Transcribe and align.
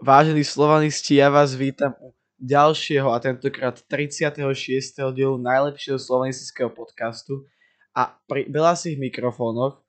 Vážení 0.00 0.48
slovanisti, 0.48 1.20
ja 1.20 1.28
vás 1.28 1.52
vítam 1.52 1.92
u 2.00 2.16
ďalšieho 2.40 3.12
a 3.12 3.20
tentokrát 3.20 3.84
36. 3.84 4.40
dielu 5.12 5.36
najlepšieho 5.36 6.00
slovanistického 6.00 6.72
podcastu 6.72 7.44
a 7.92 8.16
pri 8.24 8.48
belasých 8.48 8.96
mikrofónoch 8.96 9.84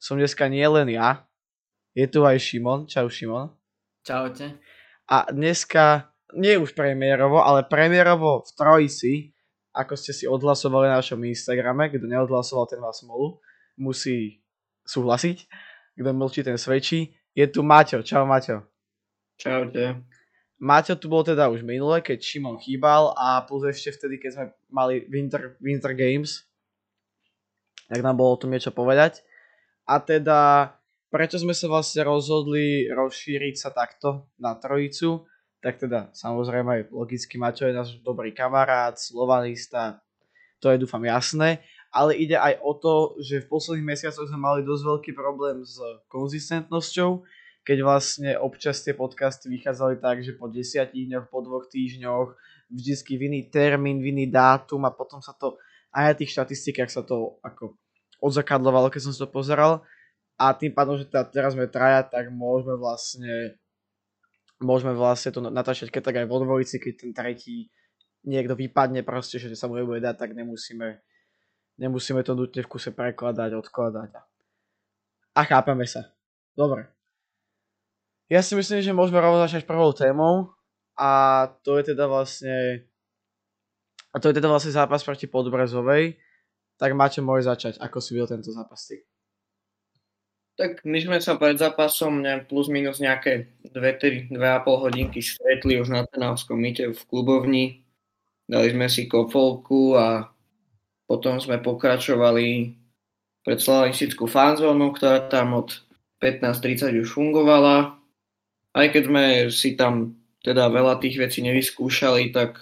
som 0.00 0.16
dneska 0.16 0.48
nie 0.48 0.64
len 0.64 0.88
ja, 0.88 1.28
je 1.92 2.08
tu 2.08 2.24
aj 2.24 2.40
Šimon. 2.40 2.88
Čau 2.88 3.12
Šimon. 3.12 3.52
Čaute. 4.08 4.56
A 5.12 5.28
dneska, 5.28 6.08
nie 6.32 6.56
už 6.56 6.72
premiérovo, 6.72 7.44
ale 7.44 7.68
premiérovo 7.68 8.48
v 8.48 8.50
trojici, 8.56 9.36
ako 9.76 10.00
ste 10.00 10.16
si 10.16 10.24
odhlasovali 10.24 10.88
na 10.88 11.04
našom 11.04 11.20
Instagrame, 11.28 11.92
kto 11.92 12.08
neodhlasoval, 12.08 12.72
ten 12.72 12.80
vás 12.80 13.04
smolu, 13.04 13.36
musí 13.76 14.40
súhlasiť, 14.88 15.44
kto 16.00 16.08
mlčí, 16.16 16.40
ten 16.40 16.56
svedčí. 16.56 17.12
Je 17.36 17.44
tu 17.52 17.60
Maťo. 17.60 18.00
Čau 18.00 18.24
Maťo. 18.24 18.71
Čaute. 19.42 19.98
Maťo 20.62 20.94
tu 20.94 21.10
bol 21.10 21.26
teda 21.26 21.50
už 21.50 21.66
minule, 21.66 21.98
keď 21.98 22.22
Šimon 22.22 22.62
chýbal 22.62 23.10
a 23.18 23.42
plus 23.42 23.66
ešte 23.66 23.90
vtedy, 23.98 24.22
keď 24.22 24.30
sme 24.30 24.46
mali 24.70 25.02
Winter, 25.10 25.58
Winter 25.58 25.90
Games, 25.98 26.46
tak 27.90 27.98
nám 28.06 28.22
bolo 28.22 28.38
o 28.38 28.40
tom 28.40 28.54
niečo 28.54 28.70
povedať. 28.70 29.26
A 29.82 29.98
teda, 29.98 30.70
prečo 31.10 31.42
sme 31.42 31.50
sa 31.50 31.66
vlastne 31.66 32.06
rozhodli 32.06 32.86
rozšíriť 32.86 33.54
sa 33.58 33.74
takto 33.74 34.30
na 34.38 34.54
trojicu, 34.54 35.26
tak 35.58 35.82
teda 35.82 36.14
samozrejme 36.14 36.70
aj 36.70 36.82
logicky 36.94 37.34
Maťo 37.34 37.66
je 37.66 37.74
náš 37.74 37.98
dobrý 38.06 38.30
kamarát, 38.30 38.94
slovanista, 38.94 39.98
to 40.62 40.70
je 40.70 40.78
dúfam 40.78 41.02
jasné, 41.02 41.58
ale 41.90 42.14
ide 42.14 42.38
aj 42.38 42.62
o 42.62 42.78
to, 42.78 42.94
že 43.18 43.42
v 43.42 43.50
posledných 43.50 43.90
mesiacoch 43.98 44.30
sme 44.30 44.38
mali 44.38 44.62
dosť 44.62 44.82
veľký 44.86 45.10
problém 45.18 45.66
s 45.66 45.82
konzistentnosťou, 46.06 47.26
keď 47.62 47.78
vlastne 47.86 48.30
občas 48.38 48.82
tie 48.82 48.94
podcasty 48.94 49.46
vychádzali 49.46 50.02
tak, 50.02 50.26
že 50.26 50.34
po 50.34 50.50
10 50.50 50.90
dňoch, 50.90 51.30
po 51.30 51.46
dvoch 51.46 51.70
týždňoch, 51.70 52.34
vždycky 52.70 53.14
v 53.14 53.22
iný 53.30 53.40
termín, 53.46 54.02
v 54.02 54.10
iný 54.10 54.26
dátum 54.26 54.82
a 54.82 54.90
potom 54.90 55.22
sa 55.22 55.30
to 55.34 55.58
aj 55.94 56.02
na 56.10 56.14
tých 56.16 56.34
štatistikách 56.34 56.90
sa 56.90 57.06
to 57.06 57.38
ako 57.44 57.78
odzakadlovalo, 58.18 58.90
keď 58.90 59.00
som 59.06 59.12
si 59.14 59.20
to 59.20 59.30
pozeral 59.30 59.84
a 60.40 60.50
tým 60.56 60.74
pádom, 60.74 60.98
že 60.98 61.06
teda 61.06 61.28
teraz 61.28 61.54
sme 61.54 61.70
traja, 61.70 62.02
tak 62.02 62.32
môžeme 62.34 62.74
vlastne 62.74 63.54
môžeme 64.62 64.94
vlastne 64.94 65.34
to 65.34 65.42
natáčať 65.42 65.90
keď 65.90 66.02
tak 66.02 66.16
aj 66.22 66.26
vo 66.30 66.38
dvojici, 66.42 66.78
keď 66.78 66.94
ten 66.98 67.10
tretí 67.10 67.70
niekto 68.22 68.54
vypadne 68.54 69.02
proste, 69.02 69.42
že 69.42 69.54
sa 69.58 69.66
mu 69.66 69.78
nebude 69.78 70.02
dať, 70.02 70.14
tak 70.18 70.30
nemusíme 70.34 71.02
nemusíme 71.82 72.22
to 72.22 72.38
nutne 72.38 72.62
v 72.62 72.70
kuse 72.70 72.94
prekladať, 72.94 73.58
odkladať. 73.58 74.10
A 75.32 75.40
chápeme 75.42 75.88
sa. 75.88 76.14
Dobre. 76.54 77.01
Ja 78.30 78.44
si 78.44 78.54
myslím, 78.54 78.84
že 78.84 78.94
môžeme 78.94 79.18
rovno 79.18 79.42
začať 79.42 79.66
prvou 79.66 79.90
témou 79.96 80.54
a 80.98 81.46
to 81.66 81.80
je 81.80 81.94
teda 81.94 82.06
vlastne 82.06 82.86
a 84.12 84.20
to 84.20 84.28
je 84.28 84.36
teda 84.36 84.48
vlastne 84.52 84.76
zápas 84.76 85.00
proti 85.00 85.24
Podbrezovej. 85.24 86.20
Tak 86.76 86.92
máte 86.92 87.24
môj 87.24 87.48
začať. 87.48 87.80
Ako 87.80 88.04
si 88.04 88.12
videl 88.12 88.28
tento 88.36 88.52
zápas 88.52 88.84
ty? 88.84 89.00
Tak 90.52 90.84
my 90.84 91.00
sme 91.00 91.16
sa 91.16 91.40
pred 91.40 91.56
zápasom 91.56 92.20
ne, 92.20 92.44
plus 92.44 92.68
minus 92.68 93.00
nejaké 93.00 93.56
2-3, 93.72 94.28
2,5 94.36 94.84
hodinky 94.84 95.24
stretli 95.24 95.80
už 95.80 95.88
na 95.88 96.04
Trnavskom 96.04 96.60
mýte 96.60 96.92
v 96.92 97.00
klubovni. 97.08 97.88
Dali 98.44 98.68
sme 98.76 98.92
si 98.92 99.08
kofolku 99.08 99.96
a 99.96 100.28
potom 101.08 101.40
sme 101.40 101.56
pokračovali 101.56 102.76
pred 103.48 103.58
slavanistickú 103.58 104.28
fanzónu, 104.28 104.92
ktorá 104.92 105.24
tam 105.32 105.56
od 105.56 105.72
15.30 106.20 107.00
už 107.00 107.16
fungovala 107.16 108.01
aj 108.72 108.86
keď 108.92 109.02
sme 109.04 109.24
si 109.52 109.76
tam 109.76 110.16
teda 110.42 110.68
veľa 110.72 110.98
tých 110.98 111.20
vecí 111.20 111.44
nevyskúšali, 111.44 112.34
tak 112.34 112.58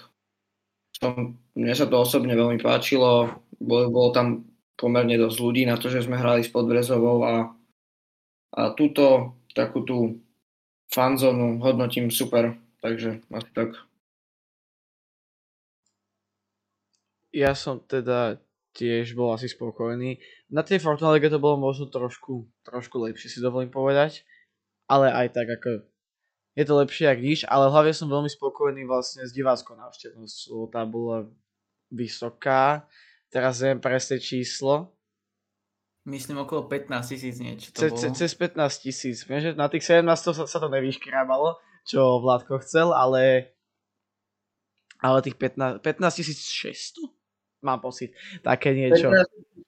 som, 0.93 1.39
mne 1.57 1.75
sa 1.75 1.89
to 1.89 1.97
osobne 1.97 2.37
veľmi 2.37 2.61
páčilo. 2.61 3.41
Bolo, 3.57 3.89
bolo 3.89 4.11
tam 4.13 4.27
pomerne 4.77 5.17
dosť 5.17 5.39
ľudí 5.41 5.63
na 5.65 5.81
to, 5.81 5.89
že 5.89 6.05
sme 6.05 6.21
hrali 6.21 6.45
s 6.45 6.53
Podbrezovou 6.53 7.25
a, 7.25 7.35
a 8.57 8.63
túto 8.77 9.37
takú 9.57 9.85
tú 9.85 9.99
fanzónu 10.93 11.63
hodnotím 11.63 12.13
super, 12.13 12.59
takže 12.85 13.23
asi 13.33 13.51
tak. 13.55 13.77
Ja 17.31 17.55
som 17.55 17.79
teda 17.79 18.43
tiež 18.75 19.15
bol 19.15 19.31
asi 19.31 19.47
spokojný. 19.47 20.19
Na 20.51 20.67
tej 20.67 20.83
League 20.83 21.31
to 21.31 21.39
bolo 21.39 21.59
možno 21.59 21.87
trošku, 21.87 22.51
trošku 22.67 22.99
lepšie 23.07 23.31
si 23.31 23.39
dovolím 23.39 23.71
povedať, 23.71 24.27
ale 24.91 25.15
aj 25.15 25.27
tak 25.31 25.47
ako 25.47 25.90
je 26.59 26.65
to 26.67 26.75
lepšie 26.75 27.07
ako 27.07 27.23
nič, 27.23 27.41
ale 27.47 27.71
hlavne 27.71 27.95
som 27.95 28.11
veľmi 28.11 28.31
spokojný 28.31 28.83
vlastne 28.83 29.23
s 29.23 29.31
diváckou 29.31 29.79
návštevnosťou. 29.79 30.71
Tá 30.71 30.83
bola 30.83 31.31
vysoká. 31.91 32.87
Teraz 33.31 33.63
neviem 33.63 33.79
presne 33.79 34.19
číslo. 34.19 34.91
Myslím 36.09 36.43
okolo 36.43 36.67
15 36.67 37.13
tisíc 37.13 37.37
niečo 37.39 37.71
to 37.71 37.87
Ce, 37.87 37.87
bolo. 37.93 38.17
Cez 38.17 38.33
15 38.35 38.83
tisíc. 38.83 39.17
Viem, 39.29 39.41
že 39.41 39.51
na 39.55 39.71
tých 39.71 39.85
17 39.87 40.03
sa, 40.09 40.33
sa 40.49 40.59
to 40.59 40.67
nevyškrábalo, 40.73 41.61
čo 41.87 42.19
Vládko 42.19 42.59
chcel, 42.67 42.91
ale 42.91 43.55
ale 45.01 45.25
tých 45.25 45.37
15, 45.37 45.81
15 45.81 46.25
600? 46.35 47.09
Mám 47.65 47.81
pocit. 47.85 48.17
Také 48.41 48.73
niečo. 48.73 49.13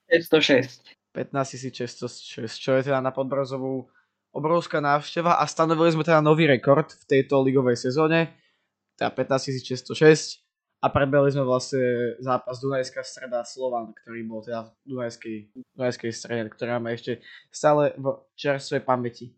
15 0.09 0.32
606. 0.32 0.99
15 1.12 1.60
606, 1.69 2.53
čo 2.56 2.70
je 2.76 2.82
teda 2.88 3.04
na 3.04 3.12
Podbrozovú 3.12 3.93
obrovská 4.32 4.81
návšteva 4.81 5.38
a 5.38 5.44
stanovili 5.44 5.93
sme 5.93 6.03
teda 6.03 6.25
nový 6.25 6.48
rekord 6.48 6.88
v 6.88 7.04
tejto 7.04 7.44
ligovej 7.44 7.76
sezóne, 7.76 8.32
teda 8.97 9.12
15606 9.12 10.43
a 10.82 10.87
prebeli 10.91 11.31
sme 11.31 11.47
vlastne 11.47 12.19
zápas 12.19 12.59
Dunajská 12.59 13.06
streda 13.06 13.47
Slovan, 13.47 13.94
ktorý 13.94 14.20
bol 14.26 14.43
teda 14.43 14.66
v 14.66 14.70
Dunajskej, 14.88 15.37
Dunajskej 15.78 16.10
strede, 16.10 16.50
ktorá 16.50 16.81
máme 16.81 16.97
ešte 16.97 17.22
stále 17.54 17.94
v 17.94 18.19
čerstvej 18.34 18.82
pamäti. 18.82 19.37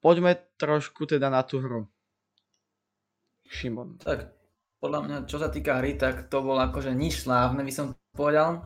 Poďme 0.00 0.38
trošku 0.56 1.04
teda 1.04 1.28
na 1.28 1.44
tú 1.44 1.60
hru. 1.60 1.84
Šimon. 3.44 4.00
Tak, 4.00 4.32
podľa 4.80 5.00
mňa, 5.04 5.16
čo 5.28 5.36
sa 5.36 5.52
týka 5.52 5.80
hry, 5.80 6.00
tak 6.00 6.32
to 6.32 6.40
bolo 6.40 6.60
akože 6.64 6.92
nič 6.96 7.24
slávne, 7.24 7.60
by 7.60 7.72
som 7.72 7.92
povedal. 8.16 8.64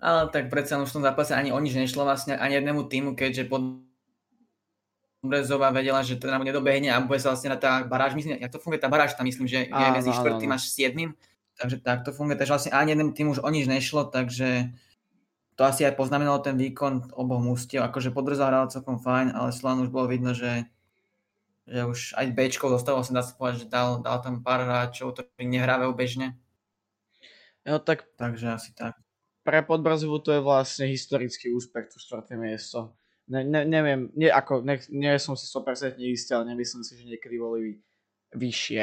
Ale 0.00 0.28
tak 0.32 0.52
predsa 0.52 0.80
v 0.80 0.88
tom 0.88 1.04
zápase 1.04 1.32
ani 1.32 1.52
o 1.52 1.60
nič 1.60 1.76
nešlo 1.76 2.04
vlastne 2.04 2.36
ani 2.36 2.60
jednému 2.60 2.88
týmu, 2.88 3.16
keďže 3.16 3.48
pod 3.48 3.84
Brezová 5.26 5.72
vedela, 5.72 6.04
že 6.04 6.20
to 6.20 6.28
nám 6.28 6.44
nedobehne 6.44 6.92
a 6.92 7.00
bude 7.00 7.18
sa 7.18 7.32
vlastne 7.32 7.52
na 7.52 7.58
tá 7.58 7.84
baráž, 7.84 8.14
myslím, 8.14 8.36
jak 8.36 8.52
to 8.52 8.60
funguje 8.60 8.80
tá 8.80 8.92
baráž, 8.92 9.16
tam 9.16 9.24
myslím, 9.24 9.48
že 9.48 9.66
je 9.66 9.86
medzi 9.92 10.12
štvrtým 10.12 10.50
až 10.52 10.68
siedmým, 10.68 11.16
takže 11.56 11.80
tak 11.80 12.04
to 12.04 12.12
funguje, 12.12 12.36
takže 12.36 12.52
vlastne 12.52 12.72
ani 12.72 12.92
jedným 12.92 13.10
tým 13.16 13.28
už 13.32 13.40
o 13.40 13.48
nič 13.48 13.64
nešlo, 13.64 14.08
takže 14.12 14.74
to 15.54 15.62
asi 15.62 15.86
aj 15.86 15.96
poznamenalo 15.96 16.42
ten 16.42 16.58
výkon 16.58 17.14
oboch 17.14 17.40
mústiev, 17.40 17.86
akože 17.86 18.12
Podbrezová 18.12 18.50
hrala 18.50 18.72
celkom 18.72 19.00
fajn, 19.00 19.32
ale 19.32 19.54
Slovan 19.54 19.86
už 19.86 19.90
bolo 19.90 20.10
vidno, 20.10 20.34
že, 20.34 20.66
že 21.64 21.86
už 21.86 22.18
aj 22.18 22.26
Bčko 22.34 22.68
zostalo, 22.68 23.00
sa 23.06 23.14
dá 23.14 23.22
sa 23.22 23.32
povedať, 23.38 23.64
že 23.64 23.72
dal, 23.72 24.02
dal 24.02 24.18
tam 24.24 24.42
pár 24.42 24.66
hráčov, 24.66 25.14
ktorí 25.14 25.46
nehrávajú 25.46 25.94
bežne. 25.94 26.34
No 27.64 27.80
tak, 27.80 28.04
takže 28.20 28.60
asi 28.60 28.76
tak. 28.76 28.98
Pre 29.44 29.60
Podbrazovu 29.62 30.20
to 30.24 30.32
je 30.32 30.40
vlastne 30.40 30.88
historický 30.88 31.52
úspech, 31.52 31.92
to 31.92 32.00
štvrté 32.00 32.36
miesto 32.36 32.96
ne, 33.28 33.40
ne, 33.44 33.64
neviem, 33.64 34.12
nie, 34.16 34.28
ako, 34.28 34.60
ne, 34.64 34.80
nie 34.92 35.12
som 35.16 35.36
si 35.36 35.48
100% 35.48 35.96
istý, 36.00 36.34
ale 36.36 36.52
nemyslím 36.52 36.84
si, 36.84 36.92
že 36.96 37.08
niekedy 37.08 37.36
boli 37.40 37.80
vyššie 38.34 38.82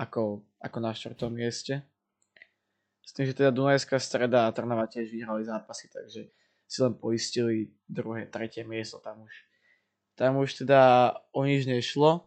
ako, 0.00 0.42
ako 0.62 0.76
na 0.80 0.90
štvrtom 0.94 1.32
mieste. 1.34 1.82
S 3.04 3.12
tým, 3.12 3.28
že 3.28 3.36
teda 3.36 3.52
Dunajská 3.52 4.00
streda 4.00 4.48
a 4.48 4.54
Trnava 4.54 4.88
tiež 4.88 5.12
vyhrali 5.12 5.44
zápasy, 5.44 5.92
takže 5.92 6.32
si 6.64 6.78
len 6.80 6.96
poistili 6.96 7.68
druhé, 7.84 8.24
tretie 8.26 8.64
miesto 8.64 8.96
tam 8.98 9.28
už. 9.28 9.34
Tam 10.16 10.40
už 10.40 10.64
teda 10.64 11.12
o 11.34 11.44
nič 11.44 11.68
nešlo. 11.68 12.24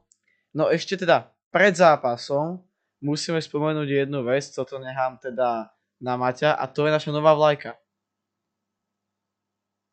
No 0.53 0.69
ešte 0.69 1.01
teda 1.01 1.33
pred 1.49 1.73
zápasom 1.73 2.61
musíme 3.01 3.41
spomenúť 3.41 4.05
jednu 4.05 4.21
vec, 4.21 4.45
co 4.45 4.61
to 4.61 4.77
nechám 4.77 5.17
teda 5.17 5.73
na 5.97 6.13
Maťa 6.13 6.53
a 6.53 6.69
to 6.69 6.85
je 6.85 6.93
naša 6.93 7.09
nová 7.09 7.33
vlajka. 7.33 7.73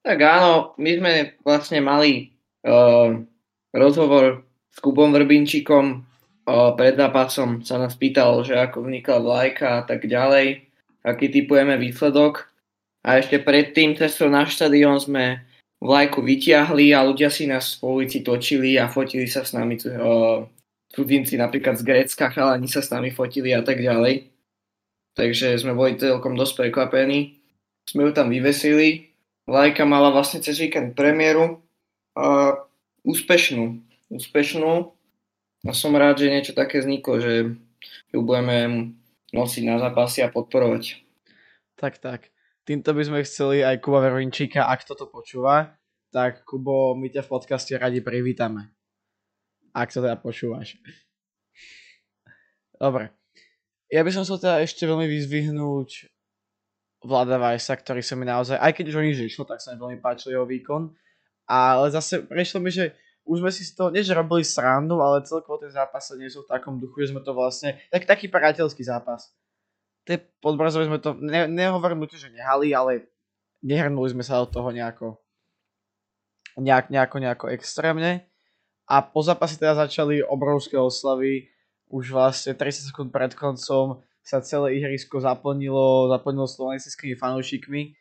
Tak 0.05 0.21
áno, 0.21 0.77
my 0.77 0.91
sme 1.01 1.13
vlastne 1.41 1.81
mali 1.81 2.37
uh, 2.69 3.17
rozhovor 3.73 4.45
s 4.69 4.77
Kubom 4.85 5.17
Vrbinčíkom 5.17 5.85
uh, 5.97 6.77
pred 6.77 6.93
zápasom. 7.01 7.65
Sa 7.65 7.81
nás 7.81 7.97
pýtal, 7.97 8.45
že 8.45 8.53
ako 8.53 8.85
vznikla 8.85 9.25
vlajka 9.25 9.69
a 9.81 9.83
tak 9.89 10.05
ďalej, 10.05 10.69
aký 11.09 11.33
typujeme 11.33 11.81
výsledok. 11.81 12.53
A 13.01 13.17
ešte 13.17 13.41
predtým 13.41 13.97
cestou 13.97 14.29
na 14.29 14.45
štadión 14.45 15.01
sme 15.01 15.41
vlajku 15.81 16.21
vyťahli 16.21 16.93
a 16.93 17.01
ľudia 17.01 17.33
si 17.33 17.49
nás 17.49 17.81
po 17.81 17.97
ulici 17.97 18.21
točili 18.21 18.77
a 18.77 18.93
fotili 18.93 19.25
sa 19.25 19.41
s 19.41 19.57
nami. 19.57 19.81
Uh, 19.89 20.45
cudzinci 20.93 21.41
napríklad 21.41 21.81
z 21.81 21.83
Grécka, 21.83 22.29
chalani 22.29 22.69
sa 22.69 22.85
s 22.85 22.93
nami 22.93 23.09
fotili 23.09 23.57
a 23.57 23.65
tak 23.65 23.81
ďalej. 23.81 24.29
Takže 25.17 25.57
sme 25.57 25.73
boli 25.73 25.97
celkom 25.97 26.37
dosť 26.37 26.69
prekvapení. 26.69 27.41
Sme 27.89 28.05
ju 28.05 28.13
tam 28.13 28.29
vyvesili 28.29 29.14
Lajka 29.45 29.85
mala 29.85 30.09
vlastne 30.09 30.41
cez 30.41 30.57
víkend 30.57 30.97
premiéru. 30.97 31.61
Uh, 32.17 32.57
úspešnú. 33.05 33.85
Úspešnú. 34.09 34.97
a 35.65 35.73
som 35.77 35.93
rád, 35.93 36.25
že 36.25 36.33
niečo 36.33 36.53
také 36.57 36.81
vzniklo, 36.81 37.21
že 37.21 37.33
ju 38.13 38.19
budeme 38.25 38.93
nosiť 39.37 39.63
na 39.69 39.77
zápasy 39.77 40.25
a 40.25 40.33
podporovať. 40.33 41.05
Tak, 41.77 42.01
tak. 42.01 42.33
Týmto 42.65 42.97
by 42.97 43.03
sme 43.05 43.27
chceli 43.29 43.61
aj 43.61 43.85
Kuba 43.85 44.01
Verovinčíka, 44.01 44.65
ak 44.65 44.89
toto 44.89 45.05
počúva, 45.05 45.77
tak 46.09 46.49
Kubo, 46.49 46.97
my 46.97 47.13
ťa 47.13 47.29
v 47.29 47.33
podcaste 47.37 47.77
radi 47.77 48.01
privítame. 48.01 48.73
Ak 49.77 49.93
to 49.93 50.01
teda 50.01 50.17
počúvaš. 50.17 50.81
Dobre. 52.81 53.13
Ja 53.93 54.01
by 54.01 54.11
som 54.15 54.25
chcel 54.25 54.41
teda 54.41 54.65
ešte 54.65 54.89
veľmi 54.89 55.05
vyzvihnúť 55.05 56.14
Vlada 57.05 57.37
Vajsa, 57.37 57.77
ktorý 57.77 58.01
sa 58.01 58.17
mi 58.17 58.25
naozaj, 58.25 58.57
aj 58.57 58.73
keď 58.73 58.85
už 58.89 58.97
o 58.97 59.05
nič 59.05 59.19
išlo, 59.21 59.45
tak 59.45 59.61
sa 59.61 59.77
mi 59.77 59.79
veľmi 59.79 60.01
páčil 60.01 60.41
jeho 60.41 60.49
výkon. 60.49 60.89
Ale 61.45 61.93
zase 61.93 62.25
prešlo 62.25 62.65
mi, 62.65 62.73
že 62.73 62.97
už 63.29 63.45
sme 63.45 63.53
si 63.53 63.69
z 63.69 63.77
toho, 63.77 63.93
nie 63.93 64.01
že 64.01 64.17
robili 64.17 64.41
srandu, 64.41 65.01
ale 65.05 65.25
celkovo 65.25 65.61
ten 65.61 65.69
zápas 65.69 66.09
sa 66.09 66.17
sú 66.17 66.41
v 66.45 66.49
takom 66.49 66.81
duchu, 66.81 67.05
že 67.05 67.13
sme 67.13 67.21
to 67.21 67.37
vlastne, 67.37 67.77
tak, 67.93 68.09
taký 68.09 68.33
priateľský 68.33 68.85
zápas. 68.85 69.33
Tie 70.09 70.21
podbrazové 70.41 70.89
sme 70.89 71.01
to, 71.01 71.17
ne, 71.21 71.49
nehovorím 71.49 72.05
že 72.09 72.33
nehali, 72.33 72.73
ale 72.73 73.09
nehrnuli 73.65 74.13
sme 74.13 74.25
sa 74.25 74.45
do 74.45 74.49
toho 74.49 74.69
nejako, 74.73 75.21
nejak, 76.61 76.89
nejako, 76.93 77.17
nejako 77.21 77.47
extrémne. 77.53 78.29
A 78.85 79.01
po 79.01 79.25
zápase 79.25 79.57
teda 79.57 79.77
začali 79.77 80.21
obrovské 80.21 80.77
oslavy, 80.77 81.49
už 81.89 82.13
vlastne 82.13 82.53
30 82.53 82.93
sekúnd 82.93 83.09
pred 83.09 83.33
koncom 83.33 84.05
sa 84.25 84.41
celé 84.41 84.81
ihrisko 84.81 85.21
zaplnilo, 85.21 86.09
zaplnilo 86.09 86.49
slovenskými 86.49 87.15
fanúšikmi. 87.15 87.93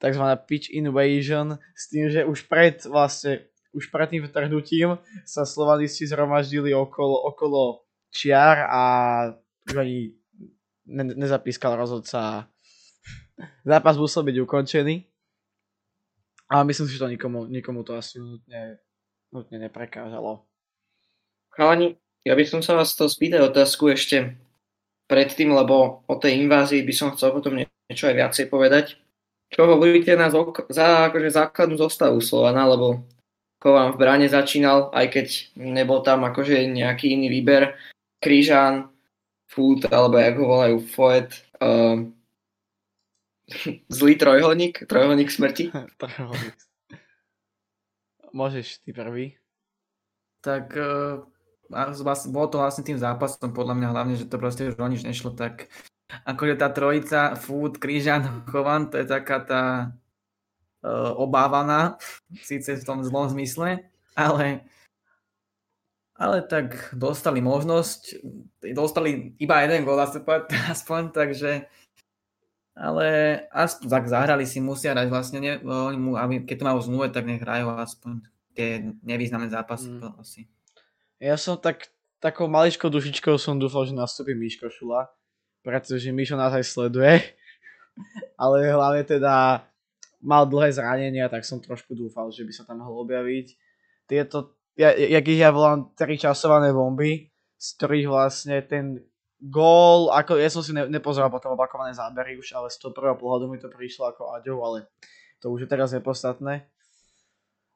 Takzvaná 0.00 0.38
pitch 0.38 0.72
invasion 0.72 1.60
s 1.76 1.90
tým, 1.92 2.08
že 2.08 2.24
už 2.24 2.48
pred 2.48 2.80
vlastne 2.88 3.50
už 3.70 3.90
pred 3.90 4.10
tým 4.10 4.26
vtrhnutím 4.26 4.98
sa 5.22 5.46
slovanisti 5.46 6.06
zhromaždili 6.06 6.74
okolo, 6.74 7.22
okolo 7.30 7.86
čiar 8.10 8.66
a 8.66 8.82
ani 9.70 10.18
ne, 10.86 11.04
nezapískal 11.14 11.78
rozhodca. 11.78 12.50
Zápas 13.62 13.94
musel 13.94 14.26
byť 14.26 14.36
ukončený. 14.42 15.06
Ale 16.50 16.66
myslím 16.66 16.86
si, 16.90 16.98
že 16.98 17.02
to 17.06 17.14
nikomu, 17.14 17.46
nikomu 17.46 17.86
to 17.86 17.94
asi 17.94 18.18
nutne, 18.18 18.82
nutne 19.30 19.56
neprekážalo. 19.62 20.42
Chalani, 21.54 21.94
ja 22.26 22.34
by 22.34 22.42
som 22.42 22.58
sa 22.58 22.74
vás 22.74 22.90
chcel 22.90 23.06
spýtať 23.06 23.54
otázku 23.54 23.86
ešte 23.86 24.34
predtým, 25.10 25.50
lebo 25.50 26.06
o 26.06 26.14
tej 26.14 26.38
invázii 26.46 26.86
by 26.86 26.94
som 26.94 27.10
chcel 27.18 27.34
potom 27.34 27.58
niečo 27.58 28.06
aj 28.06 28.14
viacej 28.14 28.46
povedať. 28.46 28.94
Čo 29.50 29.66
hovoríte 29.66 30.14
na 30.14 30.30
zok- 30.30 30.70
za 30.70 31.10
akože 31.10 31.34
základnú 31.34 31.74
zostavu 31.74 32.22
Slovana, 32.22 32.70
lebo 32.70 33.02
Kovan 33.58 33.92
v 33.92 34.00
bráne 34.00 34.30
začínal, 34.30 34.94
aj 34.94 35.06
keď 35.10 35.26
nebol 35.58 36.00
tam 36.06 36.22
akože 36.22 36.70
nejaký 36.70 37.18
iný 37.18 37.28
výber. 37.28 37.74
Krížan, 38.22 38.88
Food, 39.50 39.90
alebo 39.90 40.16
jak 40.16 40.38
ho 40.38 40.46
volajú, 40.46 40.76
Foet, 40.94 41.34
uh, 41.58 41.98
zlý 43.98 44.14
trojholník, 44.14 44.86
trojholník 44.86 45.28
smrti. 45.34 45.74
trojholník. 46.00 46.56
Môžeš 48.30 48.78
ty 48.86 48.94
prvý. 48.94 49.34
Tak 50.40 50.70
uh, 50.78 51.26
bolo 52.28 52.46
to 52.50 52.58
vlastne 52.58 52.82
tým 52.82 52.98
zápasom, 52.98 53.54
podľa 53.54 53.74
mňa 53.78 53.88
hlavne, 53.94 54.14
že 54.18 54.26
to 54.26 54.36
proste 54.36 54.68
už 54.68 54.76
o 54.76 54.90
nič 54.90 55.06
nešlo, 55.06 55.32
tak 55.32 55.70
akože 56.26 56.54
tá 56.58 56.68
trojica, 56.68 57.38
Food, 57.38 57.78
Krížan, 57.78 58.42
Chovan, 58.50 58.90
to 58.90 58.98
je 58.98 59.06
taká 59.06 59.38
tá 59.40 59.62
uh, 60.82 61.14
obávaná, 61.14 61.96
síce 62.42 62.74
v 62.74 62.86
tom 62.86 63.06
zlom 63.06 63.30
zmysle, 63.30 63.86
ale 64.18 64.66
ale 66.20 66.44
tak 66.44 66.92
dostali 66.92 67.40
možnosť, 67.40 68.20
dostali 68.76 69.32
iba 69.40 69.64
jeden 69.64 69.88
gól 69.88 69.96
aspoň, 70.74 71.16
takže 71.16 71.64
ale 72.76 73.06
aspoň 73.52 73.86
tak 73.88 74.04
zahrali 74.08 74.44
si, 74.44 74.60
musia 74.60 74.92
hrať 74.92 75.08
vlastne, 75.08 75.38
ne, 75.40 75.52
oni 75.64 75.98
mu, 75.98 76.20
aby, 76.20 76.44
keď 76.44 76.56
to 76.60 76.68
majú 76.68 76.78
zmluve, 76.84 77.08
tak 77.08 77.24
nech 77.24 77.40
hrajú 77.40 77.72
aspoň 77.72 78.20
tie 78.52 78.84
nevýznamné 79.00 79.48
zápasy. 79.48 79.88
Mm. 79.88 80.12
Asi. 80.20 80.44
Ja 81.20 81.36
som 81.36 81.60
tak, 81.60 81.92
takou 82.16 82.48
maličkou 82.48 82.88
dušičkou 82.88 83.36
som 83.36 83.60
dúfal, 83.60 83.84
že 83.84 83.92
nastúpi 83.92 84.32
Miško 84.32 84.72
Šula, 84.72 85.04
pretože 85.60 86.08
Mišo 86.16 86.40
nás 86.40 86.56
aj 86.56 86.64
sleduje, 86.64 87.20
ale 88.40 88.72
hlavne 88.72 89.04
teda 89.04 89.60
mal 90.24 90.48
dlhé 90.48 90.72
zranenia, 90.72 91.28
tak 91.28 91.44
som 91.44 91.60
trošku 91.60 91.92
dúfal, 91.92 92.32
že 92.32 92.48
by 92.48 92.52
sa 92.56 92.64
tam 92.64 92.80
mohol 92.80 93.04
objaviť. 93.04 93.52
Tieto, 94.08 94.56
ja, 94.80 94.96
jak 94.96 95.24
ich 95.28 95.44
ja 95.44 95.52
volám, 95.52 95.92
tri 95.92 96.16
časované 96.16 96.72
bomby, 96.72 97.28
z 97.60 97.68
ktorých 97.76 98.08
vlastne 98.08 98.64
ten 98.64 99.04
gól, 99.44 100.08
ako 100.16 100.40
ja 100.40 100.48
som 100.48 100.64
si 100.64 100.72
ne, 100.72 100.88
nepozeral 100.88 101.28
potom 101.28 101.52
opakované 101.52 101.92
zábery 101.92 102.40
už, 102.40 102.56
ale 102.56 102.72
z 102.72 102.80
toho 102.80 102.96
prvého 102.96 103.20
pohľadu 103.20 103.44
mi 103.52 103.60
to 103.60 103.68
prišlo 103.68 104.08
ako 104.08 104.32
Aďov, 104.40 104.58
ale 104.64 104.78
to 105.36 105.52
už 105.52 105.64
je 105.64 105.68
teraz 105.68 105.92
nepodstatné 105.92 106.64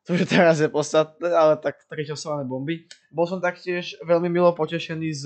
to 0.04 0.12
už 0.12 0.28
teraz 0.28 0.60
je 0.60 0.68
podstatné, 0.68 1.32
ale 1.32 1.56
tak 1.56 1.80
časované 1.88 2.44
bomby. 2.44 2.84
Bol 3.08 3.24
som 3.24 3.40
taktiež 3.40 3.96
veľmi 4.04 4.28
milo 4.28 4.52
potešený 4.52 5.08
z, 5.16 5.24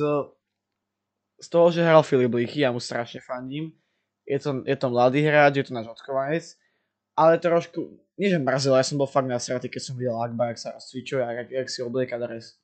z 1.42 1.46
toho, 1.50 1.74
že 1.74 1.82
hral 1.82 2.06
Filip 2.06 2.30
Lichy, 2.30 2.62
ja 2.62 2.70
mu 2.70 2.78
strašne 2.78 3.18
fandím. 3.18 3.74
Je 4.22 4.38
to, 4.38 4.62
je 4.62 4.76
to 4.78 4.86
mladý 4.86 5.26
hráč, 5.26 5.58
je 5.58 5.66
to 5.66 5.74
náš 5.74 5.88
odkovanec, 5.90 6.44
ale 7.18 7.42
trošku, 7.42 7.98
nie 8.20 8.30
že 8.30 8.38
mrzelo, 8.38 8.78
ja 8.78 8.86
som 8.86 9.00
bol 9.00 9.10
fakt 9.10 9.26
nasratý, 9.26 9.66
keď 9.66 9.82
som 9.82 9.98
videl 9.98 10.14
Akba, 10.14 10.54
jak 10.54 10.58
sa 10.62 10.76
rozcvičuje 10.78 11.22
a 11.24 11.30
jak, 11.42 11.48
jak 11.50 11.68
si 11.72 11.80
oblieka 11.82 12.20
dres. 12.20 12.60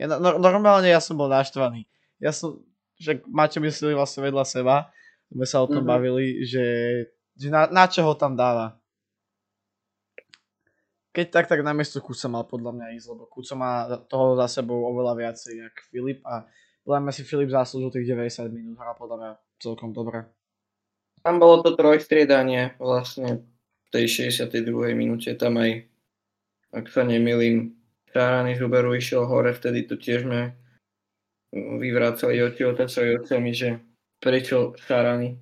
Ja, 0.00 0.10
no, 0.10 0.40
normálne 0.40 0.90
ja 0.90 0.98
som 0.98 1.14
bol 1.14 1.30
naštvaný. 1.30 1.86
Ja 2.18 2.34
som, 2.34 2.58
že 2.98 3.22
Maťo 3.28 3.62
mysleli 3.62 3.94
vlastne 3.94 4.26
vedľa 4.26 4.44
seba, 4.48 4.90
sme 5.30 5.46
sa 5.46 5.62
o 5.62 5.68
tom 5.68 5.84
mm-hmm. 5.84 5.92
bavili, 5.94 6.26
že, 6.42 6.66
že 7.36 7.52
na, 7.52 7.68
na 7.68 7.84
čo 7.86 8.02
ho 8.02 8.16
tam 8.16 8.34
dáva 8.34 8.80
keď 11.12 11.26
tak, 11.32 11.46
tak 11.48 11.60
na 11.64 11.72
miesto 11.72 11.98
Kuca 12.04 12.28
mal 12.28 12.44
podľa 12.44 12.72
mňa 12.76 12.86
ísť, 13.00 13.06
lebo 13.10 13.24
Kuca 13.26 13.54
má 13.56 13.72
toho 14.06 14.36
za 14.36 14.60
sebou 14.60 14.86
oveľa 14.92 15.14
viacej, 15.16 15.52
jak 15.56 15.74
Filip 15.88 16.20
a 16.28 16.44
podľa 16.84 17.00
mňa 17.04 17.12
si 17.12 17.22
Filip 17.24 17.50
zaslúžil 17.52 17.90
tých 17.92 18.08
90 18.12 18.48
minút, 18.52 18.76
hra 18.80 18.96
podľa 18.96 19.16
mňa 19.16 19.30
celkom 19.60 19.90
dobre. 19.92 20.24
Tam 21.20 21.42
bolo 21.42 21.60
to 21.60 21.74
trojstriedanie 21.74 22.78
vlastne 22.78 23.44
v 23.84 23.88
tej 23.90 24.30
62. 24.32 24.96
minúte, 24.96 25.32
tam 25.34 25.58
aj, 25.58 25.84
ak 26.72 26.86
sa 26.88 27.02
nemýlim, 27.04 27.76
Šárany 28.08 28.56
z 28.56 28.64
Uberu 28.64 28.96
išiel 28.96 29.28
hore, 29.28 29.52
vtedy 29.52 29.84
to 29.84 30.00
tiež 30.00 30.24
sme 30.24 30.56
vyvrácali 31.52 32.40
oči 32.40 32.62
otacovi 32.64 33.20
očami, 33.20 33.50
že 33.52 33.80
prečo 34.20 34.72
Šárany. 34.80 35.36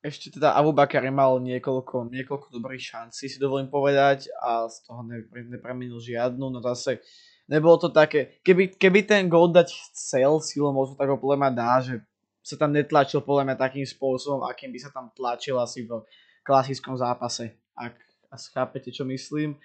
Ešte 0.00 0.40
teda 0.40 0.56
Abu 0.56 0.72
Bakari 0.72 1.12
mal 1.12 1.36
niekoľko, 1.44 2.08
niekoľko 2.08 2.48
dobrých 2.56 2.80
šancí, 2.80 3.28
si 3.28 3.36
dovolím 3.36 3.68
povedať, 3.68 4.32
a 4.40 4.64
z 4.64 4.88
toho 4.88 5.04
nepremenil 5.28 6.00
žiadnu, 6.00 6.40
no 6.40 6.58
zase 6.64 7.04
nebolo 7.44 7.76
to 7.76 7.92
také, 7.92 8.40
keby, 8.40 8.72
keby 8.80 9.04
ten 9.04 9.28
gol 9.28 9.52
dať 9.52 9.68
chcel 9.92 10.40
silou 10.40 10.72
možno 10.72 10.96
tak 10.96 11.04
ho 11.12 11.20
podľa 11.20 11.52
dá, 11.52 11.84
že 11.84 12.00
sa 12.40 12.56
tam 12.56 12.72
netlačil 12.72 13.20
podľa 13.20 13.52
mňa 13.52 13.56
takým 13.60 13.84
spôsobom, 13.84 14.40
akým 14.48 14.72
by 14.72 14.80
sa 14.80 14.88
tam 14.88 15.12
tlačil 15.12 15.60
asi 15.60 15.84
v 15.84 16.00
klasickom 16.48 16.96
zápase, 16.96 17.60
ak 17.76 17.92
asi 18.32 18.48
chápete, 18.56 18.88
čo 18.88 19.04
myslím. 19.04 19.60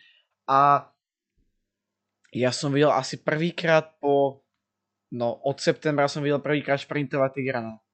A 0.52 0.92
ja 2.36 2.52
som 2.52 2.76
videl 2.76 2.92
asi 2.92 3.24
prvýkrát 3.24 3.96
po, 4.04 4.44
no 5.16 5.40
od 5.48 5.64
septembra 5.64 6.12
som 6.12 6.20
videl 6.20 6.44
prvýkrát 6.44 6.84
šprintovať 6.84 7.32
Tigrana 7.40 7.85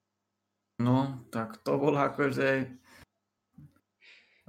No, 0.81 1.21
tak 1.29 1.61
to 1.61 1.77
bolo 1.77 2.01
akože 2.01 2.65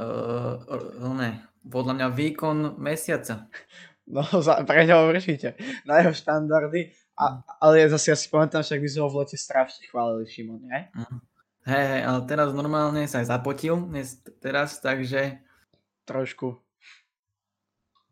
uh, 0.00 1.12
ne, 1.12 1.44
podľa 1.60 1.92
mňa 2.00 2.08
výkon 2.08 2.80
mesiaca. 2.80 3.52
No, 4.08 4.24
za, 4.46 4.64
pre 4.64 4.88
ňo 4.88 5.12
určite. 5.12 5.60
Na 5.84 6.00
jeho 6.00 6.16
štandardy. 6.16 6.90
A, 7.20 7.44
ale 7.60 7.84
ja 7.84 7.86
zase 7.92 8.16
ja 8.16 8.16
si 8.16 8.32
pamätám, 8.32 8.64
však 8.64 8.80
by 8.80 8.88
sme 8.88 9.02
ho 9.04 9.08
v 9.12 9.18
lete 9.22 9.36
strašne 9.36 9.84
chválili, 9.86 10.24
Šimon, 10.24 10.64
nie? 10.64 10.80
Uh, 10.96 11.20
hej, 11.68 11.84
hej, 11.84 12.02
ale 12.08 12.20
teraz 12.24 12.48
normálne 12.56 13.04
sa 13.04 13.20
aj 13.20 13.28
zapotil, 13.28 13.76
dnes, 13.76 14.16
teraz, 14.40 14.80
takže... 14.80 15.38
Trošku. 16.02 16.58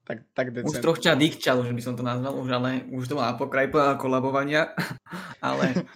Tak, 0.07 0.27
tak 0.31 0.47
decent. 0.55 0.71
Už 0.71 0.79
trošku 0.79 1.11
dýkčal, 1.11 1.59
už 1.65 1.75
by 1.75 1.83
som 1.83 1.95
to 1.97 2.07
nazval, 2.07 2.39
už, 2.39 2.49
ale 2.55 2.87
už 2.93 3.09
to 3.09 3.19
má 3.19 3.33
pokraj 3.35 3.73
kolabovania, 3.99 4.77
ale... 5.43 5.89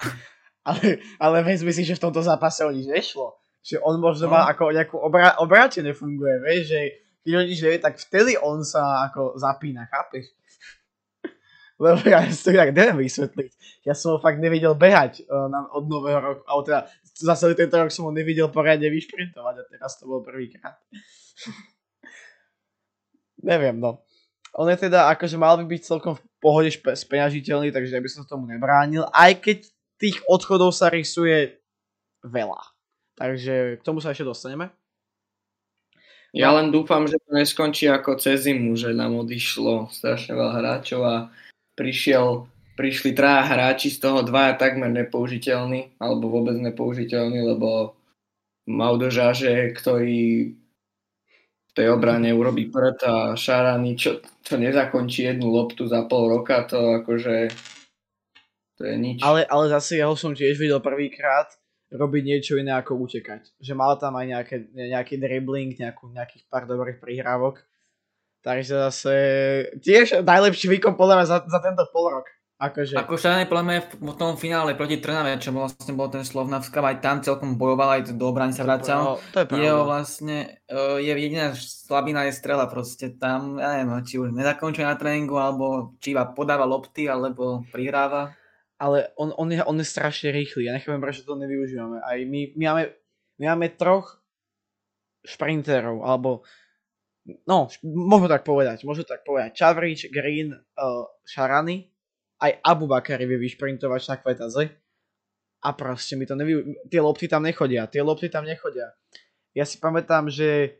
ale, 0.66 0.98
ale 1.22 1.46
vezmi 1.46 1.70
si, 1.70 1.86
že 1.86 1.94
v 1.94 2.10
tomto 2.10 2.26
zápase 2.26 2.66
o 2.66 2.74
nič 2.74 2.90
nešlo. 2.90 3.38
Že 3.62 3.82
on 3.86 4.02
možno 4.02 4.26
no. 4.26 4.34
má 4.34 4.50
ako 4.50 4.74
nejakú 4.74 4.98
obra- 4.98 5.38
obrátené 5.38 5.94
funguje, 5.94 6.42
vieš, 6.42 6.74
že 6.74 6.80
keď 7.22 7.32
o 7.34 7.42
nič 7.42 7.58
nevie, 7.62 7.78
tak 7.82 7.98
vtedy 7.98 8.38
on 8.38 8.62
sa 8.66 9.06
ako 9.10 9.38
zapína, 9.38 9.86
chápeš? 9.86 10.30
Lebo 11.82 11.98
ja 12.06 12.22
si 12.30 12.42
to 12.46 12.54
inak 12.54 12.74
neviem 12.74 13.02
vysvetliť. 13.02 13.82
Ja 13.86 13.94
som 13.94 14.14
ho 14.14 14.18
fakt 14.22 14.42
nevidel 14.42 14.74
behať 14.74 15.26
uh, 15.26 15.46
na, 15.46 15.66
od 15.70 15.86
nového 15.86 16.18
roku, 16.18 16.42
alebo 16.46 16.62
teda 16.66 16.80
za 17.14 17.34
celý 17.38 17.54
tento 17.54 17.78
rok 17.78 17.90
som 17.90 18.06
ho 18.06 18.12
nevidel 18.14 18.50
poriadne 18.50 18.90
vyšprintovať 18.90 19.54
a 19.62 19.64
teraz 19.70 19.98
to 19.98 20.06
bol 20.06 20.22
prvýkrát. 20.22 20.78
neviem, 23.50 23.78
no. 23.78 24.02
on 24.54 24.70
je 24.70 24.90
teda 24.90 25.10
akože 25.14 25.38
mal 25.38 25.58
by 25.58 25.66
byť 25.66 25.82
celkom 25.82 26.18
v 26.18 26.22
pohode 26.38 26.70
špe- 26.70 26.98
speňažiteľný, 26.98 27.70
takže 27.70 27.98
ja 27.98 28.02
by 28.02 28.10
som 28.10 28.26
tomu 28.26 28.50
nebránil, 28.50 29.06
aj 29.14 29.42
keď 29.42 29.58
tých 29.96 30.20
odchodov 30.28 30.72
sa 30.72 30.92
rysuje 30.92 31.60
veľa. 32.24 32.60
Takže 33.16 33.80
k 33.80 33.82
tomu 33.82 34.04
sa 34.04 34.12
ešte 34.12 34.28
dostaneme. 34.28 34.68
Ja 36.36 36.52
len 36.52 36.68
dúfam, 36.68 37.08
že 37.08 37.16
to 37.24 37.32
neskončí 37.32 37.88
ako 37.88 38.20
cez 38.20 38.44
zimu, 38.44 38.76
že 38.76 38.92
nám 38.92 39.16
odišlo 39.24 39.88
strašne 39.88 40.36
veľa 40.36 40.52
hráčov 40.60 41.00
a 41.00 41.16
prišiel, 41.80 42.44
prišli 42.76 43.16
traja 43.16 43.48
hráči, 43.48 43.88
z 43.88 44.04
toho 44.04 44.20
dvaja 44.20 44.60
takmer 44.60 44.92
nepoužiteľní, 44.92 45.96
alebo 45.96 46.28
vôbec 46.28 46.60
nepoužiteľní, 46.60 47.40
lebo 47.40 47.96
Maudo 48.68 49.08
ktorý 49.08 50.52
v 51.66 51.72
tej 51.72 51.86
obrane 51.88 52.34
urobí 52.36 52.68
prd 52.68 52.98
a 53.06 53.16
Šarany, 53.32 53.96
čo, 53.96 54.20
čo 54.44 54.60
nezakončí 54.60 55.24
jednu 55.24 55.48
loptu 55.48 55.88
za 55.88 56.04
pol 56.04 56.36
roka, 56.36 56.68
to 56.68 57.00
akože 57.00 57.48
to 58.76 58.84
je 58.84 58.94
nič. 58.96 59.18
Ale, 59.24 59.48
ale 59.48 59.72
zase 59.72 59.96
jeho 59.96 60.12
som 60.14 60.36
tiež 60.36 60.60
videl 60.60 60.84
prvýkrát 60.84 61.48
robiť 61.88 62.22
niečo 62.22 62.54
iné 62.60 62.76
ako 62.76 62.98
utekať. 63.08 63.56
Že 63.62 63.72
mal 63.72 63.96
tam 63.96 64.18
aj 64.20 64.26
nejaké, 64.26 64.56
nejaký 64.74 65.16
dribbling, 65.16 65.72
nejakú, 65.78 66.12
nejakých 66.12 66.44
pár 66.50 66.68
dobrých 66.68 67.00
prihrávok. 67.00 67.62
Takže 68.44 68.74
zase 68.90 69.14
tiež 69.82 70.22
najlepší 70.22 70.70
výkon 70.70 70.94
podľa 70.94 71.14
mňa 71.22 71.26
za, 71.26 71.38
za 71.46 71.60
tento 71.62 71.82
pol 71.90 72.20
rok. 72.20 72.26
Akože. 72.56 72.96
Ako 72.96 73.20
Šarany 73.20 73.44
podľa 73.44 73.64
mňa 73.68 73.80
v 74.00 74.14
tom 74.16 74.32
finále 74.40 74.72
proti 74.72 74.96
Trnave, 74.96 75.36
čo 75.36 75.52
vlastne 75.52 75.92
bol 75.92 76.08
ten 76.08 76.24
Slovnavska, 76.24 76.80
aj 76.80 77.04
tam 77.04 77.20
celkom 77.20 77.60
bojoval, 77.60 78.00
aj 78.00 78.16
do 78.16 78.24
obrany 78.32 78.56
sa 78.56 78.64
vracal. 78.64 79.20
To 79.36 79.44
je 79.44 79.46
pravda. 79.50 79.60
Jeho 79.60 79.82
vlastne, 79.84 80.36
uh, 80.72 80.96
je 80.96 81.12
jediná 81.12 81.52
slabina 81.52 82.24
je 82.24 82.32
strela 82.32 82.64
proste 82.64 83.12
tam, 83.20 83.60
ja 83.60 83.76
neviem, 83.76 84.00
či 84.08 84.16
už 84.16 84.32
nezakončuje 84.32 84.88
na 84.88 84.96
tréningu, 84.96 85.36
alebo 85.36 85.92
či 86.00 86.16
iba 86.16 86.24
podáva 86.32 86.64
lopty, 86.64 87.04
alebo 87.04 87.60
prihráva 87.68 88.32
ale 88.76 89.12
on, 89.16 89.32
on, 89.36 89.48
je, 89.48 89.64
on 89.64 89.76
je 89.80 89.86
strašne 89.88 90.28
rýchly. 90.32 90.68
Ja 90.68 90.76
nechápem, 90.76 91.00
prečo 91.00 91.24
to 91.24 91.36
nevyužívame. 91.36 92.04
Aj 92.04 92.18
my, 92.20 92.40
my, 92.56 92.64
máme, 92.68 92.84
my 93.40 93.44
máme 93.52 93.66
troch 93.76 94.20
šprinterov, 95.24 96.04
alebo 96.04 96.44
no, 97.48 97.66
môžu 97.82 98.28
tak 98.30 98.44
povedať, 98.44 98.84
môžu 98.84 99.02
tak 99.02 99.24
povedať. 99.24 99.56
Čavrič, 99.56 100.12
Green, 100.12 100.54
uh, 100.54 101.04
Šarany, 101.24 101.88
aj 102.38 102.52
Abu 102.62 102.84
Bakari 102.86 103.24
vie 103.24 103.40
vyšprintovať 103.40 104.02
na 104.12 104.16
kvetaze. 104.20 104.64
A 105.64 105.68
proste 105.72 106.14
mi 106.14 106.28
to 106.28 106.36
nevy... 106.36 106.76
Tie 106.86 107.00
lopty 107.00 107.26
tam 107.26 107.42
nechodia, 107.42 107.88
tie 107.88 108.04
lopty 108.04 108.28
tam 108.28 108.44
nechodia. 108.44 108.92
Ja 109.56 109.64
si 109.64 109.80
pamätám, 109.80 110.28
že 110.28 110.78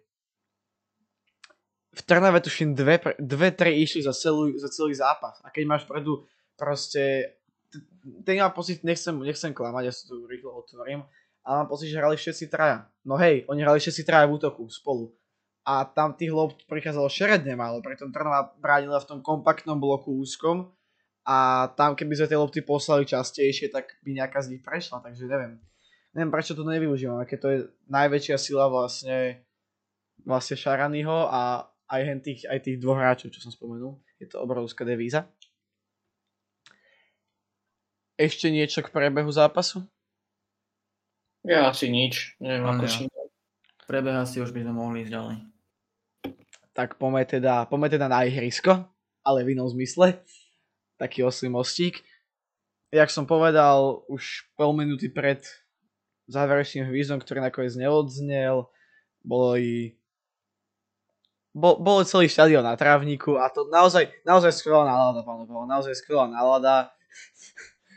v 1.96 2.00
Trnave 2.04 2.44
tuším 2.44 2.76
dve, 2.76 3.00
dve 3.16 3.48
tri 3.56 3.80
išli 3.80 4.04
za, 4.04 4.12
celú, 4.12 4.52
za 4.60 4.68
celý 4.68 4.92
zápas. 4.92 5.40
A 5.40 5.48
keď 5.48 5.64
máš 5.64 5.88
predu 5.88 6.28
proste 6.60 7.34
ten 8.22 8.38
mám 8.38 8.54
pocit, 8.54 8.82
nechcem, 8.86 9.14
nechcem 9.18 9.50
klamať, 9.50 9.82
ja 9.86 9.92
sa 9.94 10.04
tu 10.06 10.26
rýchlo 10.30 10.54
otvorím, 10.54 11.02
ale 11.46 11.54
mám 11.62 11.68
pocit, 11.70 11.90
že 11.90 11.98
hrali 11.98 12.14
všetci 12.18 12.46
traja. 12.50 12.86
No 13.02 13.18
hej, 13.18 13.46
oni 13.50 13.62
hrali 13.62 13.78
všetci 13.78 14.02
traja 14.06 14.26
v 14.26 14.38
útoku 14.38 14.66
spolu. 14.70 15.14
A 15.66 15.82
tam 15.82 16.14
tých 16.14 16.30
lob 16.30 16.54
prichádzalo 16.70 17.10
šeredne 17.10 17.58
málo, 17.58 17.82
preto 17.82 18.06
Trnava 18.06 18.54
bránila 18.62 19.02
v 19.02 19.08
tom 19.10 19.18
kompaktnom 19.18 19.82
bloku 19.82 20.14
úzkom 20.14 20.70
a 21.26 21.66
tam 21.74 21.98
keby 21.98 22.14
sme 22.14 22.30
tie 22.30 22.38
lopty 22.38 22.62
poslali 22.62 23.02
častejšie, 23.02 23.74
tak 23.74 23.98
by 24.06 24.14
nejaká 24.14 24.38
z 24.46 24.54
nich 24.54 24.62
prešla, 24.62 25.02
takže 25.02 25.26
neviem. 25.26 25.58
Neviem, 26.14 26.30
prečo 26.30 26.54
to 26.54 26.62
nevyužívame, 26.62 27.26
keď 27.26 27.38
to 27.42 27.48
je 27.50 27.58
najväčšia 27.90 28.36
sila 28.38 28.70
vlastne, 28.70 29.42
vlastne 30.22 30.54
Šaranyho 30.54 31.26
a 31.28 31.66
aj, 31.90 32.22
tých, 32.22 32.46
aj 32.46 32.58
tých 32.62 32.78
dvoch 32.78 32.98
hráčov, 32.98 33.34
čo 33.34 33.42
som 33.42 33.50
spomenul. 33.50 33.98
Je 34.22 34.30
to 34.30 34.38
obrovská 34.38 34.86
devíza. 34.86 35.26
Ešte 38.16 38.48
niečo 38.48 38.80
k 38.80 38.88
prebehu 38.88 39.28
zápasu? 39.28 39.84
Ja 41.44 41.68
asi 41.68 41.92
nič. 41.92 42.34
Neviem, 42.40 42.64
No, 42.64 42.72
ako 42.74 42.84
ja. 42.88 42.92
si... 42.92 43.02
Prebeh 43.86 44.18
asi 44.18 44.42
už 44.42 44.50
by 44.50 44.66
sme 44.66 44.74
mohli 44.74 45.06
ísť 45.06 45.12
ďalej. 45.14 45.36
Tak 46.74 46.98
poďme 46.98 47.22
teda, 47.22 47.70
poďme 47.70 47.86
teda 47.86 48.10
na 48.10 48.26
ihrisko, 48.26 48.82
ale 49.22 49.46
v 49.46 49.54
inom 49.54 49.70
zmysle. 49.70 50.18
Taký 50.98 51.22
oslý 51.22 51.54
mostík. 51.54 52.02
Jak 52.90 53.14
som 53.14 53.30
povedal, 53.30 54.02
už 54.10 54.50
pol 54.58 54.74
minúty 54.74 55.06
pred 55.06 55.44
záverečným 56.26 56.90
hvízdom, 56.90 57.22
ktorý 57.22 57.46
nakoniec 57.46 57.78
neodznel, 57.78 58.66
boli 59.22 59.94
bol, 61.56 61.80
bol 61.80 62.04
celý 62.04 62.28
štadión 62.28 62.66
na 62.66 62.76
trávniku 62.76 63.40
a 63.40 63.48
to 63.48 63.64
naozaj, 63.72 64.10
naozaj 64.28 64.52
skvelá 64.52 64.84
nálada, 64.84 65.24
pán 65.24 65.46
Pavel, 65.48 65.64
naozaj 65.64 65.94
skvelá 65.96 66.28
nálada. 66.28 66.92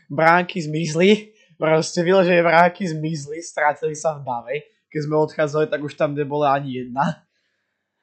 Bránky 0.09 0.59
zmizli, 0.59 1.31
proste 1.55 2.01
vyložené 2.01 2.41
bránky 2.41 2.89
zmizli, 2.89 3.39
strátili 3.45 3.93
sa 3.93 4.17
v 4.17 4.25
dave. 4.25 4.55
Keď 4.89 4.99
sme 5.05 5.15
odchádzali, 5.21 5.65
tak 5.69 5.85
už 5.85 5.93
tam 5.93 6.17
nebola 6.17 6.57
ani 6.57 6.81
jedna. 6.81 7.29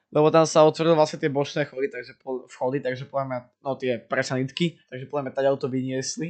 Lebo 0.07 0.31
tam 0.31 0.47
sa 0.47 0.63
otvorili 0.63 0.95
vlastne 0.95 1.19
tie 1.19 1.27
bočné 1.27 1.67
chody, 1.67 1.91
takže 1.91 2.15
vchody, 2.47 2.79
takže 2.79 3.11
podľa 3.11 3.51
no 3.59 3.75
tie 3.75 3.99
presanitky, 3.99 4.79
takže 4.87 5.11
podľa 5.11 5.23
mňa 5.27 5.33
tady 5.35 5.47
to 5.59 5.67
vyniesli 5.67 6.27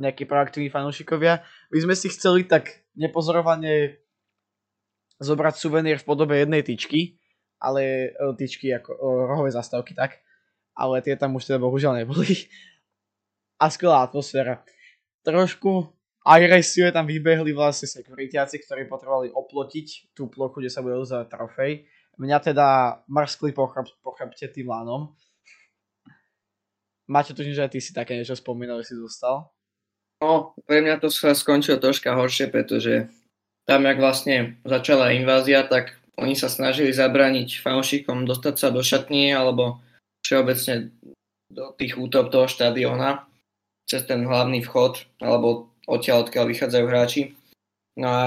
nejakí 0.00 0.24
proaktívni 0.24 0.72
fanúšikovia. 0.72 1.44
My 1.68 1.78
sme 1.84 1.92
si 1.92 2.08
chceli 2.08 2.48
tak 2.48 2.80
nepozorovane 2.96 4.00
zobrať 5.20 5.54
suvenír 5.60 6.00
v 6.00 6.08
podobe 6.08 6.40
jednej 6.40 6.64
tyčky, 6.64 7.20
ale 7.60 8.08
e, 8.16 8.32
tyčky 8.40 8.72
ako 8.72 8.90
o, 8.96 9.08
rohové 9.28 9.52
zastávky 9.52 9.92
tak, 9.92 10.24
ale 10.72 11.04
tie 11.04 11.12
tam 11.20 11.36
už 11.36 11.44
teda 11.44 11.60
bohužiaľ 11.60 12.00
neboli. 12.00 12.48
A 13.60 13.68
skvelá 13.68 14.08
atmosféra 14.08 14.64
trošku 15.24 15.92
agresívne 16.24 16.92
tam 16.92 17.08
vybehli 17.08 17.52
vlastne 17.56 17.88
sekuritiaci, 17.88 18.60
ktorí 18.60 18.86
potrebovali 18.86 19.32
oplotiť 19.32 20.12
tú 20.12 20.28
plochu, 20.28 20.60
kde 20.60 20.70
sa 20.72 20.84
bude 20.84 21.00
uzdávať 21.00 21.26
trofej. 21.32 21.72
Mňa 22.20 22.38
teda 22.52 22.66
mrskli 23.08 23.56
po, 23.56 23.70
chrb, 23.72 23.88
po 24.04 24.12
chrbte 24.12 24.52
tým 24.52 24.68
lánom. 24.68 25.16
Máte 27.08 27.32
tuším, 27.32 27.56
že 27.56 27.64
aj 27.66 27.72
ty 27.72 27.80
si 27.80 27.90
také 27.96 28.14
niečo 28.14 28.36
spomínal, 28.36 28.84
že 28.84 28.92
si 28.92 28.96
zostal. 29.00 29.50
No, 30.20 30.52
pre 30.68 30.84
mňa 30.84 31.00
to 31.00 31.08
sa 31.08 31.32
skončilo 31.32 31.80
troška 31.80 32.12
horšie, 32.12 32.52
pretože 32.52 33.08
tam, 33.64 33.88
jak 33.88 33.96
vlastne 33.96 34.60
začala 34.68 35.16
invázia, 35.16 35.64
tak 35.64 35.96
oni 36.20 36.36
sa 36.36 36.52
snažili 36.52 36.92
zabrániť 36.92 37.64
fanúšikom 37.64 38.28
dostať 38.28 38.54
sa 38.60 38.68
do 38.68 38.84
šatní 38.84 39.32
alebo 39.32 39.80
všeobecne 40.20 40.92
do 41.48 41.72
tých 41.80 41.96
útop 41.96 42.28
toho 42.28 42.44
štadióna 42.46 43.29
cez 43.90 44.06
ten 44.06 44.22
hlavný 44.22 44.62
vchod 44.62 45.02
alebo 45.18 45.74
odtiaľ, 45.90 46.22
odkiaľ 46.22 46.46
vychádzajú 46.46 46.84
hráči. 46.86 47.22
No 47.98 48.06
a 48.06 48.24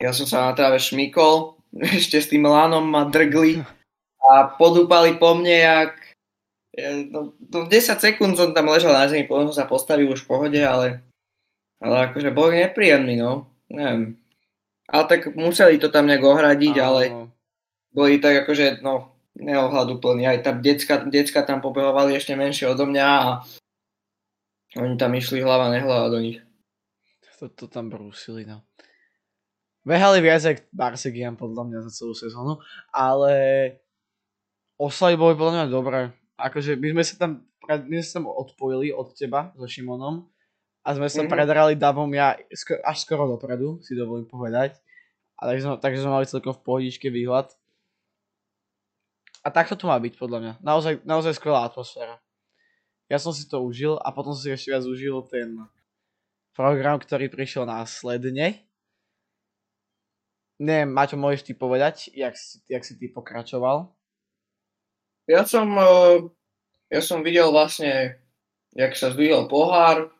ja 0.00 0.10
som 0.16 0.24
sa 0.24 0.48
na 0.48 0.52
tráve 0.56 0.80
šmykol, 0.80 1.60
ešte 2.00 2.16
s 2.16 2.32
tým 2.32 2.48
lánom 2.48 2.88
ma 2.88 3.04
drgli 3.04 3.60
a 4.24 4.48
podúpali 4.56 5.20
po 5.20 5.36
mne, 5.36 5.52
jak 5.52 5.92
no, 7.12 7.36
no 7.36 7.58
10 7.68 8.00
sekúnd 8.00 8.40
som 8.40 8.56
tam 8.56 8.72
ležal 8.72 8.96
na 8.96 9.04
zemi, 9.04 9.28
potom 9.28 9.52
som 9.52 9.62
sa 9.62 9.66
postavil 9.68 10.08
už 10.08 10.24
v 10.24 10.30
pohode, 10.32 10.60
ale, 10.64 11.04
ale 11.84 12.08
akože 12.08 12.32
boli 12.32 12.64
nepríjemní, 12.64 13.20
no. 13.20 13.52
Neviem. 13.68 14.16
Ale 14.88 15.04
tak 15.08 15.32
museli 15.36 15.76
to 15.76 15.92
tam 15.92 16.08
nejak 16.08 16.24
ohradiť, 16.24 16.74
ale 16.80 17.28
boli 17.92 18.16
tak 18.16 18.44
akože, 18.44 18.80
no, 18.80 19.12
neohľadu 19.36 20.00
plný. 20.00 20.28
Aj 20.28 20.40
tam 20.40 20.60
decka, 20.60 21.04
decka 21.04 21.42
tam 21.44 21.60
pobehovali 21.60 22.16
ešte 22.16 22.36
menšie 22.38 22.70
odo 22.70 22.88
mňa 22.88 23.06
a 23.06 23.28
oni 24.76 24.94
tam 24.96 25.14
išli 25.14 25.40
hlava 25.40 25.70
nehlava 25.70 26.10
do 26.10 26.18
nich. 26.18 26.40
To, 27.38 27.50
to 27.50 27.66
tam 27.66 27.90
brúsili, 27.90 28.46
no. 28.46 28.62
Behali 29.84 30.24
viac 30.24 30.40
jak 30.40 30.64
Barsegian 30.72 31.36
podľa 31.36 31.62
mňa 31.68 31.78
za 31.84 31.92
celú 31.92 32.16
sezónu, 32.16 32.56
ale 32.88 33.34
oslavy 34.80 35.14
boli 35.14 35.34
podľa 35.36 35.52
mňa 35.52 35.66
dobré. 35.68 36.00
Akože 36.40 36.74
my 36.74 36.96
sme 36.96 37.02
sa 37.04 37.14
tam, 37.20 37.30
my 37.68 37.94
sme 38.00 38.06
sa 38.06 38.14
tam 38.16 38.26
odpojili 38.26 38.90
od 38.90 39.12
teba 39.12 39.52
so 39.54 39.68
Šimonom 39.68 40.24
a 40.80 40.88
sme 40.96 41.10
sa 41.12 41.20
Mhm. 41.20 41.28
predrali 41.28 41.74
davom 41.76 42.08
ja 42.10 42.32
sk- 42.48 42.80
až 42.80 42.96
skoro 43.04 43.28
dopredu, 43.28 43.82
si 43.84 43.92
dovolím 43.92 44.24
povedať. 44.24 44.80
A 45.36 45.50
takže, 45.50 45.62
sme- 45.68 45.80
takže 45.82 46.00
sme 46.00 46.12
mali 46.16 46.26
celkom 46.26 46.54
v 46.56 46.64
pohodičke 46.64 47.12
výhľad. 47.12 47.52
A 49.44 49.52
takto 49.52 49.76
to 49.76 49.84
má 49.84 50.00
byť 50.00 50.16
podľa 50.16 50.38
mňa. 50.40 50.52
Naozaj, 50.64 51.04
naozaj 51.04 51.36
skvelá 51.36 51.68
atmosféra. 51.68 52.16
Ja 53.12 53.20
som 53.20 53.36
si 53.36 53.44
to 53.44 53.60
užil 53.60 54.00
a 54.00 54.08
potom 54.10 54.32
si 54.32 54.48
ešte 54.48 54.72
viac 54.72 54.84
užil 54.88 55.20
ten 55.28 55.60
program, 56.56 56.96
ktorý 56.96 57.28
prišiel 57.28 57.68
následne. 57.68 58.64
Neviem, 60.62 60.94
Maťo, 60.94 61.18
môžeš 61.18 61.50
ty 61.50 61.52
povedať, 61.52 62.14
jak 62.14 62.38
si, 62.38 62.62
jak 62.70 62.86
si 62.86 62.94
ty 62.94 63.10
pokračoval? 63.10 63.90
Ja 65.26 65.42
som, 65.44 65.66
eh, 65.74 66.16
ja 66.94 67.00
som 67.02 67.26
videl 67.26 67.50
vlastne, 67.50 68.22
jak 68.72 68.94
sa 68.94 69.10
zdvihol 69.10 69.50
pohár, 69.50 70.14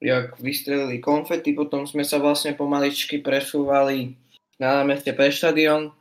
jak 0.00 0.32
vystrelili 0.40 0.96
konfety, 0.98 1.52
potom 1.52 1.84
sme 1.84 2.02
sa 2.08 2.16
vlastne 2.16 2.56
pomaličky 2.56 3.20
presúvali 3.20 4.16
na 4.56 4.80
námestie 4.80 5.12
pre 5.12 5.28
štadión. 5.28 5.92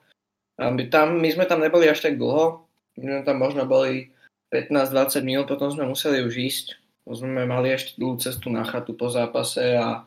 Tam, 0.91 1.07
my 1.19 1.29
sme 1.31 1.43
tam 1.47 1.59
neboli 1.59 1.87
až 1.87 2.07
tak 2.07 2.15
dlho, 2.15 2.63
my 2.95 3.03
sme 3.03 3.21
tam 3.27 3.37
možno 3.43 3.67
boli 3.67 4.11
15-20 4.49 5.21
minút, 5.25 5.45
potom 5.47 5.69
sme 5.69 5.85
museli 5.85 6.25
už 6.25 6.33
ísť. 6.33 6.67
Sme 7.09 7.45
mali 7.49 7.73
ešte 7.73 7.97
dlhú 7.97 8.21
cestu 8.21 8.53
na 8.53 8.61
chatu 8.61 8.93
po 8.93 9.09
zápase 9.09 9.73
a, 9.77 10.05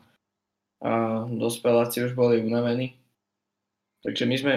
a 0.79 0.91
dospeláci 1.27 2.03
už 2.03 2.15
boli 2.15 2.39
unavení. 2.39 2.95
Takže 4.03 4.23
my 4.23 4.35
sme, 4.39 4.55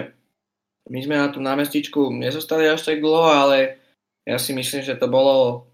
my 0.91 0.99
sme 1.03 1.15
na 1.19 1.27
tú 1.27 1.39
námestičku 1.43 2.11
nezostali 2.15 2.67
až 2.67 2.83
tak 2.83 3.03
dlho, 3.03 3.27
ale 3.27 3.79
ja 4.27 4.35
si 4.39 4.51
myslím, 4.51 4.83
že 4.83 4.99
to 4.99 5.07
bolo 5.07 5.67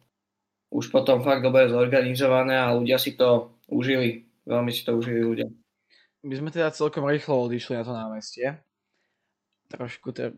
už 0.73 0.89
potom 0.89 1.21
fakt 1.21 1.45
dobre 1.45 1.69
zorganizované 1.69 2.57
a 2.57 2.73
ľudia 2.73 2.97
si 2.97 3.13
to 3.13 3.53
užili. 3.69 4.25
Veľmi 4.45 4.73
si 4.73 4.81
to 4.81 4.97
užili 4.97 5.21
ľudia. 5.21 5.47
My 6.25 6.33
sme 6.37 6.49
teda 6.49 6.73
celkom 6.73 7.05
rýchlo 7.05 7.45
odišli 7.45 7.77
na 7.77 7.83
to 7.85 7.93
námestie. 7.93 8.57
Trošku 9.69 10.13
te... 10.13 10.33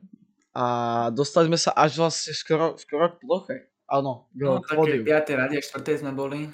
A 0.56 0.66
dostali 1.12 1.52
sme 1.52 1.60
sa 1.60 1.76
až 1.76 2.00
vlastne 2.00 2.32
skoro, 2.32 2.80
skoro 2.80 3.12
k 3.12 3.16
ploche. 3.20 3.58
Áno, 3.92 4.32
no, 4.32 4.64
také 4.64 5.04
5. 5.04 5.36
rade, 5.36 5.60
4. 5.60 6.02
sme 6.02 6.16
boli. 6.16 6.48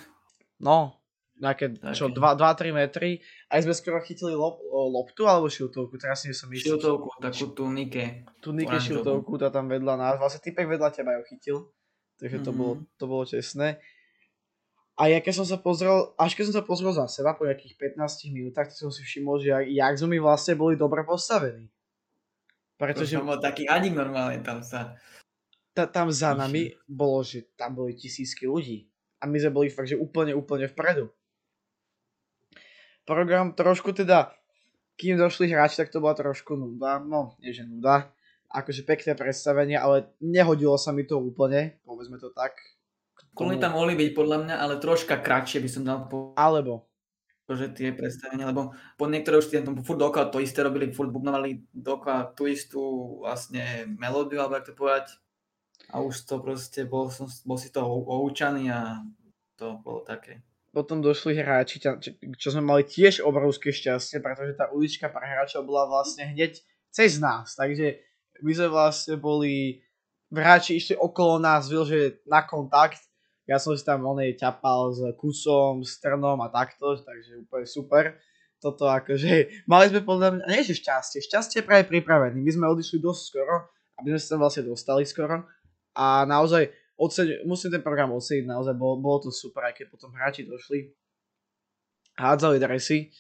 No, 0.58 1.00
nejaké, 1.42 1.74
čo, 1.94 2.10
2-3 2.10 2.74
metry. 2.74 3.22
Aj 3.50 3.62
sme 3.62 3.74
skoro 3.74 4.02
chytili 4.02 4.34
lop, 4.38 4.62
loptu 4.70 5.26
alebo 5.26 5.50
šiltovku, 5.50 5.98
teraz 5.98 6.26
nie 6.26 6.38
som 6.38 6.50
istý. 6.54 6.74
Šiltovku, 6.74 7.18
takú 7.18 7.54
tú 7.54 7.70
Nike. 7.70 8.26
Tú 8.42 8.54
Nike 8.54 8.78
šiltovku, 8.78 9.42
tá 9.42 9.54
tam 9.54 9.66
vedľa 9.70 9.98
nás. 9.98 10.16
Vlastne 10.22 10.42
typek 10.46 10.70
vedľa 10.70 10.90
teba 10.94 11.18
ju 11.18 11.24
chytil. 11.30 11.58
Takže 12.22 12.46
to, 12.46 12.54
mm-hmm. 12.54 12.58
bolo, 12.58 12.74
to 13.02 13.04
bolo 13.10 13.24
čestné. 13.26 13.82
A 15.02 15.10
ja 15.10 15.18
keď 15.18 15.42
som 15.42 15.48
sa 15.50 15.58
pozrel, 15.58 16.14
až 16.14 16.38
keď 16.38 16.54
som 16.54 16.56
sa 16.62 16.64
pozrel 16.66 16.94
za 16.94 17.10
seba 17.10 17.34
po 17.34 17.50
nejakých 17.50 17.98
15 17.98 18.30
minútach, 18.30 18.70
tak 18.70 18.78
som 18.78 18.94
si 18.94 19.02
všimol, 19.02 19.42
že 19.42 19.50
jak, 19.50 19.66
jak 19.66 19.94
sme 19.98 20.22
vlastne 20.22 20.54
boli 20.54 20.78
dobre 20.78 21.02
postavení. 21.02 21.74
Pretože... 22.82 23.22
To 23.22 23.30
bol 23.30 23.38
taký 23.38 23.70
adik 23.70 23.94
normálne 23.94 24.42
tam 24.42 24.66
sa... 24.66 24.98
Ta, 25.78 25.86
tam 25.86 26.10
za 26.10 26.34
nami 26.34 26.74
bolo, 26.90 27.22
že 27.22 27.54
tam 27.54 27.78
boli 27.78 27.94
tisícky 27.94 28.50
ľudí. 28.50 28.90
A 29.22 29.30
my 29.30 29.38
sme 29.38 29.54
boli 29.54 29.70
fakt, 29.70 29.94
že 29.94 30.02
úplne, 30.02 30.34
úplne 30.34 30.66
vpredu. 30.66 31.14
Program 33.06 33.54
trošku 33.54 33.94
teda, 33.94 34.34
kým 34.98 35.14
došli 35.16 35.54
hráči, 35.54 35.78
tak 35.78 35.94
to 35.94 36.02
bola 36.02 36.18
trošku 36.18 36.58
nuda. 36.58 36.98
No, 36.98 37.38
nie 37.38 37.54
že 37.54 37.70
nuda. 37.70 38.10
Akože 38.52 38.84
pekné 38.84 39.16
predstavenie, 39.16 39.80
ale 39.80 40.12
nehodilo 40.20 40.76
sa 40.76 40.92
mi 40.92 41.08
to 41.08 41.22
úplne, 41.22 41.80
povedzme 41.88 42.20
to 42.20 42.34
tak. 42.36 42.58
Kľudne 43.32 43.64
tam 43.64 43.80
mohli 43.80 43.96
byť 43.96 44.10
podľa 44.12 44.38
mňa, 44.44 44.56
ale 44.60 44.76
troška 44.82 45.24
kratšie 45.24 45.64
by 45.64 45.70
som 45.72 45.88
dal 45.88 46.04
po... 46.12 46.36
Alebo, 46.36 46.91
že 47.56 47.74
tie 47.74 47.92
predstavenia, 47.96 48.50
lebo 48.50 48.76
po 48.96 49.06
niektoré 49.08 49.40
už 49.40 49.52
tam 49.52 49.80
furt 49.84 50.00
dokola 50.00 50.30
to 50.30 50.40
isté 50.40 50.64
robili, 50.64 50.94
furt 50.94 51.10
bubnovali 51.10 51.66
dokola 51.72 52.32
tú 52.32 52.48
istú 52.48 52.82
vlastne 53.24 53.90
melódiu, 54.00 54.42
alebo 54.42 54.58
jak 54.58 54.68
to 54.68 54.74
povedať. 54.76 55.06
A 55.92 56.00
už 56.00 56.24
to 56.24 56.40
proste, 56.40 56.88
bol, 56.88 57.12
som, 57.12 57.28
bol 57.44 57.60
si 57.60 57.74
to 57.74 57.84
oučaný 57.84 58.72
a 58.72 59.04
to 59.60 59.82
bolo 59.84 60.08
také. 60.08 60.40
Potom 60.72 61.04
došli 61.04 61.36
hráči, 61.36 61.84
čo 62.40 62.48
sme 62.48 62.64
mali 62.64 62.88
tiež 62.88 63.20
obrovské 63.28 63.76
šťastie, 63.76 64.24
pretože 64.24 64.56
tá 64.56 64.72
ulička 64.72 65.12
pre 65.12 65.28
hráčov 65.28 65.68
bola 65.68 65.84
vlastne 65.84 66.32
hneď 66.32 66.64
cez 66.88 67.20
nás, 67.20 67.60
takže 67.60 68.00
my 68.40 68.52
sme 68.56 68.70
vlastne 68.72 69.16
boli, 69.20 69.84
hráči 70.32 70.80
išli 70.80 70.96
okolo 70.96 71.44
nás, 71.44 71.68
že 71.68 72.24
na 72.24 72.48
kontakt 72.48 73.11
ja 73.52 73.60
som 73.60 73.76
si 73.76 73.84
tam 73.84 74.08
onej 74.08 74.40
ťapal 74.40 74.96
s 74.96 75.00
kusom, 75.20 75.84
s 75.84 76.00
trnom 76.00 76.40
a 76.40 76.48
takto, 76.48 76.96
takže 76.96 77.44
úplne 77.44 77.68
super. 77.68 78.04
Toto 78.64 78.88
akože, 78.88 79.52
mali 79.72 79.92
sme 79.92 80.08
podľa 80.08 80.40
mňa, 80.40 80.44
nie 80.48 80.64
že 80.64 80.80
šťastie, 80.80 81.20
šťastie 81.20 81.60
práve 81.68 81.92
pripravený. 81.92 82.40
My 82.40 82.52
sme 82.56 82.72
odišli 82.72 83.04
dosť 83.04 83.22
skoro, 83.28 83.68
aby 84.00 84.16
sme 84.16 84.20
sa 84.24 84.28
tam 84.32 84.40
vlastne 84.48 84.64
dostali 84.64 85.04
skoro. 85.04 85.44
A 86.00 86.24
naozaj, 86.24 86.72
oceň, 86.96 87.44
musím 87.44 87.76
ten 87.76 87.84
program 87.84 88.16
oceniť, 88.16 88.48
naozaj 88.48 88.80
bolo, 88.80 89.04
bolo 89.04 89.28
to 89.28 89.30
super, 89.36 89.68
aj 89.68 89.76
keď 89.76 89.86
potom 89.92 90.16
hráči 90.16 90.48
došli, 90.48 90.96
hádzali 92.16 92.56
dresy, 92.56 93.12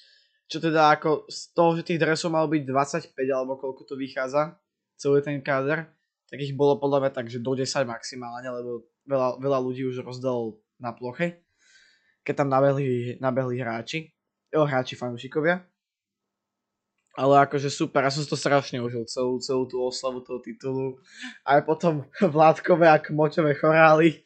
čo 0.48 0.64
teda 0.64 0.96
ako 0.96 1.28
z 1.28 1.40
toho, 1.52 1.76
že 1.76 1.88
tých 1.92 2.00
dresov 2.00 2.32
malo 2.32 2.48
byť 2.48 2.64
25 2.64 3.36
alebo 3.36 3.60
koľko 3.60 3.84
to 3.84 4.00
vychádza, 4.00 4.56
celý 4.96 5.20
ten 5.20 5.44
káder, 5.44 5.92
tak 6.32 6.40
ich 6.40 6.56
bolo 6.56 6.80
podľa 6.80 7.04
mňa 7.04 7.12
tak, 7.12 7.28
že 7.28 7.44
do 7.44 7.52
10 7.52 7.68
maximálne, 7.84 8.48
lebo 8.48 8.88
veľa, 9.04 9.44
veľa 9.44 9.60
ľudí 9.60 9.84
už 9.92 10.00
rozdal 10.00 10.56
na 10.80 10.96
ploche, 10.96 11.44
keď 12.24 12.34
tam 12.40 12.50
nabehli, 12.50 13.20
nabehli 13.20 13.60
hráči, 13.60 14.16
jo, 14.48 14.64
hráči 14.64 14.96
fanúšikovia. 14.96 15.68
Ale 17.20 17.44
akože 17.44 17.68
super, 17.68 18.08
ja 18.08 18.12
som 18.16 18.24
to 18.24 18.40
strašne 18.40 18.80
užil, 18.80 19.04
celú, 19.04 19.36
celú 19.44 19.68
tú 19.68 19.84
oslavu 19.84 20.24
toho 20.24 20.40
titulu. 20.40 20.96
Aj 21.44 21.60
potom 21.60 22.08
vládkové 22.24 22.88
a 22.88 23.04
kmočové 23.04 23.52
chorály. 23.60 24.24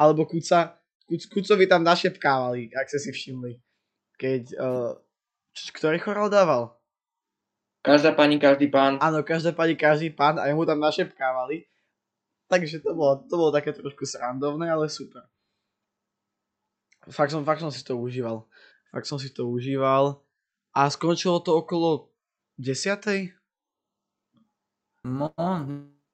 Alebo 0.00 0.24
Kuca, 0.24 0.80
Kuc, 1.04 1.28
Kucovi 1.28 1.68
tam 1.68 1.84
našepkávali, 1.84 2.72
ak 2.72 2.88
ste 2.88 2.98
si 2.98 3.10
všimli. 3.12 3.60
Keď, 4.16 4.42
uh, 4.56 4.96
č- 5.52 5.70
ktorý 5.76 6.00
chorál 6.00 6.32
dával? 6.32 6.72
Každá 7.84 8.16
pani, 8.16 8.40
každý 8.40 8.72
pán. 8.72 8.96
Áno, 8.96 9.20
každá 9.20 9.52
pani, 9.52 9.76
každý 9.76 10.08
pán 10.08 10.40
a 10.40 10.48
mu 10.56 10.64
tam 10.64 10.80
našepkávali. 10.80 11.68
Takže 12.48 12.80
to 12.80 12.96
bolo, 12.96 13.20
to 13.28 13.34
bolo 13.36 13.52
také 13.52 13.76
trošku 13.76 14.08
srandovné, 14.08 14.72
ale 14.72 14.88
super. 14.88 15.28
Fakt 17.12 17.28
som, 17.28 17.44
fakt 17.44 17.60
som 17.60 17.68
si 17.68 17.84
to 17.84 18.00
užíval. 18.00 18.48
Fakt 18.88 19.04
som 19.04 19.20
si 19.20 19.28
to 19.28 19.44
užíval. 19.44 20.24
A 20.72 20.88
skončilo 20.88 21.44
to 21.44 21.60
okolo 21.60 22.08
10. 22.56 23.36
No, 25.04 25.28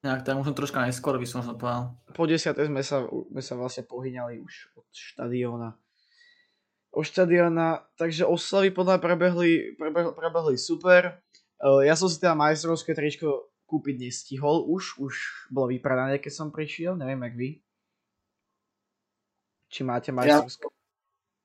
nejak 0.02 0.26
tak 0.26 0.35
možno 0.35 0.59
troška 0.59 0.83
neskôr 0.83 1.22
by 1.22 1.26
som 1.30 1.46
povedal. 1.54 1.94
Po 2.11 2.26
10. 2.26 2.50
sme 2.50 2.83
sa, 2.83 3.06
sme 3.06 3.42
sa 3.46 3.54
vlastne 3.54 3.87
pohyňali 3.87 4.42
už 4.42 4.74
od 4.74 4.90
štadióna. 4.90 5.78
Od 6.90 7.04
štadióna, 7.06 7.87
takže 7.94 8.26
oslavy 8.26 8.74
podľa 8.74 8.98
prebehli, 8.98 9.78
prebehli, 9.78 10.11
prebehli 10.18 10.59
super. 10.59 11.22
Ja 11.60 11.92
som 11.92 12.08
si 12.08 12.16
teda 12.16 12.32
majstrovské 12.32 12.96
tričko 12.96 13.52
kúpiť 13.68 14.08
nestihol 14.08 14.64
už, 14.66 14.98
už 14.98 15.14
bolo 15.52 15.70
vypredané, 15.70 16.18
keď 16.18 16.32
som 16.32 16.48
prišiel, 16.48 16.96
neviem 16.96 17.20
jak 17.22 17.34
vy. 17.36 17.50
Či 19.70 19.80
máte 19.86 20.10
majstrovské? 20.10 20.66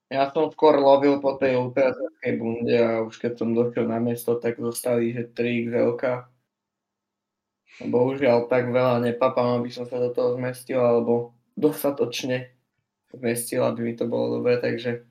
Ja, 0.09 0.25
ja 0.25 0.33
som 0.33 0.49
skôr 0.49 0.79
lovil 0.81 1.21
po 1.21 1.37
tej 1.37 1.59
ultraterskej 1.61 2.33
bunde 2.41 2.77
a 2.79 3.03
už 3.05 3.21
keď 3.21 3.37
som 3.37 3.53
došiel 3.53 3.85
na 3.85 4.01
miesto, 4.01 4.39
tak 4.41 4.57
zostali, 4.57 5.13
že 5.13 5.29
3 5.29 5.69
XL. 5.69 5.93
Bohužiaľ 7.85 8.47
tak 8.47 8.71
veľa 8.71 9.03
nepapám, 9.03 9.59
aby 9.59 9.67
som 9.67 9.83
sa 9.83 9.99
do 9.99 10.09
toho 10.15 10.39
zmestil, 10.39 10.79
alebo 10.79 11.35
dostatočne 11.59 12.55
zmestil, 13.11 13.67
aby 13.67 13.91
mi 13.91 13.93
to 13.99 14.07
bolo 14.07 14.39
dobre, 14.39 14.57
takže 14.63 15.03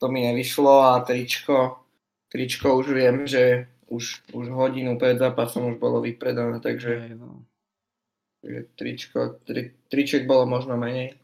to 0.00 0.08
mi 0.08 0.24
nevyšlo 0.24 0.96
a 0.96 1.04
tričko, 1.04 1.84
tričko 2.32 2.80
už 2.80 2.96
viem, 2.96 3.28
že 3.28 3.68
už, 3.86 4.34
už 4.34 4.46
hodinu 4.50 4.98
pred 4.98 5.18
zápasom 5.18 5.70
už 5.70 5.76
bolo 5.78 6.02
vypredané, 6.02 6.58
takže, 6.58 6.92
Aj, 7.06 7.14
no. 7.14 7.46
takže 8.42 8.60
tričko, 8.74 9.20
tri, 9.46 9.74
triček 9.86 10.26
bolo 10.26 10.46
možno 10.46 10.74
menej. 10.74 11.14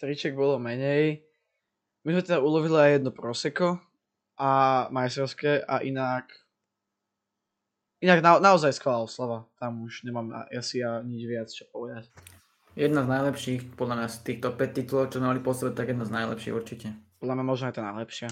Triček 0.00 0.36
bolo 0.36 0.60
menej. 0.60 1.24
My 2.04 2.16
sme 2.16 2.22
teda 2.22 2.38
ulovili 2.40 2.76
aj 2.76 2.90
jedno 3.00 3.10
proseko 3.10 3.80
a 4.36 4.50
majstrovské 4.92 5.64
a 5.64 5.80
inak 5.80 6.28
inak 8.04 8.20
na, 8.20 8.38
naozaj 8.38 8.76
skvelá 8.76 9.02
oslava. 9.02 9.48
Tam 9.56 9.82
už 9.82 10.04
nemám 10.04 10.46
asi 10.52 10.84
ja 10.84 11.00
nič 11.00 11.22
viac 11.24 11.48
čo 11.48 11.64
povedať. 11.72 12.06
Jedna 12.76 13.08
z 13.08 13.08
najlepších, 13.08 13.60
podľa 13.72 14.04
mňa 14.04 14.08
z 14.12 14.18
týchto 14.20 14.48
5 14.52 14.76
titulov, 14.76 15.08
čo 15.08 15.24
mali 15.24 15.40
posledať, 15.40 15.74
tak 15.80 15.88
jedna 15.96 16.04
z 16.04 16.12
najlepších 16.12 16.52
určite. 16.52 16.88
Podľa 17.16 17.34
mňa 17.40 17.44
možno 17.48 17.64
aj 17.72 17.74
tá 17.74 17.82
najlepšia. 17.88 18.28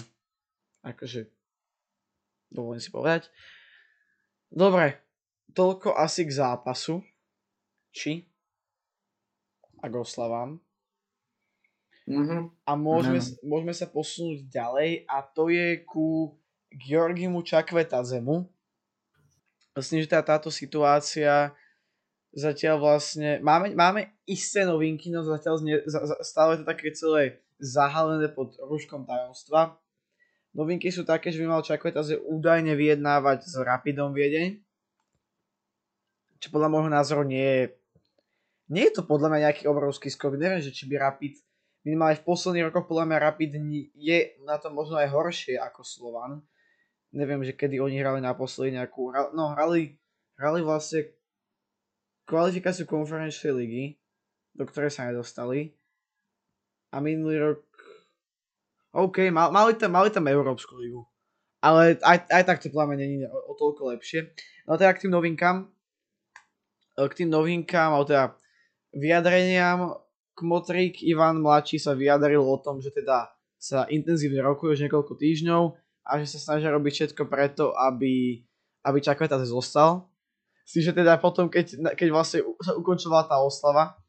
Akože 0.85 1.34
dovolím 2.55 2.79
si 2.79 2.87
povedať. 2.87 3.27
Dobre, 4.47 5.03
toľko 5.51 5.99
asi 5.99 6.23
k 6.23 6.31
zápasu. 6.31 7.03
Či? 7.91 8.23
A 9.83 9.91
k 9.91 9.95
oslavám. 9.99 10.57
Mm-hmm. 12.05 12.41
A 12.69 12.71
môžeme, 12.77 13.17
mm-hmm. 13.17 13.43
môžeme 13.43 13.73
sa 13.73 13.89
posunúť 13.89 14.45
ďalej 14.47 15.09
a 15.09 15.25
to 15.25 15.49
je 15.49 15.81
ku 15.83 16.37
Georgimu 16.69 17.41
Čakvetazemu. 17.41 18.45
Myslím, 19.75 20.05
že 20.05 20.13
tá, 20.13 20.21
táto 20.21 20.53
situácia 20.53 21.51
zatiaľ 22.35 22.83
vlastne, 22.83 23.39
máme, 23.39 23.71
máme 23.73 24.11
isté 24.27 24.67
novinky, 24.67 25.07
no 25.07 25.23
zatiaľ 25.23 25.55
zne, 25.59 25.75
za, 25.87 26.03
za, 26.03 26.15
stále 26.19 26.59
to 26.59 26.63
také 26.67 26.91
celé 26.91 27.39
zahalené 27.57 28.27
pod 28.27 28.53
rúškom 28.59 29.07
tajomstva. 29.07 29.79
Novinky 30.55 30.87
sú 30.87 31.03
také, 31.03 31.35
že 31.35 31.43
by 31.43 31.51
mal 31.51 31.67
Čakvetaz 31.67 32.15
údajne 32.15 32.79
vyjednávať 32.79 33.43
s 33.43 33.59
Rapidom 33.59 34.15
Viedeň. 34.15 34.55
Čo 36.39 36.47
podľa 36.47 36.71
môjho 36.71 36.87
názoru 36.87 37.27
nie 37.27 37.43
je... 37.43 37.63
Nie 38.71 38.87
je 38.87 38.97
to 38.97 39.03
podľa 39.03 39.35
mňa 39.35 39.39
nejaký 39.51 39.67
obrovský 39.67 40.07
skok. 40.07 40.39
Neviem, 40.39 40.63
že 40.63 40.71
či 40.71 40.87
by 40.87 40.95
Rapid... 40.95 41.43
Minimálne 41.85 42.17
v 42.17 42.25
posledných 42.25 42.71
rokoch 42.71 42.89
podľa 42.89 43.05
mňa 43.05 43.17
Rapid 43.29 43.51
je 43.93 44.17
na 44.41 44.57
to 44.57 44.73
možno 44.73 44.97
aj 44.97 45.11
horšie 45.11 45.59
ako 45.59 45.85
Slovan. 45.85 46.41
Neviem, 47.13 47.45
že 47.45 47.53
kedy 47.53 47.77
oni 47.77 47.99
hrali 47.99 48.23
naposledy 48.23 48.79
nejakú... 48.79 49.11
No, 49.35 49.53
hrali, 49.53 49.99
hrali 50.39 50.63
vlastne 50.63 51.13
kvalifikáciu 52.25 52.89
konferenčnej 52.89 53.53
ligy, 53.53 53.83
do 54.55 54.65
ktorej 54.65 54.95
sa 54.95 55.05
nedostali. 55.11 55.75
A 56.95 57.03
minulý 57.03 57.43
rok... 57.43 57.61
OK, 58.95 59.27
mal, 59.27 59.51
mali, 59.51 59.75
tam, 59.75 59.91
mali 59.91 60.07
tam 60.07 60.23
Európsku 60.23 60.79
ligu. 60.79 61.03
Ale 61.59 61.99
aj, 61.99 62.31
aj 62.31 62.43
tak 62.47 62.63
to 62.63 62.71
pláme 62.71 62.95
není 62.95 63.27
o, 63.27 63.37
o 63.51 63.53
toľko 63.59 63.91
lepšie. 63.91 64.31
No 64.63 64.79
teda 64.79 64.95
k 64.95 65.03
tým 65.03 65.11
novinkám. 65.11 65.67
E, 66.95 67.03
k 67.03 67.17
tým 67.19 67.29
novinkám, 67.29 67.91
ale 67.91 68.05
teda 68.07 68.25
vyjadreniam 68.95 69.99
Kmotrík 70.35 71.03
Ivan 71.03 71.43
mladší 71.43 71.79
sa 71.79 71.91
vyjadril 71.91 72.39
o 72.39 72.55
tom, 72.59 72.79
že 72.79 72.95
teda 72.95 73.35
sa 73.59 73.83
intenzívne 73.91 74.39
rokuje 74.39 74.79
už 74.79 74.81
niekoľko 74.87 75.15
týždňov 75.19 75.63
a 76.05 76.11
že 76.23 76.31
sa 76.31 76.39
snažia 76.39 76.71
robiť 76.71 76.91
všetko 76.91 77.27
preto, 77.27 77.75
aby, 77.75 78.43
aby 78.83 78.97
Čakveta 79.03 79.39
zostal. 79.43 80.07
Si, 80.63 80.79
že 80.79 80.95
teda 80.95 81.19
potom, 81.19 81.51
keď, 81.51 81.95
keď 81.99 82.07
vlastne 82.15 82.39
sa 82.63 82.75
ukončovala 82.75 83.27
tá 83.27 83.37
oslava, 83.43 83.99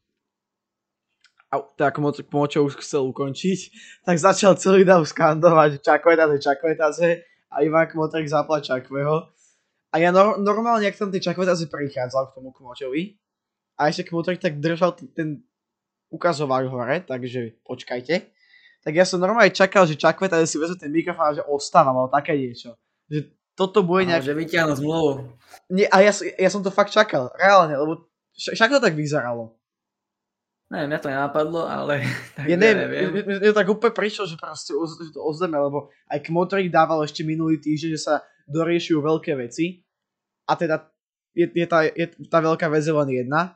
teda 1.49 1.95
Kmočo 1.95 2.67
už 2.67 2.79
chcel 2.83 3.07
ukončiť, 3.07 3.59
tak 4.03 4.19
začal 4.19 4.59
celý 4.59 4.83
dáv 4.83 5.07
skandovať 5.07 5.79
Čakvetaze, 5.79 6.37
Čakvetaze 6.43 7.09
a 7.47 7.55
Ivan 7.63 7.87
Kmotrík 7.87 8.27
zapla 8.27 8.59
Čakveho. 8.59 9.31
A 9.87 9.95
ja 10.03 10.11
no, 10.11 10.35
normálne, 10.35 10.83
ak 10.83 10.99
tam 10.99 11.09
tie 11.09 11.23
Čakvetaze 11.23 11.71
prichádzal 11.71 12.31
k 12.31 12.35
tomu 12.35 12.51
Kmočovi, 12.51 13.15
a 13.77 13.93
ešte 13.93 14.09
Kmotrík 14.09 14.41
tak 14.41 14.57
držal 14.57 14.97
ten 15.13 15.45
ukazoval 16.09 16.65
hore, 16.67 17.05
takže 17.05 17.61
počkajte. 17.61 18.33
Tak 18.81 18.93
ja 18.95 19.05
som 19.05 19.21
normálne 19.21 19.53
čakal, 19.53 19.85
že 19.85 19.99
Čakveta 19.99 20.41
si 20.49 20.57
vezme 20.57 20.79
ten 20.79 20.89
mikrofón 20.89 21.29
a 21.29 21.37
že 21.37 21.43
ostáva, 21.45 21.93
alebo 21.93 22.09
také 22.09 22.33
niečo. 22.33 22.73
Že 23.05 23.37
toto 23.53 23.85
bude 23.85 24.09
nejak... 24.09 24.25
Že 24.25 24.33
vyťahnu 24.33 24.73
zmluvu. 24.81 25.11
Nie, 25.69 25.85
a 25.93 26.01
ja, 26.01 26.13
ja 26.15 26.49
som 26.49 26.65
to 26.65 26.73
fakt 26.73 26.89
čakal, 26.89 27.29
reálne, 27.37 27.77
lebo 27.77 28.09
však 28.33 28.69
to 28.69 28.79
tak 28.81 28.97
vyzeralo. 28.97 29.57
Ne, 30.67 30.83
mňa 30.83 30.99
to 30.99 31.07
nenapadlo, 31.07 31.63
ale... 31.63 32.03
Tak 32.35 32.43
ja 32.43 32.59
neviem, 32.59 33.15
mne 33.23 33.39
to 33.39 33.55
tak 33.55 33.71
úplne 33.71 33.95
prišlo, 33.95 34.27
že 34.27 34.35
proste 34.35 34.75
že 34.75 35.15
to 35.15 35.23
ozleme, 35.23 35.55
lebo 35.55 35.87
aj 36.11 36.19
Kmotrik 36.27 36.67
dával 36.67 37.07
ešte 37.07 37.23
minulý 37.23 37.57
týždeň, 37.63 37.89
že 37.95 38.01
sa 38.03 38.15
doriešujú 38.51 38.99
veľké 38.99 39.31
veci. 39.39 39.79
A 40.47 40.59
teda 40.59 40.91
je, 41.31 41.47
je, 41.47 41.67
tá, 41.67 41.87
je 41.87 42.07
tá 42.27 42.39
veľká 42.43 42.67
vec 42.67 42.83
len 42.83 43.09
jedna 43.11 43.55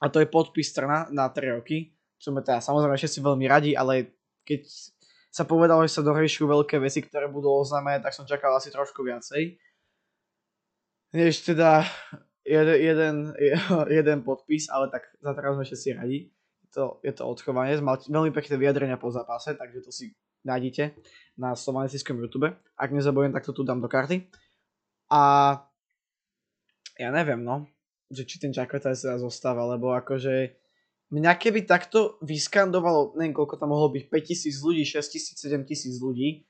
a 0.00 0.04
to 0.08 0.18
je 0.18 0.32
podpis 0.32 0.72
Trna 0.72 1.12
na 1.12 1.28
3 1.28 1.60
roky, 1.60 1.92
čo 2.16 2.32
sme 2.32 2.40
teda 2.40 2.58
samozrejme 2.64 2.96
všetci 2.96 3.20
veľmi 3.20 3.46
radi, 3.46 3.70
ale 3.76 4.16
keď 4.42 4.66
sa 5.30 5.46
povedalo, 5.46 5.86
že 5.86 5.94
sa 5.94 6.02
doriešu 6.02 6.48
veľké 6.48 6.82
veci, 6.82 7.06
ktoré 7.06 7.30
budú 7.30 7.54
oznámené, 7.54 8.02
tak 8.02 8.16
som 8.16 8.26
čakal 8.26 8.50
asi 8.56 8.72
trošku 8.74 9.06
viacej. 9.06 9.60
Než 11.14 11.42
teda 11.46 11.86
jeden, 12.50 12.76
jeden, 12.82 13.14
jeden 14.02 14.18
podpis, 14.26 14.66
ale 14.66 14.90
tak 14.90 15.06
za 15.22 15.30
teraz 15.38 15.54
sme 15.54 15.64
všetci 15.64 15.88
radi. 15.94 16.18
To, 16.74 17.02
je 17.02 17.10
to 17.10 17.26
odchovanie, 17.26 17.78
mal 17.82 17.98
veľmi 17.98 18.30
pekné 18.30 18.54
vyjadrenia 18.54 18.94
po 18.94 19.10
zápase, 19.10 19.58
takže 19.58 19.82
to 19.82 19.90
si 19.90 20.14
nájdete 20.46 20.94
na 21.38 21.58
slovaniciskom 21.58 22.14
YouTube. 22.18 22.50
Ak 22.78 22.94
nezabudnem, 22.94 23.34
tak 23.34 23.42
to 23.42 23.50
tu 23.50 23.66
dám 23.66 23.82
do 23.82 23.90
karty. 23.90 24.30
A 25.10 25.22
ja 26.94 27.10
neviem, 27.10 27.42
no 27.42 27.66
že 28.10 28.26
či 28.26 28.42
ten 28.42 28.50
Čakota 28.50 28.90
sa 28.92 29.14
zostáva, 29.16 29.62
lebo 29.70 29.94
akože 29.94 30.58
mňa 31.14 31.32
keby 31.38 31.62
takto 31.62 32.18
vyskandovalo, 32.26 33.14
neviem 33.14 33.30
koľko 33.30 33.54
tam 33.54 33.70
mohlo 33.70 33.94
byť, 33.94 34.10
5000 34.10 34.66
ľudí, 34.66 34.82
6000, 34.82 35.38
7000 35.38 36.02
ľudí 36.02 36.42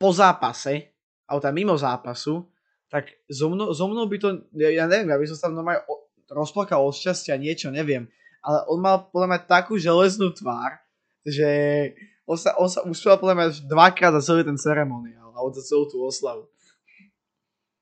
po 0.00 0.10
zápase, 0.10 0.96
alebo 1.28 1.40
tam 1.44 1.54
mimo 1.54 1.76
zápasu, 1.76 2.48
tak 2.94 3.10
so 3.26 3.50
mnou, 3.50 3.74
so 3.74 3.90
mnou 3.90 4.06
by 4.06 4.22
to, 4.22 4.46
ja, 4.54 4.70
ja 4.70 4.84
neviem, 4.86 5.10
ja 5.10 5.18
by 5.18 5.26
som 5.26 5.38
sa 5.42 5.50
normálne 5.50 5.82
rozplakal 6.30 6.78
od 6.78 6.94
šťastia, 6.94 7.34
niečo, 7.34 7.74
neviem. 7.74 8.06
Ale 8.38 8.62
on 8.70 8.78
mal 8.78 9.10
podľa 9.10 9.34
mňa 9.34 9.40
takú 9.50 9.74
železnú 9.74 10.30
tvár, 10.30 10.78
že 11.26 11.50
on 12.22 12.38
sa, 12.38 12.54
on 12.54 12.70
sa 12.70 12.86
uspel 12.86 13.18
podľa 13.18 13.34
mňa 13.34 13.46
dvakrát 13.66 14.14
za 14.22 14.30
celý 14.30 14.46
ten 14.46 14.54
ceremoniál, 14.54 15.34
alebo 15.34 15.50
za 15.58 15.66
celú 15.66 15.90
tú 15.90 16.06
oslavu. 16.06 16.46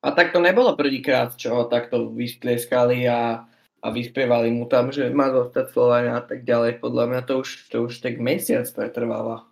A 0.00 0.16
tak 0.16 0.32
to 0.32 0.40
nebolo 0.40 0.72
prvýkrát, 0.80 1.36
čo 1.36 1.60
ho 1.60 1.68
takto 1.68 2.08
vystlieskali 2.08 3.04
a, 3.04 3.44
a 3.84 3.86
vyspievali 3.92 4.48
mu 4.48 4.64
tam, 4.64 4.88
že 4.88 5.12
má 5.12 5.28
zostať 5.28 5.76
Slovania 5.76 6.18
a 6.18 6.24
tak 6.24 6.48
ďalej. 6.48 6.80
Podľa 6.80 7.04
mňa 7.04 7.20
to 7.28 7.44
už, 7.44 7.68
to 7.68 7.76
už 7.84 8.00
tak 8.00 8.16
mesiac 8.16 8.64
pretrváva. 8.72 9.44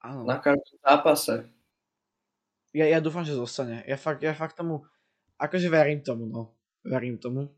Áno. 0.00 0.24
Na 0.24 0.40
každom 0.40 0.80
zápase. 0.80 1.46
Ja, 2.78 2.86
ja 2.86 3.02
dúfam, 3.02 3.26
že 3.26 3.34
zostane. 3.34 3.82
Ja 3.90 3.98
fakt, 3.98 4.22
ja 4.22 4.30
fakt 4.38 4.54
tomu, 4.54 4.86
akože 5.42 5.66
verím 5.66 6.06
tomu, 6.06 6.30
no. 6.30 6.54
Verím 6.86 7.18
tomu. 7.18 7.50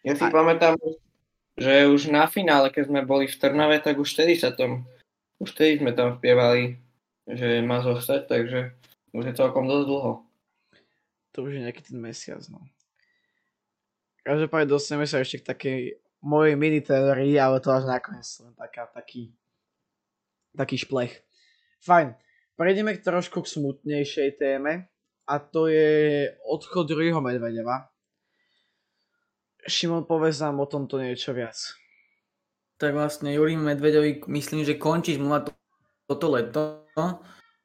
Ja 0.00 0.16
si 0.16 0.24
a... 0.24 0.32
pamätám, 0.32 0.80
že 1.60 1.84
už 1.84 2.08
na 2.08 2.24
finále, 2.24 2.72
keď 2.72 2.88
sme 2.88 3.00
boli 3.04 3.28
v 3.28 3.36
Trnave, 3.36 3.84
tak 3.84 4.00
už 4.00 4.16
vtedy 4.16 4.40
sa 4.40 4.56
tom, 4.56 4.88
už 5.36 5.52
vtedy 5.52 5.84
sme 5.84 5.92
tam 5.92 6.16
spievali, 6.16 6.80
že 7.28 7.60
má 7.60 7.84
zostať, 7.84 8.32
takže 8.32 8.72
už 9.12 9.22
je 9.28 9.34
celkom 9.36 9.68
dosť 9.68 9.84
dlho 9.84 10.26
to 11.36 11.44
už 11.44 11.60
je 11.60 11.64
nejaký 11.68 11.84
ten 11.84 12.00
mesiac, 12.00 12.40
no. 12.48 12.64
Každopádne 14.24 14.72
dostaneme 14.72 15.04
sa 15.04 15.20
ešte 15.20 15.44
k 15.44 15.48
takej 15.52 15.80
mojej 16.24 16.56
mini 16.56 16.80
teórii, 16.80 17.36
ale 17.36 17.60
to 17.60 17.68
až 17.68 17.84
nakoniec 17.84 18.24
len 18.40 18.56
taká, 18.56 18.88
taký, 18.88 19.36
taký 20.56 20.80
šplech. 20.80 21.12
Fajn, 21.84 22.16
prejdeme 22.56 22.96
k 22.96 23.04
trošku 23.04 23.44
k 23.44 23.52
smutnejšej 23.52 24.40
téme 24.40 24.88
a 25.28 25.34
to 25.38 25.68
je 25.68 26.32
odchod 26.48 26.88
druhého 26.88 27.20
Medvedeva. 27.20 27.92
Šimon, 29.66 30.08
povedz 30.08 30.40
nám 30.40 30.62
o 30.62 30.66
tomto 30.66 30.96
niečo 30.96 31.34
viac. 31.36 31.58
Tak 32.76 32.92
vlastne 32.92 33.32
Jurím 33.32 33.66
Medvedovi 33.66 34.22
myslím, 34.30 34.62
že 34.64 34.78
končí 34.78 35.16
zmluva 35.16 35.48
toto 36.06 36.26
leto 36.30 36.86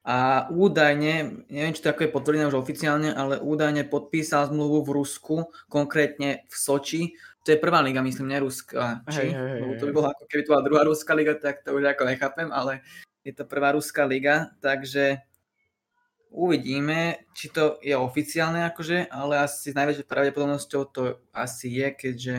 a 0.02 0.50
údajne, 0.50 1.46
neviem, 1.46 1.74
či 1.76 1.84
to 1.84 1.94
ako 1.94 2.08
je 2.08 2.14
potvrdené 2.14 2.50
už 2.50 2.58
oficiálne, 2.58 3.14
ale 3.14 3.38
údajne 3.38 3.86
podpísal 3.86 4.50
zmluvu 4.50 4.82
v 4.82 4.94
Rusku, 4.98 5.36
konkrétne 5.70 6.42
v 6.50 6.54
Soči. 6.58 7.02
To 7.46 7.54
je 7.54 7.58
prvá 7.60 7.78
liga, 7.86 8.02
myslím, 8.02 8.34
ne 8.34 8.42
Ruska. 8.42 9.06
Či? 9.06 9.30
Hej, 9.30 9.38
hej, 9.38 9.60
hej. 9.62 9.78
To 9.78 9.84
by 9.86 9.92
bola 9.94 10.08
ako 10.10 10.24
keby 10.26 10.42
to 10.42 10.52
bola 10.52 10.66
druhá 10.66 10.82
ruská 10.82 11.12
liga, 11.14 11.38
tak 11.38 11.62
to 11.62 11.70
už 11.70 11.86
ako 11.86 12.02
nechápem, 12.08 12.48
ale 12.50 12.82
je 13.24 13.32
to 13.32 13.44
prvá 13.46 13.72
ruská 13.72 14.04
liga, 14.04 14.50
takže 14.60 15.22
uvidíme, 16.30 17.28
či 17.34 17.48
to 17.48 17.78
je 17.82 17.94
oficiálne 17.96 18.66
akože, 18.72 19.10
ale 19.10 19.42
asi 19.42 19.70
s 19.70 19.78
najväčšou 19.78 20.06
pravdepodobnosťou 20.10 20.82
to 20.90 21.02
asi 21.32 21.70
je, 21.70 21.88
keďže 21.92 22.36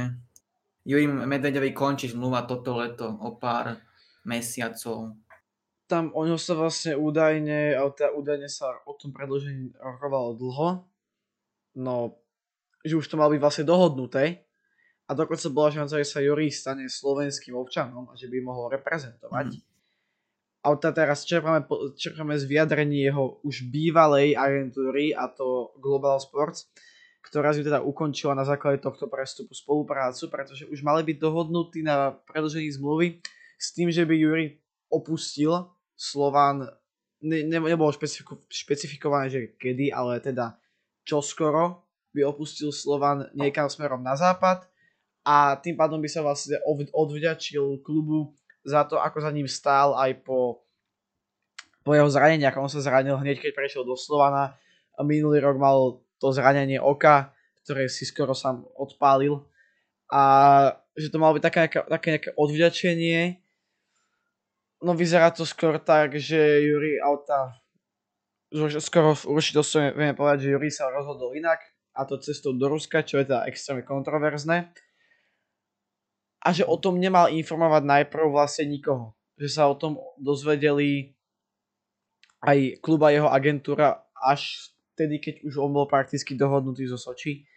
Juri 0.83 1.07
Medvedevi 1.07 1.71
končí 1.71 2.11
zmluva 2.11 2.43
toto 2.43 2.75
leto 2.75 3.07
o 3.07 3.39
pár 3.39 3.79
mesiacov 4.27 5.15
tam 5.93 6.09
o 6.17 6.25
ňom 6.25 6.41
sa 6.41 6.57
vlastne 6.57 6.97
údajne, 6.97 7.77
teda 7.93 8.17
údajne 8.17 8.49
sa 8.49 8.81
o 8.89 8.97
tom 8.97 9.13
predložení 9.13 9.77
rokovalo 9.77 10.33
dlho, 10.33 10.67
no, 11.77 12.17
že 12.81 12.97
už 12.97 13.05
to 13.05 13.19
malo 13.19 13.29
byť 13.35 13.41
vlastne 13.43 13.65
dohodnuté 13.67 14.41
a 15.05 15.11
dokonca 15.13 15.53
bola 15.53 15.69
šanca, 15.69 16.01
že 16.01 16.07
sa 16.07 16.23
Juri 16.23 16.49
stane 16.49 16.89
slovenským 16.89 17.53
občanom 17.53 18.09
a 18.09 18.17
že 18.17 18.25
by 18.25 18.41
mohol 18.41 18.73
reprezentovať. 18.73 19.47
Mm. 19.53 19.61
A 20.63 20.71
teraz 20.79 21.27
čerpáme, 21.27 21.67
čerpáme 21.99 22.39
z 22.39 22.47
vyjadrení 22.47 23.03
jeho 23.03 23.43
už 23.43 23.67
bývalej 23.67 24.39
agentúry 24.39 25.11
a 25.11 25.27
to 25.27 25.75
Global 25.83 26.15
Sports, 26.23 26.71
ktorá 27.19 27.51
si 27.51 27.67
teda 27.67 27.83
ukončila 27.83 28.31
na 28.31 28.47
základe 28.47 28.79
tohto 28.79 29.11
prestupu 29.11 29.51
spoluprácu, 29.51 30.31
pretože 30.31 30.63
už 30.71 30.79
mali 30.79 31.03
byť 31.03 31.17
dohodnutí 31.19 31.83
na 31.83 32.15
predlžení 32.15 32.71
zmluvy 32.79 33.19
s 33.59 33.75
tým, 33.75 33.91
že 33.91 34.07
by 34.07 34.15
Juri 34.15 34.45
opustil 34.87 35.67
Slovan, 35.99 36.63
ne, 37.19 37.43
ne, 37.43 37.59
nebolo 37.59 37.91
špecifiko, 37.91 38.39
špecifikované, 38.47 39.27
že 39.27 39.39
kedy, 39.59 39.91
ale 39.91 40.23
teda 40.23 40.55
čoskoro 41.03 41.83
by 42.15 42.23
opustil 42.23 42.71
Slovan 42.71 43.27
niekam 43.35 43.67
smerom 43.67 43.99
na 43.99 44.15
západ 44.15 44.63
a 45.27 45.59
tým 45.59 45.75
pádom 45.75 45.99
by 45.99 46.07
sa 46.07 46.23
vlastne 46.23 46.59
odvďačil 46.91 47.83
klubu 47.83 48.35
za 48.63 48.87
to, 48.87 48.99
ako 48.99 49.23
za 49.23 49.31
ním 49.31 49.47
stál 49.47 49.95
aj 49.99 50.23
po, 50.23 50.63
po 51.83 51.91
jeho 51.91 52.07
zraneniach. 52.07 52.55
On 52.59 52.71
sa 52.71 52.79
zranil 52.79 53.19
hneď, 53.19 53.43
keď 53.43 53.51
prešiel 53.55 53.83
do 53.83 53.99
Slovana. 53.99 54.55
Minulý 55.03 55.43
rok 55.43 55.59
mal 55.59 55.99
to 56.19 56.31
zranenie 56.31 56.79
oka, 56.79 57.35
ktoré 57.63 57.91
si 57.91 58.07
skoro 58.07 58.31
sám 58.31 58.63
odpálil. 58.79 59.43
A 60.07 60.21
že 60.95 61.09
to 61.09 61.17
malo 61.19 61.35
byť 61.35 61.43
také, 61.43 61.59
také 61.89 62.07
nejaké 62.15 62.31
odvďačenie 62.37 63.43
No 64.83 64.91
vyzerá 64.91 65.31
to 65.31 65.47
skôr 65.47 65.79
tak, 65.79 66.19
že 66.19 66.35
Juri 66.59 66.99
Auta 66.99 67.55
skoro 68.83 69.15
určite 69.31 69.63
vieme 69.95 70.13
povedať, 70.13 70.45
že 70.45 70.51
Juri 70.53 70.69
sa 70.69 70.91
rozhodol 70.91 71.31
inak 71.39 71.63
a 71.95 72.03
to 72.03 72.19
cestou 72.19 72.51
do 72.51 72.67
Ruska, 72.67 73.01
čo 73.01 73.17
je 73.17 73.31
teda 73.31 73.47
extrémne 73.47 73.87
kontroverzné. 73.87 74.75
A 76.43 76.51
že 76.51 76.67
o 76.67 76.75
tom 76.75 76.99
nemal 76.99 77.31
informovať 77.31 77.87
najprv 77.87 78.27
vlastne 78.27 78.67
nikoho. 78.67 79.15
Že 79.39 79.47
sa 79.49 79.63
o 79.71 79.79
tom 79.79 79.95
dozvedeli 80.19 81.15
aj 82.43 82.83
kluba 82.83 83.15
jeho 83.15 83.31
agentúra 83.31 84.03
až 84.19 84.71
vtedy, 84.93 85.23
keď 85.23 85.35
už 85.47 85.57
on 85.57 85.71
bol 85.71 85.87
prakticky 85.87 86.35
dohodnutý 86.35 86.85
zo 86.85 86.99
Soči. 86.99 87.47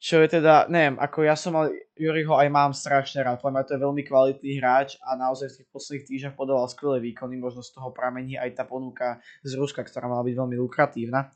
čo 0.00 0.16
je 0.24 0.40
teda, 0.40 0.64
neviem, 0.72 0.96
ako 0.96 1.28
ja 1.28 1.36
som 1.36 1.52
mal, 1.52 1.68
Juriho 1.92 2.32
aj 2.32 2.48
mám 2.48 2.72
strašne 2.72 3.20
rád, 3.20 3.36
podľa 3.36 3.68
to 3.68 3.76
je 3.76 3.84
veľmi 3.84 4.02
kvalitný 4.08 4.56
hráč 4.56 4.96
a 5.04 5.12
naozaj 5.12 5.52
v 5.52 5.56
tých 5.60 5.68
posledných 5.68 6.06
týždňoch 6.08 6.36
podával 6.40 6.64
skvelé 6.72 7.04
výkony, 7.04 7.36
možno 7.36 7.60
z 7.60 7.76
toho 7.76 7.92
pramení 7.92 8.40
aj 8.40 8.56
tá 8.56 8.64
ponuka 8.64 9.20
z 9.44 9.52
Ruska, 9.60 9.84
ktorá 9.84 10.08
mala 10.08 10.24
byť 10.24 10.34
veľmi 10.40 10.56
lukratívna. 10.56 11.28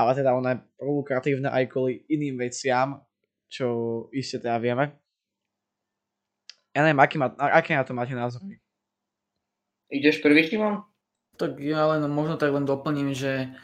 Ale 0.00 0.10
teda 0.16 0.32
ona 0.32 0.56
je 0.56 0.58
lukratívna 0.80 1.52
aj 1.52 1.64
kvôli 1.68 2.08
iným 2.08 2.40
veciam, 2.40 3.04
čo 3.52 4.08
iste 4.16 4.40
teda 4.40 4.56
vieme. 4.56 5.03
Ja 6.74 6.82
neviem, 6.82 6.98
aký, 6.98 7.16
má, 7.22 7.30
aký 7.38 7.78
na 7.78 7.86
to 7.86 7.94
máte 7.94 8.18
názor? 8.18 8.42
Ideš 9.94 10.18
prvý, 10.18 10.42
Šimon? 10.50 10.82
Tak 11.38 11.58
ja 11.62 11.86
len 11.94 12.02
možno 12.10 12.34
tak 12.34 12.50
len 12.50 12.66
doplním, 12.66 13.14
že 13.14 13.54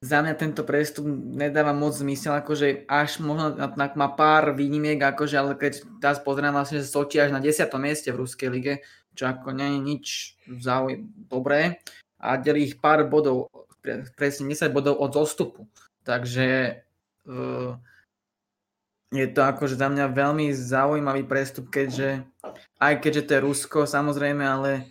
za 0.00 0.22
mňa 0.24 0.34
tento 0.38 0.62
prestup 0.64 1.04
nedáva 1.10 1.76
moc 1.76 1.92
zmysel, 1.92 2.32
akože 2.40 2.88
až 2.88 3.20
možno 3.20 3.52
má 3.76 4.08
pár 4.16 4.56
výnimiek, 4.56 4.96
akože, 4.96 5.36
ale 5.36 5.52
keď 5.58 5.84
teraz 6.00 6.22
pozriem 6.24 6.54
vlastne, 6.56 6.80
že 6.80 6.88
Soči 6.88 7.20
až 7.20 7.34
na 7.34 7.42
10. 7.42 7.68
mieste 7.76 8.08
v 8.08 8.24
Ruskej 8.24 8.48
lige, 8.48 8.74
čo 9.12 9.28
ako 9.28 9.52
nie 9.52 9.68
je 9.68 9.78
nič 9.84 10.06
zauj- 10.62 11.04
dobré 11.28 11.84
a 12.16 12.40
delí 12.40 12.72
ich 12.72 12.80
pár 12.80 13.04
bodov, 13.12 13.52
presne 14.16 14.48
10 14.48 14.72
bodov 14.72 14.96
od 14.96 15.12
zostupu. 15.12 15.68
Takže 16.00 16.80
uh, 17.28 17.76
je 19.10 19.26
to 19.26 19.42
akože 19.42 19.74
za 19.74 19.90
mňa 19.90 20.14
veľmi 20.14 20.54
zaujímavý 20.54 21.26
prestup, 21.26 21.66
keďže 21.66 22.22
aj 22.78 22.94
keďže 23.02 23.22
to 23.26 23.30
je 23.34 23.44
Rusko 23.44 23.78
samozrejme, 23.84 24.42
ale 24.46 24.86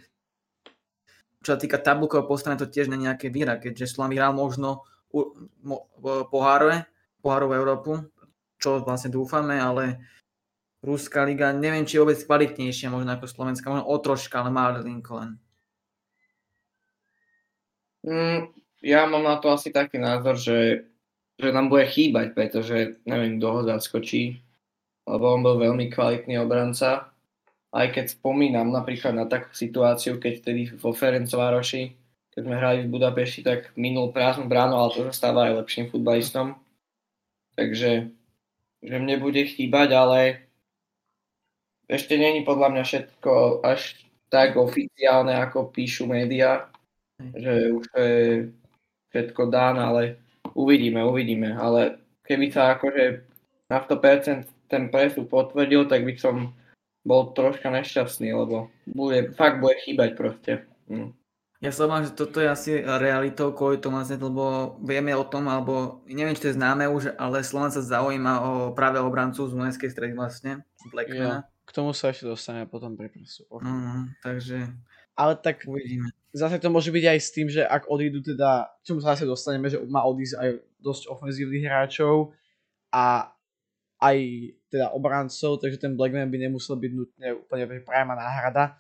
čo 1.40 1.56
sa 1.56 1.60
týka 1.60 1.80
tabulkového 1.80 2.28
postavenia, 2.28 2.60
to 2.60 2.68
tiež 2.68 2.92
nie 2.92 3.08
nejaké 3.08 3.32
výra, 3.32 3.56
keďže 3.56 3.96
Slav 3.96 4.12
vyhral 4.12 4.36
možno 4.36 4.84
pohárove, 6.30 6.84
pohárov 7.24 7.56
Európu, 7.56 7.92
čo 8.60 8.84
vlastne 8.84 9.08
dúfame, 9.10 9.56
ale 9.56 10.04
Ruská 10.84 11.24
liga, 11.24 11.52
neviem, 11.56 11.84
či 11.84 11.96
je 11.96 12.04
vôbec 12.04 12.20
kvalitnejšia 12.20 12.92
možno 12.92 13.16
ako 13.16 13.28
Slovenská, 13.28 13.72
možno 13.72 13.88
o 13.88 13.98
troška, 14.00 14.44
ale 14.44 14.52
má 14.52 14.72
linko 14.80 15.12
len. 15.16 15.32
Mm, 18.04 18.56
ja 18.84 19.04
mám 19.08 19.24
na 19.28 19.40
to 19.44 19.52
asi 19.52 19.76
taký 19.76 20.00
názor, 20.00 20.40
že, 20.40 20.88
že 21.40 21.56
nám 21.56 21.72
bude 21.72 21.88
chýbať, 21.88 22.36
pretože 22.36 23.00
neviem, 23.08 23.40
kto 23.40 23.48
ho 23.48 23.62
zaskočí, 23.64 24.44
lebo 25.08 25.26
on 25.34 25.42
bol 25.42 25.56
veľmi 25.56 25.88
kvalitný 25.90 26.36
obranca. 26.38 27.10
Aj 27.70 27.88
keď 27.88 28.20
spomínam 28.20 28.70
napríklad 28.70 29.16
na 29.16 29.26
takú 29.26 29.56
situáciu, 29.56 30.20
keď 30.20 30.34
tedy 30.44 30.68
vo 30.76 30.92
Ferencvároši 30.92 32.00
keď 32.40 32.48
sme 32.48 32.56
hrali 32.56 32.80
v 32.88 32.94
Budapešti, 32.96 33.44
tak 33.44 33.76
minul 33.76 34.16
prázdnu 34.16 34.48
bránu, 34.48 34.80
ale 34.80 34.96
to 34.96 35.04
sa 35.10 35.28
stáva 35.28 35.52
aj 35.52 35.60
lepším 35.60 35.92
futbalistom. 35.92 36.56
Takže 37.60 38.16
že 38.80 38.96
mne 38.96 39.20
bude 39.20 39.44
chýbať, 39.44 39.90
ale 39.92 40.48
ešte 41.92 42.16
není 42.16 42.48
podľa 42.48 42.72
mňa 42.72 42.84
všetko 42.88 43.60
až 43.60 44.00
tak 44.32 44.56
oficiálne, 44.56 45.36
ako 45.36 45.68
píšu 45.68 46.08
médiá, 46.08 46.72
že 47.20 47.76
už 47.76 47.84
to 47.92 48.00
je 48.00 48.24
všetko 49.12 49.42
dáne, 49.52 49.82
ale 49.84 50.02
uvidíme, 50.60 51.00
uvidíme. 51.08 51.56
Ale 51.56 52.04
keby 52.28 52.52
sa 52.52 52.76
akože 52.76 53.24
na 53.72 53.80
100% 53.80 54.44
ten 54.68 54.92
presup 54.92 55.32
potvrdil, 55.32 55.88
tak 55.88 56.04
by 56.04 56.14
som 56.20 56.54
bol 57.08 57.32
troška 57.32 57.72
nešťastný, 57.72 58.36
lebo 58.36 58.68
bude, 58.86 59.34
fakt 59.34 59.64
bude 59.64 59.80
chýbať 59.82 60.10
proste. 60.20 60.52
Hm. 60.92 61.16
Ja 61.60 61.76
sa 61.76 61.92
obávam, 61.92 62.08
že 62.08 62.16
toto 62.16 62.40
je 62.40 62.48
asi 62.48 62.80
realitou 62.80 63.52
kvôli 63.52 63.84
tomu, 63.84 64.00
lebo 64.00 64.80
vieme 64.80 65.12
o 65.12 65.28
tom, 65.28 65.52
alebo 65.52 66.00
neviem, 66.08 66.32
či 66.32 66.48
to 66.48 66.50
je 66.54 66.60
známe 66.60 66.88
už, 66.88 67.20
ale 67.20 67.44
Slovan 67.44 67.68
sa 67.68 67.84
zaujíma 67.84 68.34
o 68.40 68.52
práve 68.72 68.96
obrancu 69.04 69.44
z 69.44 69.60
Dunajskej 69.60 69.92
stredy 69.92 70.16
vlastne, 70.16 70.64
Blackmana. 70.88 71.44
Ja, 71.44 71.52
k 71.68 71.72
tomu 71.76 71.92
sa 71.92 72.16
ešte 72.16 72.32
dostaneme 72.32 72.64
potom 72.64 72.96
pri 72.96 73.12
prestupoch. 73.12 73.60
Uh, 73.60 74.08
takže 74.24 74.72
ale 75.20 75.36
tak 75.36 75.68
uvidíme. 75.68 76.16
Zase 76.32 76.64
to 76.64 76.72
môže 76.72 76.96
byť 76.96 77.06
aj 77.12 77.20
s 77.20 77.30
tým, 77.36 77.48
že 77.52 77.68
ak 77.68 77.92
odídu 77.92 78.24
teda, 78.24 78.72
čomu 78.88 79.04
sa 79.04 79.18
zase 79.18 79.28
dostaneme, 79.28 79.68
že 79.68 79.84
má 79.84 80.08
odísť 80.08 80.36
aj 80.40 80.50
dosť 80.80 81.04
ofenzívnych 81.12 81.68
hráčov 81.68 82.32
a 82.96 83.28
aj 84.00 84.18
teda 84.72 84.96
obrancov, 84.96 85.60
takže 85.60 85.82
ten 85.82 86.00
Blackman 86.00 86.32
by 86.32 86.38
nemusel 86.48 86.80
byť 86.80 86.92
nutne 86.96 87.28
úplne 87.44 87.84
priama 87.84 88.16
náhrada 88.16 88.80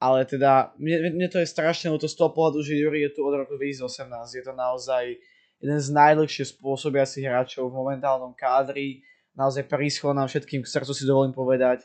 ale 0.00 0.24
teda, 0.24 0.72
mne, 0.80 1.12
mne 1.12 1.28
to 1.28 1.44
je 1.44 1.46
strašne 1.46 1.92
to 2.00 2.08
z 2.08 2.16
toho 2.16 2.32
pohľadu, 2.32 2.64
že 2.64 2.80
Juri 2.80 3.04
je 3.04 3.12
tu 3.12 3.20
od 3.20 3.36
roku 3.36 3.60
2018. 3.60 4.08
Je 4.32 4.44
to 4.48 4.56
naozaj 4.56 5.12
jeden 5.60 5.76
z 5.76 5.88
najdlhšie 5.92 6.56
spôsobiacich 6.56 7.28
hráčov 7.28 7.68
v 7.68 7.76
momentálnom 7.84 8.32
kádri. 8.32 9.04
Naozaj 9.36 9.68
príschol 9.68 10.16
nám 10.16 10.32
všetkým 10.32 10.64
k 10.64 10.72
srdcu 10.72 10.92
si 10.96 11.04
dovolím 11.04 11.36
povedať. 11.36 11.84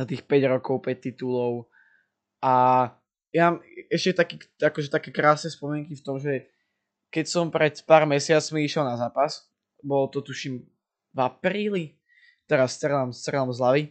Na 0.00 0.08
tých 0.08 0.24
5 0.24 0.54
rokov, 0.56 0.80
5 0.80 1.04
titulov. 1.12 1.68
A 2.38 2.86
ja 3.34 3.50
mám 3.50 3.58
ešte 3.92 4.16
taký, 4.16 4.36
akože 4.56 4.88
také 4.88 5.10
krásne 5.12 5.50
spomienky 5.52 5.98
v 5.98 6.04
tom, 6.04 6.16
že 6.16 6.48
keď 7.08 7.24
som 7.28 7.48
pred 7.48 7.74
pár 7.84 8.04
mesiacmi 8.04 8.64
išiel 8.64 8.84
na 8.84 8.96
zápas, 8.96 9.48
bolo 9.80 10.08
to 10.12 10.20
tuším 10.20 10.64
v 11.14 11.18
apríli, 11.18 11.84
teraz 12.48 12.76
strelám, 12.76 13.12
strelám 13.12 13.52
z 13.52 13.60
hlavy, 13.60 13.82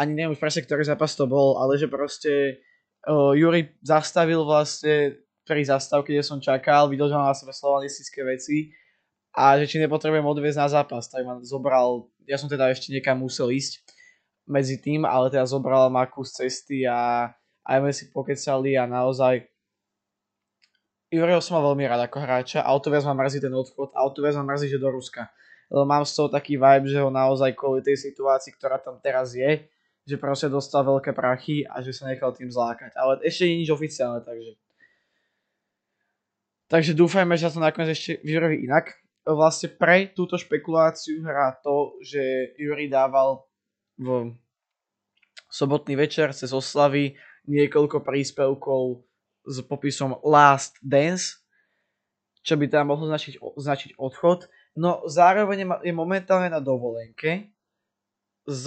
ani 0.00 0.12
neviem 0.16 0.32
už 0.32 0.40
presne, 0.40 0.64
ktorý 0.64 0.84
zápas 0.84 1.12
to 1.12 1.28
bol, 1.28 1.60
ale 1.60 1.76
že 1.76 1.88
proste 1.88 2.64
uh, 3.04 3.36
Juri 3.36 3.76
zastavil 3.84 4.40
vlastne 4.44 5.20
pri 5.44 5.64
zastávke, 5.64 6.12
kde 6.12 6.24
som 6.24 6.40
čakal, 6.40 6.88
videl, 6.88 7.12
že 7.12 7.16
mám 7.16 7.32
na 7.32 7.36
sebe 7.36 7.52
slovanistické 7.52 8.24
veci 8.24 8.72
a 9.36 9.60
že 9.60 9.68
či 9.68 9.76
nepotrebujem 9.82 10.24
odviezť 10.24 10.58
na 10.60 10.68
zápas, 10.68 11.08
tak 11.10 11.26
ma 11.28 11.36
zobral, 11.44 12.08
ja 12.24 12.40
som 12.40 12.48
teda 12.48 12.72
ešte 12.72 12.94
niekam 12.94 13.20
musel 13.20 13.52
ísť 13.52 13.82
medzi 14.48 14.80
tým, 14.80 15.04
ale 15.04 15.28
teda 15.28 15.44
zobral 15.44 15.90
ma 15.92 16.08
kus 16.08 16.32
cesty 16.32 16.88
a 16.88 17.30
aj 17.70 17.78
sme 17.78 17.92
si 17.94 18.04
pokecali 18.10 18.74
a 18.74 18.90
naozaj 18.90 19.46
Juriho 21.10 21.42
som 21.42 21.58
mal 21.58 21.74
veľmi 21.74 21.90
rád 21.90 22.06
ako 22.06 22.18
hráča 22.22 22.62
a 22.62 22.70
o 22.70 22.78
to 22.78 22.90
viac 22.90 23.02
ma 23.02 23.18
mrzí 23.18 23.42
ten 23.42 23.50
odchod 23.50 23.90
a 23.98 24.06
o 24.06 24.10
to 24.14 24.22
viac 24.22 24.38
ma 24.38 24.54
mrzí, 24.54 24.70
že 24.70 24.78
do 24.78 24.94
Ruska. 24.94 25.26
Lebo 25.66 25.82
mám 25.82 26.06
z 26.06 26.14
toho 26.14 26.30
taký 26.30 26.54
vibe, 26.54 26.86
že 26.86 27.02
ho 27.02 27.10
naozaj 27.10 27.54
kvôli 27.54 27.82
tej 27.82 27.98
situácii, 27.98 28.54
ktorá 28.54 28.78
tam 28.78 29.02
teraz 29.02 29.34
je, 29.34 29.66
že 30.06 30.16
proste 30.18 30.46
dostal 30.46 30.86
veľké 30.86 31.10
prachy 31.10 31.66
a 31.66 31.82
že 31.82 31.94
sa 31.94 32.10
nechal 32.10 32.30
tým 32.30 32.50
zlákať. 32.50 32.94
Ale 32.94 33.18
ešte 33.26 33.46
nie 33.46 33.66
nič 33.66 33.70
oficiálne, 33.74 34.22
takže... 34.22 34.54
Takže 36.70 36.94
dúfajme, 36.94 37.34
že 37.34 37.50
sa 37.50 37.54
to 37.58 37.62
nakoniec 37.62 37.90
ešte 37.90 38.22
vyroví 38.22 38.62
inak. 38.62 38.94
Vlastne 39.26 39.74
pre 39.74 40.14
túto 40.14 40.38
špekuláciu 40.38 41.26
hrá 41.26 41.58
to, 41.58 41.98
že 42.06 42.54
Juri 42.54 42.86
dával 42.86 43.46
v 43.98 44.38
sobotný 45.50 45.98
večer 45.98 46.30
cez 46.30 46.54
oslavy 46.54 47.18
niekoľko 47.50 48.06
príspevkov 48.06 49.02
s 49.42 49.58
popisom 49.66 50.14
Last 50.22 50.78
Dance, 50.78 51.42
čo 52.46 52.54
by 52.54 52.70
tam 52.70 52.94
mohlo 52.94 53.10
značiť, 53.10 53.42
značiť 53.42 53.90
odchod. 53.98 54.46
No 54.78 55.02
zároveň 55.10 55.82
je 55.82 55.92
momentálne 55.92 56.48
na 56.48 56.62
dovolenke 56.62 57.50
z 58.46 58.64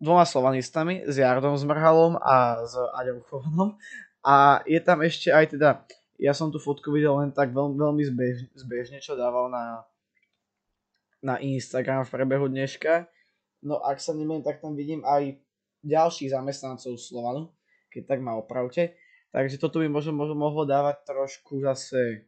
dvoma 0.00 0.24
slovanistami, 0.24 1.04
s 1.04 1.20
Jardom 1.20 1.54
Zmrhalom 1.60 2.16
a 2.16 2.64
s 2.64 2.74
Chovanom. 3.28 3.76
A 4.24 4.64
je 4.64 4.80
tam 4.80 5.04
ešte 5.04 5.28
aj 5.28 5.56
teda, 5.56 5.84
ja 6.16 6.32
som 6.32 6.48
tú 6.48 6.56
fotku 6.56 6.92
videl 6.92 7.12
len 7.20 7.32
tak 7.32 7.52
veľmi, 7.52 7.76
veľmi 7.76 8.02
zbež, 8.08 8.36
zbežne, 8.56 8.98
čo 9.04 9.16
dával 9.16 9.52
na, 9.52 9.84
na 11.20 11.36
Instagram 11.40 12.04
v 12.08 12.12
prebehu 12.12 12.48
dneška. 12.48 13.08
No 13.60 13.80
ak 13.80 14.00
sa 14.00 14.16
nemýlim, 14.16 14.40
tak 14.40 14.64
tam 14.64 14.72
vidím 14.72 15.04
aj 15.04 15.36
ďalších 15.84 16.32
zamestnancov 16.32 16.96
Slovanu, 17.00 17.52
keď 17.88 18.02
tak 18.16 18.18
ma 18.20 18.36
opravte. 18.36 18.96
Takže 19.30 19.62
toto 19.62 19.78
by 19.78 19.86
možno, 19.86 20.10
možno 20.10 20.34
mohlo 20.34 20.66
dávať 20.66 21.06
trošku 21.06 21.62
zase, 21.62 22.26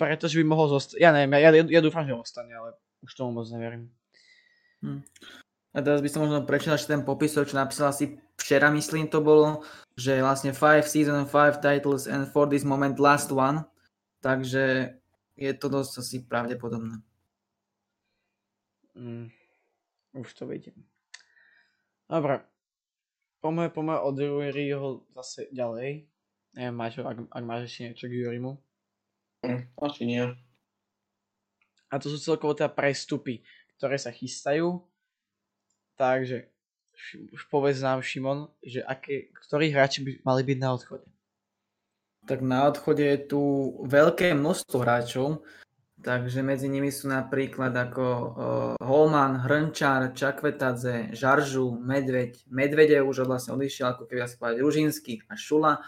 pretože 0.00 0.40
by 0.40 0.44
mohol 0.48 0.72
zostať, 0.72 0.96
ja 0.96 1.12
neviem, 1.12 1.36
ja, 1.36 1.52
ja, 1.52 1.60
ja 1.60 1.80
dúfam, 1.84 2.08
že 2.08 2.16
ostane, 2.16 2.56
ale 2.56 2.72
už 3.04 3.12
tomu 3.12 3.36
moc 3.36 3.46
neverím. 3.52 3.92
Hm. 4.80 5.04
A 5.70 5.78
teraz 5.84 6.00
by 6.02 6.08
som 6.08 6.24
možno 6.24 6.42
prečítal 6.48 6.80
ten 6.80 7.04
popis, 7.04 7.36
čo 7.36 7.54
napísal 7.54 7.92
asi 7.92 8.18
včera, 8.40 8.72
myslím 8.74 9.06
to 9.06 9.20
bolo, 9.20 9.62
že 9.94 10.18
vlastne 10.18 10.56
5 10.56 10.82
season, 10.82 11.28
5 11.28 11.60
titles 11.62 12.08
and 12.08 12.26
for 12.32 12.48
this 12.48 12.66
moment 12.66 12.98
last 12.98 13.30
one. 13.30 13.62
Takže 14.24 14.96
je 15.36 15.52
to 15.56 15.66
dosť 15.68 15.92
asi 16.00 16.16
pravdepodobné. 16.26 17.00
Mm, 18.96 19.30
už 20.12 20.28
to 20.34 20.44
vidím. 20.44 20.84
Dobre. 22.10 22.42
Poďme, 23.38 23.70
poďme 23.70 23.96
od 24.02 24.18
Juriho 24.18 25.06
zase 25.14 25.46
ďalej. 25.54 26.10
Neviem, 26.58 26.74
máš, 26.74 26.98
ak, 26.98 27.30
ak 27.30 27.44
máš 27.46 27.70
ešte 27.70 27.80
niečo 27.86 28.06
k 28.10 28.18
Jurimu. 28.26 28.52
Mm, 29.46 29.62
asi 29.78 30.02
nie. 30.02 30.26
A 31.88 31.94
to 32.02 32.10
sú 32.10 32.18
celkovo 32.18 32.58
teda 32.58 32.74
prestupy, 32.74 33.46
ktoré 33.78 33.94
sa 33.94 34.10
chystajú 34.10 34.90
Takže 36.00 36.48
už 37.36 37.42
povedz 37.52 37.84
nám, 37.84 38.00
Šimon, 38.00 38.48
že 38.64 38.80
aké, 38.80 39.28
ktorí 39.44 39.68
hráči 39.68 40.00
by 40.00 40.10
mali 40.24 40.42
byť 40.48 40.58
na 40.64 40.70
odchode? 40.72 41.06
Tak 42.24 42.40
na 42.40 42.72
odchode 42.72 43.04
je 43.04 43.20
tu 43.28 43.40
veľké 43.84 44.32
množstvo 44.32 44.80
hráčov. 44.80 45.44
Takže 46.00 46.40
medzi 46.40 46.64
nimi 46.72 46.88
sú 46.88 47.12
napríklad 47.12 47.76
ako 47.76 48.04
Holman, 48.80 49.44
Hrnčar, 49.44 50.16
Čakvetadze, 50.16 51.12
Žaržu, 51.12 51.76
Medveď. 51.76 52.40
Medvede 52.48 53.04
už 53.04 53.28
vlastne 53.28 53.52
odišiel, 53.52 53.92
ako 53.92 54.08
keby 54.08 54.24
asi 54.24 54.40
povedať 54.40 54.58
Ružinský 54.64 55.14
a 55.28 55.36
Šula. 55.36 55.84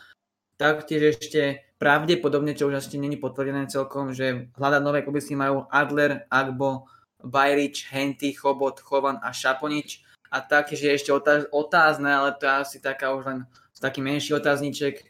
Taktiež 0.60 1.16
ešte 1.16 1.64
pravdepodobne, 1.80 2.52
čo 2.52 2.68
už 2.68 2.84
ešte 2.84 3.00
není 3.00 3.16
potvrdené 3.16 3.72
celkom, 3.72 4.12
že 4.12 4.52
hľadať 4.52 4.82
nové 4.84 5.00
kluby 5.00 5.24
si 5.24 5.32
majú 5.32 5.64
Adler, 5.72 6.28
Agbo, 6.28 6.86
Bajrič, 7.24 7.88
Henty, 7.88 8.36
Chobot, 8.36 8.84
Chovan 8.84 9.16
a 9.24 9.32
Šaponič. 9.32 10.04
A 10.28 10.44
taktiež 10.44 10.84
je 10.84 10.92
ešte 10.92 11.10
otázne, 11.50 12.08
ale 12.12 12.36
to 12.36 12.44
je 12.44 12.52
asi 12.52 12.76
taká 12.84 13.16
už 13.16 13.24
len 13.24 13.38
taký 13.82 13.98
menší 13.98 14.38
otázniček. 14.38 15.02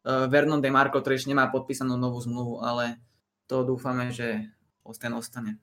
Uh, 0.00 0.30
Vernon 0.30 0.62
DeMarco, 0.64 1.02
ktorý 1.02 1.18
ešte 1.18 1.28
nemá 1.28 1.52
podpísanú 1.52 1.98
novú 1.98 2.16
zmluvu, 2.22 2.64
ale 2.64 3.02
to 3.50 3.66
dúfame, 3.66 4.14
že 4.14 4.46
ten 5.02 5.10
ostane. 5.14 5.58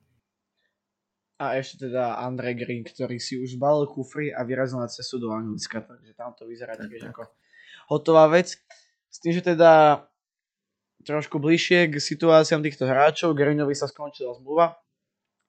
A 1.40 1.56
ešte 1.56 1.88
teda 1.88 2.20
Andre 2.20 2.52
Green, 2.52 2.84
ktorý 2.84 3.16
si 3.16 3.40
už 3.40 3.56
balil 3.56 3.88
kufry 3.88 4.32
a 4.32 4.44
vyrazil 4.44 4.80
na 4.80 4.88
cestu 4.88 5.20
do 5.20 5.32
Anglicka, 5.32 5.80
takže 5.84 6.12
tam 6.12 6.32
to 6.36 6.44
vyzerá 6.48 6.76
tak, 6.76 6.88
tiež 6.92 7.12
ako 7.12 7.28
hotová 7.92 8.28
vec. 8.28 8.56
S 9.08 9.16
tým, 9.20 9.32
že 9.36 9.40
teda 9.40 10.04
trošku 11.04 11.40
bližšie 11.40 11.92
k 11.92 11.94
situáciám 11.96 12.60
týchto 12.60 12.84
hráčov, 12.84 13.36
Greenovi 13.36 13.72
sa 13.76 13.88
skončila 13.88 14.36
zmluva, 14.36 14.80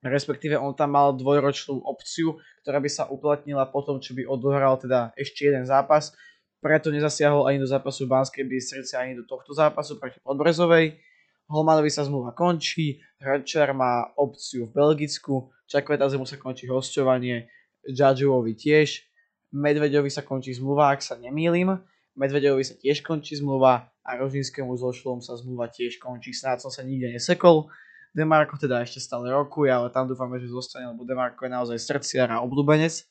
respektíve 0.04 0.56
on 0.56 0.72
tam 0.72 0.94
mal 0.96 1.16
dvojročnú 1.16 1.82
opciu, 1.84 2.38
ktorá 2.62 2.78
by 2.80 2.90
sa 2.92 3.08
uplatnila 3.08 3.68
potom, 3.68 3.98
čo 3.98 4.12
by 4.12 4.28
odohral 4.28 4.76
teda 4.78 5.10
ešte 5.18 5.48
jeden 5.48 5.66
zápas, 5.66 6.14
preto 6.60 6.92
nezasiahol 6.92 7.48
ani 7.48 7.58
do 7.60 7.66
zápasu 7.66 8.04
Banskej 8.04 8.44
Bystrici, 8.44 8.94
ani 8.94 9.16
do 9.16 9.24
tohto 9.24 9.56
zápasu 9.56 9.96
proti 9.96 10.20
Podbrezovej 10.20 11.09
Holmanovi 11.50 11.90
sa 11.90 12.06
zmluva 12.06 12.30
končí, 12.30 13.02
Hrčar 13.18 13.74
má 13.74 14.14
opciu 14.14 14.70
v 14.70 14.74
Belgicku, 14.78 15.50
Čakvetazemu 15.66 16.22
sa 16.22 16.38
končí 16.38 16.70
hostovanie, 16.70 17.50
Džadžuovi 17.82 18.54
tiež, 18.54 19.02
Medveďovi 19.50 20.06
sa 20.06 20.22
končí 20.22 20.54
zmluva, 20.54 20.94
ak 20.94 21.02
sa 21.02 21.18
nemýlim, 21.18 21.74
Medveďovi 22.14 22.62
sa 22.62 22.78
tiež 22.78 23.02
končí 23.02 23.34
zmluva 23.34 23.90
a 24.06 24.10
Rožinskému 24.14 24.70
so 24.78 24.94
Šlom 24.94 25.18
sa 25.18 25.34
zmluva 25.34 25.66
tiež 25.66 25.98
končí, 25.98 26.30
snáď 26.30 26.62
som 26.62 26.70
sa 26.70 26.86
nikde 26.86 27.18
nesekol. 27.18 27.66
Demarko 28.10 28.58
teda 28.58 28.82
ešte 28.82 28.98
stále 28.98 29.30
rokuje, 29.30 29.70
ale 29.70 29.90
tam 29.94 30.10
dúfame, 30.10 30.38
že 30.42 30.50
zostane, 30.50 30.90
lebo 30.90 31.06
Demarko 31.06 31.46
je 31.46 31.50
naozaj 31.50 31.78
srdciar 31.78 32.30
a 32.30 32.42
obľúbenec. 32.42 33.06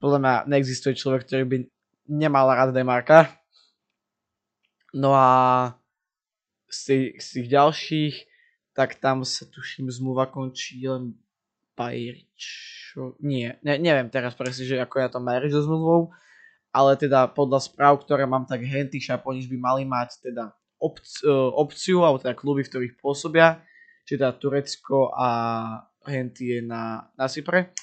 Podľa 0.00 0.18
mňa 0.20 0.34
neexistuje 0.52 0.96
človek, 0.96 1.24
ktorý 1.24 1.44
by 1.48 1.56
nemal 2.12 2.48
rád 2.48 2.76
Demarka. 2.76 3.32
No 4.92 5.12
a 5.16 5.28
z 6.68 6.78
tých, 6.84 7.08
z 7.20 7.28
tých 7.32 7.48
ďalších, 7.52 8.14
tak 8.76 9.00
tam 9.02 9.26
sa 9.26 9.48
tuším 9.48 9.90
zmluva 9.90 10.30
končí 10.30 10.84
len 10.86 11.16
Bajričo... 11.74 13.18
Nie, 13.22 13.58
ne, 13.62 13.78
neviem 13.78 14.10
teraz 14.10 14.34
presne, 14.34 14.66
že 14.66 14.78
ako 14.78 14.94
ja 14.98 15.08
to 15.10 15.18
Bajrič 15.18 15.54
so 15.54 15.62
zmluvou, 15.66 16.14
ale 16.70 16.94
teda 16.94 17.30
podľa 17.32 17.64
správ, 17.64 18.02
ktoré 18.04 18.28
mám, 18.28 18.44
tak 18.44 18.62
Henty 18.62 19.00
Šaponič 19.00 19.48
by 19.48 19.58
mali 19.58 19.82
mať 19.88 20.30
teda 20.30 20.52
opci- 20.78 21.24
e, 21.26 21.32
opciu, 21.34 22.06
alebo 22.06 22.22
teda 22.22 22.38
kluby, 22.38 22.62
v 22.62 22.70
ktorých 22.70 22.94
pôsobia, 23.00 23.62
či 24.06 24.18
teda 24.18 24.34
Turecko 24.36 25.10
a 25.14 25.28
Henty 26.06 26.58
je 26.58 26.60
na, 26.62 27.08
na 27.18 27.26
Cypre. 27.26 27.74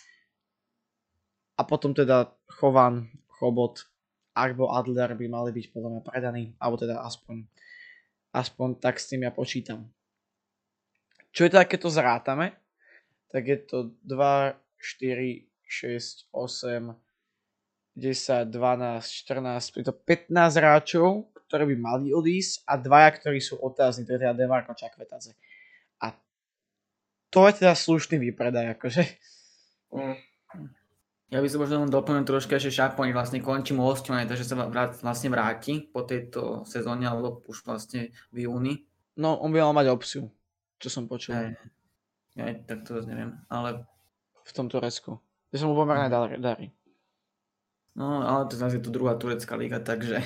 A 1.56 1.62
potom 1.63 1.95
teda 1.95 2.36
Chovan, 2.60 3.08
Chobot, 3.39 3.88
Arbo 4.36 4.71
Adler 4.76 5.15
by 5.15 5.26
mali 5.32 5.56
byť 5.56 5.65
podľa 5.71 5.89
mňa 5.95 6.02
predaní, 6.04 6.43
alebo 6.60 6.76
teda 6.76 7.00
aspoň 7.00 7.48
Aspoň 8.36 8.84
tak 8.84 9.00
s 9.00 9.08
tým 9.08 9.24
ja 9.24 9.32
počítam. 9.32 9.88
Čo 11.32 11.48
je 11.48 11.52
to, 11.56 11.63
keď 11.63 11.80
to 11.80 11.89
zrátame? 11.95 12.48
Tak 13.32 13.43
je 13.48 13.58
to 13.63 13.78
2, 14.04 14.60
4, 14.76 15.48
6, 15.63 16.36
8, 16.36 16.95
10, 17.95 18.52
12, 18.52 19.08
14, 19.32 19.80
je 19.80 19.86
to 19.88 19.95
15 19.95 20.60
hráčov, 20.60 21.32
ktorí 21.48 21.63
by 21.71 21.78
mali 21.80 22.08
odísť 22.12 22.67
a 22.67 22.76
dvaja, 22.76 23.10
ktorí 23.15 23.39
sú 23.39 23.56
otázni, 23.63 24.04
to 24.04 24.19
je 24.19 24.28
teda 24.28 24.36
Demarko 24.36 24.76
Čakvetaze. 24.76 25.32
A 26.04 26.12
to 27.32 27.48
je 27.48 27.63
teda 27.63 27.71
slušný 27.71 28.19
výpredaj, 28.19 28.76
akože. 28.76 29.04
Mm. 29.95 30.19
Ja 31.34 31.42
by 31.42 31.48
som 31.50 31.66
možno 31.66 31.82
len 31.82 31.90
doplnil 31.90 32.22
troška 32.22 32.62
ešte 32.62 32.70
Šapoň, 32.70 33.10
vlastne 33.10 33.42
končí 33.42 33.74
mu 33.74 33.90
hostovanie, 33.90 34.30
takže 34.30 34.46
sa 34.46 34.70
vlastne 34.70 35.30
vráti 35.34 35.90
po 35.90 36.06
tejto 36.06 36.62
sezóne, 36.70 37.10
alebo 37.10 37.42
už 37.50 37.66
vlastne 37.66 38.14
v 38.30 38.46
júni. 38.46 38.86
No, 39.18 39.42
on 39.42 39.50
by 39.50 39.66
mal 39.66 39.74
mať 39.74 39.88
opciu, 39.90 40.30
čo 40.78 40.88
som 40.94 41.10
počul. 41.10 41.34
Aj, 41.34 41.50
aj 42.38 42.70
tak 42.70 42.86
to 42.86 43.02
neviem, 43.10 43.42
ale... 43.50 43.90
V 44.46 44.52
tom 44.54 44.70
Turecku. 44.70 45.18
Ja 45.50 45.58
som 45.58 45.74
mu 45.74 45.76
pomerne 45.80 46.14
darí. 46.38 46.70
No, 47.98 48.22
ale 48.22 48.46
to 48.46 48.60
zase 48.60 48.78
je 48.78 48.86
to 48.86 48.94
druhá 48.94 49.18
turecká 49.18 49.58
liga, 49.58 49.82
takže... 49.82 50.22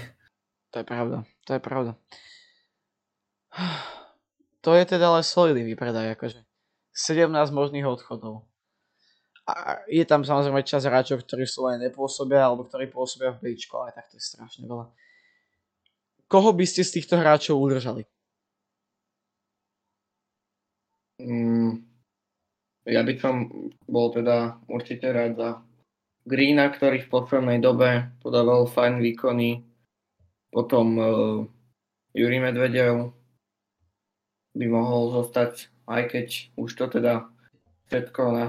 To 0.76 0.82
je 0.82 0.86
pravda, 0.86 1.24
to 1.48 1.56
je 1.56 1.62
pravda. 1.62 1.92
To 4.60 4.76
je 4.76 4.84
teda 4.84 5.08
ale 5.08 5.24
solidný 5.24 5.64
výpredaj, 5.64 6.20
akože. 6.20 6.44
17 6.92 7.32
možných 7.56 7.88
odchodov. 7.88 8.49
A 9.50 9.82
je 9.90 10.06
tam 10.06 10.22
samozrejme 10.22 10.62
čas 10.62 10.86
hráčov, 10.86 11.26
ktorí 11.26 11.50
sú 11.50 11.66
len 11.66 11.82
nepôsobia, 11.82 12.46
alebo 12.46 12.70
ktorí 12.70 12.86
pôsobia 12.90 13.34
v 13.34 13.54
Bčko, 13.54 13.82
ale 13.82 13.98
tak 13.98 14.14
to 14.14 14.22
je 14.22 14.24
strašne 14.24 14.70
veľa. 14.70 14.86
Koho 16.30 16.54
by 16.54 16.66
ste 16.70 16.86
z 16.86 17.02
týchto 17.02 17.18
hráčov 17.18 17.58
udržali? 17.58 18.06
Mm, 21.20 21.84
ja 22.86 23.02
by 23.02 23.14
som 23.18 23.50
bol 23.90 24.14
teda 24.14 24.62
určite 24.70 25.10
rád 25.10 25.34
za 25.36 25.50
Greena, 26.30 26.70
ktorý 26.70 27.02
v 27.02 27.12
poslednej 27.12 27.60
dobe 27.60 28.14
podával 28.22 28.70
fajn 28.70 29.02
výkony. 29.02 29.66
Potom 30.54 30.88
uh, 30.98 31.42
Juri 32.14 32.38
Medvedev 32.38 33.10
by 34.54 34.66
mohol 34.70 35.10
zostať, 35.14 35.74
aj 35.90 36.02
keď 36.14 36.28
už 36.58 36.70
to 36.78 36.86
teda 36.90 37.30
všetko 37.90 38.22
na 38.34 38.46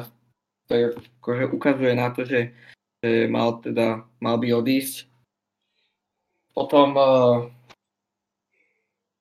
to 0.70 0.94
akože 1.18 1.44
ukazuje 1.50 1.92
na 1.98 2.14
to, 2.14 2.22
že, 2.22 2.54
že 3.02 3.26
mal, 3.26 3.58
teda, 3.58 4.06
mal 4.22 4.38
by 4.38 4.54
odísť. 4.54 5.10
Potom 6.54 6.94
uh, 6.94 7.50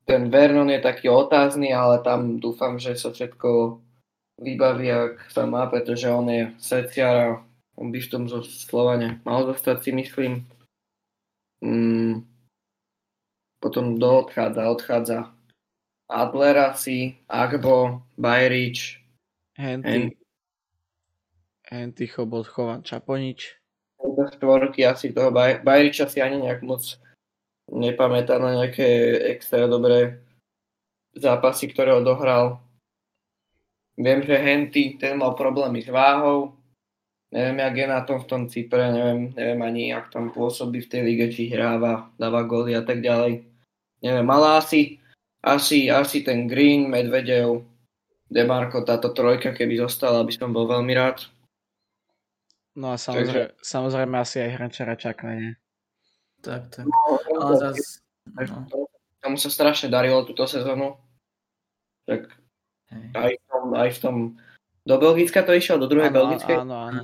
ten 0.05 0.29
Vernon 0.29 0.69
je 0.69 0.77
taký 0.77 1.09
otázny, 1.09 1.73
ale 1.73 2.05
tam 2.05 2.37
dúfam, 2.37 2.77
že 2.77 2.93
sa 2.93 3.09
všetko 3.09 3.81
vybaví, 4.37 4.87
ak 4.93 5.33
sa 5.33 5.49
má, 5.49 5.65
pretože 5.65 6.05
on 6.09 6.29
je 6.29 6.53
srdciar 6.61 7.13
a 7.17 7.27
on 7.77 7.89
by 7.89 7.97
v 7.97 8.11
tom 8.11 8.23
zo 8.29 8.45
Slovane 8.45 9.17
mal 9.25 9.49
zostať 9.49 9.89
si 9.89 9.91
myslím. 9.97 10.33
Mm, 11.65 12.23
potom 13.59 13.97
do 13.97 14.23
odchádza, 14.23 14.63
odchádza 14.69 15.19
Adler 16.09 16.73
asi, 16.73 17.19
Agbo, 17.29 18.01
Bajrič, 18.17 18.97
Henty. 19.59 20.18
Henty, 21.69 22.09
Chobot, 22.09 22.49
Chovan, 22.49 22.81
Čaponič. 22.81 23.61
Do 24.01 24.25
štvorky 24.25 24.85
asi 24.87 25.13
toho 25.13 25.29
Baj- 25.29 25.61
Bajriča 25.61 26.09
si 26.09 26.17
ani 26.17 26.41
nejak 26.41 26.65
moc 26.65 26.81
nepamätá 27.69 28.41
na 28.41 28.57
nejaké 28.57 29.21
extra 29.29 29.69
dobré 29.69 30.17
zápasy, 31.13 31.69
ktoré 31.69 31.93
odohral. 31.93 32.57
Viem, 33.99 34.23
že 34.23 34.39
Henty, 34.39 34.97
ten 34.97 35.19
mal 35.19 35.35
problémy 35.35 35.83
s 35.83 35.91
váhou. 35.91 36.55
Neviem, 37.29 37.61
jak 37.61 37.75
je 37.77 37.87
na 37.87 38.01
tom 38.01 38.17
v 38.23 38.25
tom 38.25 38.41
Cypre, 38.49 38.89
neviem, 38.89 39.29
neviem 39.37 39.61
ani, 39.61 39.83
jak 39.93 40.09
tam 40.09 40.33
pôsobí 40.33 40.81
v 40.81 40.89
tej 40.89 41.01
lige, 41.05 41.25
či 41.29 41.53
hráva, 41.53 42.09
dáva 42.17 42.41
góly 42.41 42.73
a 42.73 42.81
tak 42.81 43.05
ďalej. 43.05 43.45
Neviem, 44.01 44.27
ale 44.33 44.57
asi, 44.57 44.97
asi, 45.45 45.93
asi 45.93 46.25
ten 46.25 46.49
Green, 46.49 46.89
Medvedev, 46.89 47.61
Demarko, 48.33 48.81
táto 48.81 49.13
trojka, 49.13 49.53
keby 49.53 49.77
zostala, 49.77 50.25
by 50.25 50.33
som 50.33 50.49
bol 50.49 50.65
veľmi 50.65 50.93
rád. 50.97 51.29
No 52.79 52.95
a 52.95 52.97
samozrejme, 52.97 53.59
Takže... 53.59 53.59
samozrejme 53.59 54.15
asi 54.15 54.37
aj 54.39 54.49
Hrančara 54.55 54.95
čaká, 54.95 55.35
nie? 55.35 55.51
Tak, 56.39 56.71
tak. 56.71 56.87
No, 56.87 57.19
Ale 57.43 57.53
zas... 57.59 57.99
No. 58.31 58.63
Tomu 59.19 59.35
sa 59.35 59.51
strašne 59.51 59.91
darilo 59.91 60.23
túto 60.23 60.47
sezónu. 60.47 60.95
Tak 62.07 62.39
aj 62.95 63.31
v 63.35 63.43
tom, 63.51 63.63
aj 63.75 63.89
v 63.91 63.99
tom... 63.99 64.15
Do 64.87 64.95
Belgicka 64.97 65.43
to 65.43 65.53
išiel? 65.53 65.77
Do 65.77 65.91
druhej 65.91 66.09
Belgickej? 66.09 66.63
Áno, 66.63 66.87
áno. 66.89 67.03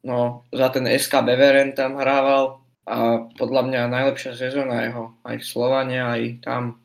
No, 0.00 0.48
za 0.50 0.72
ten 0.72 0.88
SK 0.88 1.28
Beveren 1.28 1.76
tam 1.76 2.00
hrával 2.00 2.64
a 2.88 3.28
podľa 3.36 3.68
mňa 3.68 3.92
najlepšia 3.92 4.32
sezóna 4.32 4.88
jeho. 4.88 5.12
Aj 5.22 5.36
v 5.36 5.44
Slovane, 5.44 6.00
aj 6.00 6.40
tam. 6.40 6.80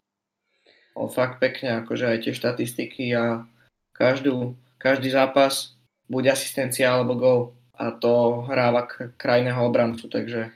O 0.99 1.07
fakt 1.07 1.39
pekne, 1.39 1.83
akože 1.83 2.11
aj 2.11 2.17
tie 2.27 2.33
štatistiky 2.35 3.15
a 3.15 3.47
každú, 3.95 4.59
každý 4.77 5.11
zápas 5.15 5.79
buď 6.11 6.35
asistencia 6.35 6.91
alebo 6.91 7.13
gol 7.15 7.39
a 7.75 7.91
to 7.95 8.43
hráva 8.47 8.87
krajného 9.19 9.59
obrancu, 9.61 10.07
takže, 10.07 10.51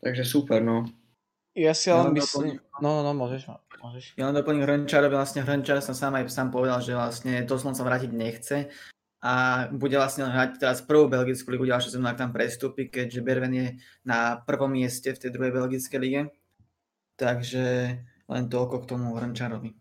takže 0.00 0.24
super, 0.24 0.64
no. 0.64 0.88
Ja 1.54 1.70
si 1.70 1.92
Ja 1.92 2.02
ale 2.02 2.10
len 2.10 2.18
myslím... 2.18 2.58
No, 2.82 3.00
no, 3.00 3.00
no, 3.06 3.12
môžeš, 3.14 3.46
môžeš. 3.78 4.18
Ja 4.18 4.26
len 4.26 4.34
doplním 4.34 4.66
Hrnčárovi, 4.66 5.14
vlastne 5.14 5.46
Hrnčár 5.46 5.78
som 5.78 5.94
sám 5.94 6.18
aj 6.18 6.26
sám 6.32 6.50
povedal, 6.50 6.82
že 6.82 6.98
vlastne 6.98 7.46
to 7.46 7.54
sa 7.54 7.70
vrátiť 7.70 8.10
nechce 8.10 8.72
a 9.24 9.32
bude 9.72 9.96
vlastne 9.96 10.28
hrať 10.28 10.60
teraz 10.60 10.84
prvú 10.84 11.08
belgickú 11.08 11.48
ligu 11.56 11.64
ďalšiu 11.64 11.96
sezónu, 11.96 12.12
ak 12.12 12.20
tam 12.20 12.34
prestúpi, 12.34 12.92
keďže 12.92 13.24
Berven 13.24 13.54
je 13.56 13.68
na 14.04 14.36
prvom 14.44 14.68
mieste 14.68 15.14
v 15.14 15.20
tej 15.20 15.30
druhej 15.32 15.48
belgickej 15.54 16.00
lige. 16.02 16.22
Takže 17.16 17.64
len 18.28 18.44
toľko 18.52 18.84
k 18.84 18.88
tomu 18.90 19.16
Hrnčárovi. 19.16 19.72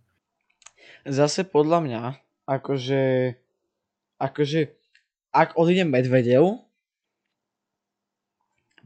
Zase 1.03 1.43
podľa 1.43 1.79
mňa, 1.83 2.01
akože... 2.47 3.01
Akože... 4.23 4.59
Ak 5.33 5.57
odíde 5.57 5.83
Medvedev, 5.83 6.61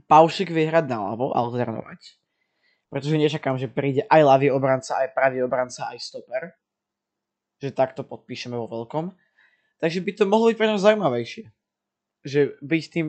Paušik 0.07 0.55
vie 0.55 0.71
hrať 0.71 0.87
naľavo, 0.87 1.35
alternovať. 1.35 2.15
Pretože 2.87 3.19
nečakám, 3.19 3.59
že 3.59 3.67
príde 3.67 4.07
aj 4.07 4.21
ľavý 4.23 4.47
obranca, 4.55 5.03
aj 5.03 5.11
pravý 5.11 5.43
obranca, 5.43 5.91
aj 5.91 5.99
stoper. 5.99 6.55
Že 7.59 7.75
takto 7.75 8.07
podpíšeme 8.07 8.55
vo 8.55 8.71
veľkom. 8.71 9.11
Takže 9.83 9.99
by 9.99 10.11
to 10.15 10.23
mohlo 10.23 10.47
byť 10.47 10.55
pre 10.55 10.71
nás 10.71 10.79
zaujímavejšie. 10.79 11.51
Že 12.23 12.55
byť 12.63 12.83
tým 12.87 13.07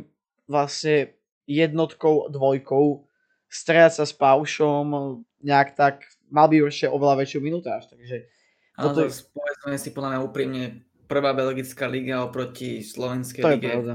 vlastne 0.51 1.15
jednotkou, 1.47 2.27
dvojkou, 2.35 3.07
strieľať 3.47 4.03
sa 4.03 4.05
s 4.05 4.13
Paušom, 4.19 5.23
nejak 5.47 5.79
tak, 5.79 6.03
mal 6.29 6.51
by 6.51 6.67
ešte 6.67 6.91
oveľa 6.91 7.23
väčšiu 7.23 7.41
minutáž. 7.41 7.87
Takže 7.87 8.27
Ale 8.75 8.85
Toto 8.91 9.01
to 9.01 9.03
je- 9.07 9.23
povedzme 9.31 9.75
si 9.79 9.91
podľa 9.95 10.11
mňa 10.11 10.21
úprimne 10.27 10.63
prvá 11.09 11.33
belgická 11.33 11.89
liga 11.89 12.21
oproti 12.23 12.85
slovenskej 12.85 13.43
to 13.43 13.49
je 13.49 13.57
lige. 13.57 13.69
pravda. 13.73 13.95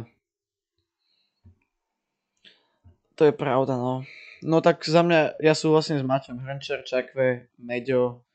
To 3.13 3.21
je 3.29 3.33
pravda, 3.33 3.77
no. 3.77 4.01
No 4.43 4.59
tak 4.59 4.83
za 4.83 5.05
mňa, 5.05 5.39
ja 5.39 5.53
súhlasím 5.53 6.01
s 6.01 6.05
Maťom. 6.05 6.41
Hrnčer, 6.41 6.83
Čakve, 6.83 7.47
Meďo, 7.61 8.25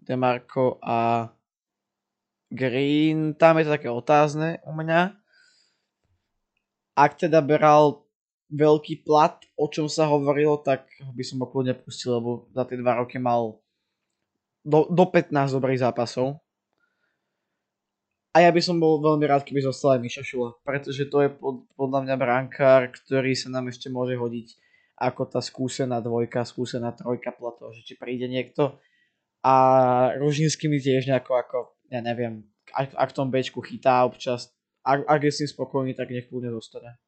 Demarko 0.00 0.78
a 0.80 1.28
Green. 2.48 3.34
Tam 3.34 3.58
je 3.58 3.68
to 3.68 3.74
také 3.76 3.90
otázne 3.90 4.62
u 4.64 4.72
mňa. 4.72 5.18
Ak 6.96 7.18
teda 7.18 7.44
beral 7.44 8.06
veľký 8.50 9.06
plat, 9.06 9.36
o 9.54 9.66
čom 9.70 9.86
sa 9.86 10.10
hovorilo, 10.10 10.58
tak 10.58 10.86
by 11.14 11.22
som 11.22 11.42
ho 11.42 11.46
kľudne 11.46 11.76
pustil, 11.76 12.18
lebo 12.18 12.50
za 12.50 12.66
tie 12.66 12.78
dva 12.78 12.98
roky 12.98 13.18
mal 13.20 13.62
do, 14.66 14.86
do 14.90 15.04
15 15.06 15.30
dobrých 15.54 15.82
zápasov. 15.82 16.40
A 18.30 18.46
ja 18.46 18.50
by 18.54 18.62
som 18.62 18.78
bol 18.78 19.02
veľmi 19.02 19.26
rád, 19.26 19.42
keby 19.42 19.58
zostal 19.66 19.98
aj 19.98 20.06
Miša 20.06 20.22
Šula, 20.22 20.54
pretože 20.62 21.10
to 21.10 21.26
je 21.26 21.30
pod, 21.34 21.66
podľa 21.74 22.06
mňa 22.06 22.14
brankár, 22.14 22.94
ktorý 22.94 23.34
sa 23.34 23.50
nám 23.50 23.74
ešte 23.74 23.90
môže 23.90 24.14
hodiť 24.14 24.54
ako 25.00 25.22
tá 25.26 25.40
skúsená 25.42 25.98
dvojka, 25.98 26.46
skúsená 26.46 26.94
trojka 26.94 27.34
toho, 27.34 27.74
že 27.74 27.82
či 27.82 27.94
príde 27.98 28.30
niekto. 28.30 28.78
A 29.40 29.54
Ružinský 30.20 30.68
mi 30.68 30.78
tiež 30.78 31.08
nejako 31.08 31.32
ako, 31.40 31.58
ja 31.88 32.04
neviem, 32.04 32.46
ak, 32.70 32.94
ak 32.94 33.08
v 33.10 33.16
tom 33.16 33.32
Bčku 33.32 33.64
chytá 33.64 34.04
občas, 34.06 34.52
ak, 34.84 35.08
ak 35.08 35.20
je 35.24 35.32
s 35.32 35.38
tým 35.42 35.50
spokojný, 35.50 35.92
tak 35.96 36.12
nech 36.12 36.28
kľudne 36.28 36.52
zostane. 36.54 37.00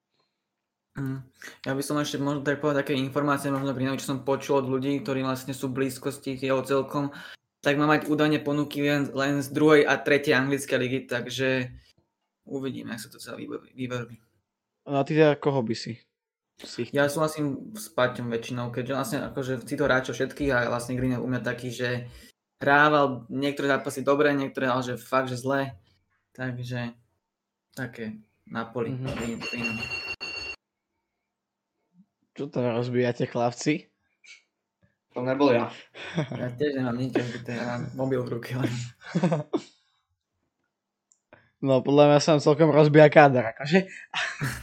Mm. 0.96 1.24
Ja 1.64 1.72
by 1.72 1.82
som 1.84 1.96
ešte 2.00 2.20
možno 2.20 2.44
tak 2.44 2.60
povedať 2.60 2.84
také 2.84 2.94
informácie, 2.96 3.48
možno 3.48 3.72
pri 3.72 3.96
čo 3.96 4.12
som 4.12 4.24
počul 4.24 4.60
od 4.64 4.66
ľudí, 4.68 5.00
ktorí 5.00 5.24
vlastne 5.24 5.56
sú 5.56 5.72
v 5.72 5.84
blízkosti 5.84 6.36
jeho 6.36 6.60
celkom, 6.64 7.12
tak 7.62 7.78
má 7.78 7.86
mať 7.86 8.10
údajne 8.10 8.42
ponuky 8.42 8.82
len, 8.82 9.06
len 9.14 9.38
z 9.38 9.48
druhej 9.54 9.86
a 9.86 9.94
tretej 9.94 10.34
anglickej 10.34 10.78
ligy, 10.82 11.00
takže 11.06 11.70
uvidíme, 12.42 12.98
ako 12.98 13.02
sa 13.06 13.08
to 13.14 13.18
celé 13.22 13.46
vyverbí. 13.78 14.18
No 14.90 14.98
a 14.98 15.06
ty 15.06 15.14
teda 15.14 15.38
koho 15.38 15.62
by 15.62 15.78
si? 15.78 16.02
si? 16.58 16.90
Ja 16.90 17.06
súhlasím 17.06 17.74
s 17.78 17.86
Paťom 17.94 18.26
väčšinou, 18.30 18.74
keďže 18.74 18.94
vlastne 18.98 19.18
akože 19.30 19.62
si 19.62 19.74
to 19.78 19.86
hráčov 19.86 20.18
všetkých 20.18 20.50
a 20.50 20.70
vlastne 20.70 20.98
Green 20.98 21.14
je 21.14 21.22
u 21.22 21.28
mňa 21.30 21.42
taký, 21.42 21.70
že 21.70 22.10
hrával 22.58 23.30
niektoré 23.30 23.70
zápasy 23.70 24.02
dobre, 24.02 24.34
niektoré 24.34 24.66
ale 24.66 24.82
že 24.82 24.94
fakt, 24.98 25.30
že 25.30 25.38
zle. 25.38 25.78
Takže 26.34 26.98
také. 27.78 28.18
Mhm. 28.48 29.06
Green, 29.06 29.38
Green. 29.38 29.78
Čo 32.32 32.48
to 32.48 32.58
rozbíjate 32.64 33.28
chlapci? 33.28 33.91
To 35.12 35.20
nebol 35.20 35.52
ja. 35.52 35.68
Ja 36.40 36.48
tiež 36.52 36.80
nemám 36.80 36.96
nič, 36.96 37.12
ja 37.44 37.78
mám 37.78 37.82
mobil 37.94 38.20
v 38.24 38.38
ruke 38.38 38.56
len. 38.56 38.72
No 41.62 41.78
podľa 41.78 42.10
mňa 42.10 42.18
sa 42.18 42.34
nám 42.34 42.42
celkom 42.42 42.74
rozbíja 42.74 43.06
káder, 43.06 43.54
akože. 43.54 43.86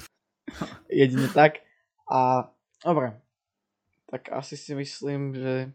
Jedine 0.99 1.31
tak. 1.31 1.63
A 2.11 2.51
dobre. 2.83 3.15
Tak 4.11 4.35
asi 4.35 4.59
si 4.59 4.75
myslím, 4.75 5.31
že 5.31 5.71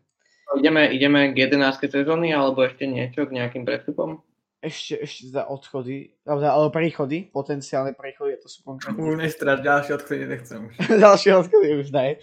Ideme, 0.60 0.92
ideme 0.92 1.32
k 1.32 1.48
11. 1.48 1.88
sezóny 1.88 2.36
alebo 2.36 2.60
ešte 2.60 2.84
niečo 2.84 3.24
k 3.24 3.40
nejakým 3.40 3.64
prestupom? 3.64 4.20
ešte, 4.64 4.94
ešte 5.04 5.24
za 5.28 5.44
odchody, 5.44 6.16
alebo, 6.24 6.40
alebo 6.40 6.70
príchody, 6.72 7.28
potenciálne 7.28 7.92
príchody, 7.92 8.40
to 8.40 8.48
sú 8.48 8.64
konkrétne. 8.64 8.96
Už 8.96 9.20
nestraš, 9.20 9.60
ďalšie 9.60 9.92
odchody 10.00 10.24
nechcem 10.24 10.58
už. 10.64 10.74
Ďalšie 11.04 11.30
odchody 11.36 11.68
už 11.84 11.88
ne. 11.92 12.16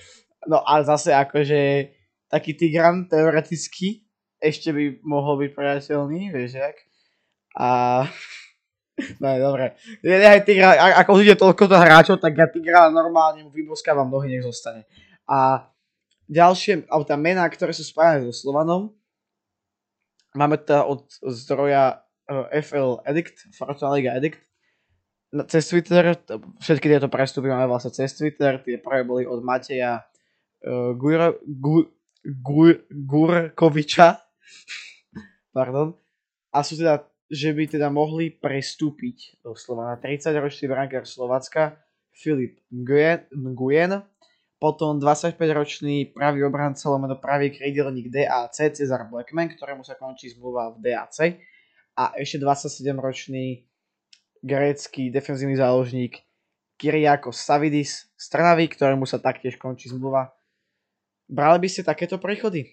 No 0.49 0.65
a 0.65 0.81
zase 0.81 1.13
akože 1.13 1.93
taký 2.32 2.55
Tigran 2.55 3.11
teoreticky 3.11 4.07
ešte 4.41 4.73
by 4.73 5.03
mohol 5.05 5.45
byť 5.45 5.51
priateľný, 5.53 6.34
vieš 6.34 6.57
jak. 6.57 6.77
A 7.59 7.67
no 9.21 9.27
je 9.29 9.39
dobre. 9.39 9.65
Nechaj 10.01 10.41
Tigra, 10.47 10.73
ako 11.03 11.21
ide 11.21 11.38
toľko 11.38 11.63
to 11.67 11.77
hráčov, 11.77 12.15
tak 12.17 12.34
ja 12.34 12.47
Tigra 12.49 12.89
normálne 12.89 13.45
mu 13.45 13.51
vyboskávam 13.53 14.09
nohy, 14.09 14.34
nech 14.34 14.47
zostane. 14.47 14.89
A 15.29 15.69
ďalšie, 16.25 16.89
alebo 16.89 17.05
tá 17.05 17.19
mená, 17.19 17.45
ktoré 17.51 17.75
sú 17.75 17.86
spájane 17.86 18.32
so 18.32 18.34
Slovanom, 18.34 18.95
máme 20.34 20.57
teda 20.57 20.88
od 20.88 21.05
zdroja 21.27 22.01
eh, 22.25 22.63
FL 22.63 23.03
Edict, 23.05 23.51
Fortuna 23.53 23.93
Liga 23.93 24.15
Edict, 24.17 24.41
cez 25.47 25.63
Twitter, 25.71 26.11
všetky 26.59 26.91
tieto 26.91 27.07
prestupy 27.07 27.47
máme 27.47 27.71
vlastne 27.71 27.95
cez 27.95 28.11
Twitter, 28.11 28.59
tie 28.59 28.84
prvé 28.84 29.07
boli 29.07 29.23
od 29.23 29.39
Mateja 29.39 30.03
uh, 30.03 30.91
Gura, 30.91 31.32
Gu, 31.39 31.88
Gur, 32.22 32.86
Gurkoviča, 32.89 34.22
pardon, 35.49 35.97
a 36.53 36.61
sú 36.61 36.78
teda, 36.78 37.07
že 37.32 37.49
by 37.55 37.63
teda 37.65 37.88
mohli 37.89 38.30
prestúpiť 38.30 39.41
doslova. 39.41 39.93
Na 39.93 39.97
30-ročný 39.97 40.69
brankár 40.69 41.09
Slovacka 41.09 41.82
Filip 42.13 42.61
Nguyen, 42.69 44.03
potom 44.61 45.01
25-ročný 45.01 46.13
pravý 46.13 46.45
obranca 46.45 46.86
lomeno 46.86 47.17
pravý 47.17 47.49
krídelník 47.49 48.13
DAC 48.13 48.78
Cezar 48.78 49.09
Blackman, 49.09 49.49
ktorému 49.57 49.82
sa 49.82 49.97
končí 49.97 50.30
zmluva 50.30 50.78
v 50.78 50.86
DAC 50.86 51.41
a 51.97 52.13
ešte 52.13 52.38
27-ročný 52.38 53.65
grécky 54.45 55.09
defenzívny 55.09 55.57
záložník 55.57 56.22
Kyriakos 56.78 57.41
Savidis 57.41 58.09
z 58.13 58.26
Trnavy, 58.30 58.69
ktorému 58.69 59.09
sa 59.09 59.17
taktiež 59.17 59.57
končí 59.57 59.89
zmluva. 59.89 60.30
Brali 61.32 61.63
by 61.63 61.69
ste 61.71 61.88
takéto 61.88 62.19
prechody? 62.19 62.67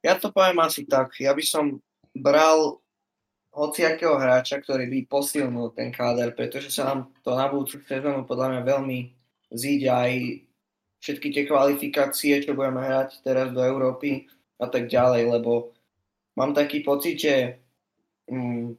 Ja 0.00 0.16
to 0.16 0.32
poviem 0.32 0.64
asi 0.64 0.88
tak. 0.88 1.12
Ja 1.20 1.36
by 1.36 1.44
som 1.44 1.76
bral 2.16 2.80
hociakého 3.52 4.16
hráča, 4.16 4.64
ktorý 4.64 4.88
by 4.88 4.98
posilnil 5.12 5.76
ten 5.76 5.92
káder, 5.92 6.32
pretože 6.32 6.72
sa 6.72 6.88
nám 6.88 7.12
to 7.20 7.36
na 7.36 7.52
budúcu 7.52 7.84
sezónu 7.84 8.24
podľa 8.24 8.56
mňa 8.56 8.62
veľmi 8.64 8.98
zíde 9.52 9.92
aj 9.92 10.12
všetky 11.04 11.28
tie 11.36 11.44
kvalifikácie, 11.44 12.40
čo 12.40 12.56
budeme 12.56 12.80
hrať 12.80 13.20
teraz 13.20 13.52
do 13.52 13.60
Európy 13.60 14.24
a 14.56 14.72
tak 14.72 14.88
ďalej, 14.88 15.36
lebo 15.36 15.76
mám 16.32 16.56
taký 16.56 16.80
pocit, 16.80 17.20
že 17.20 17.34
mm, 18.30 18.72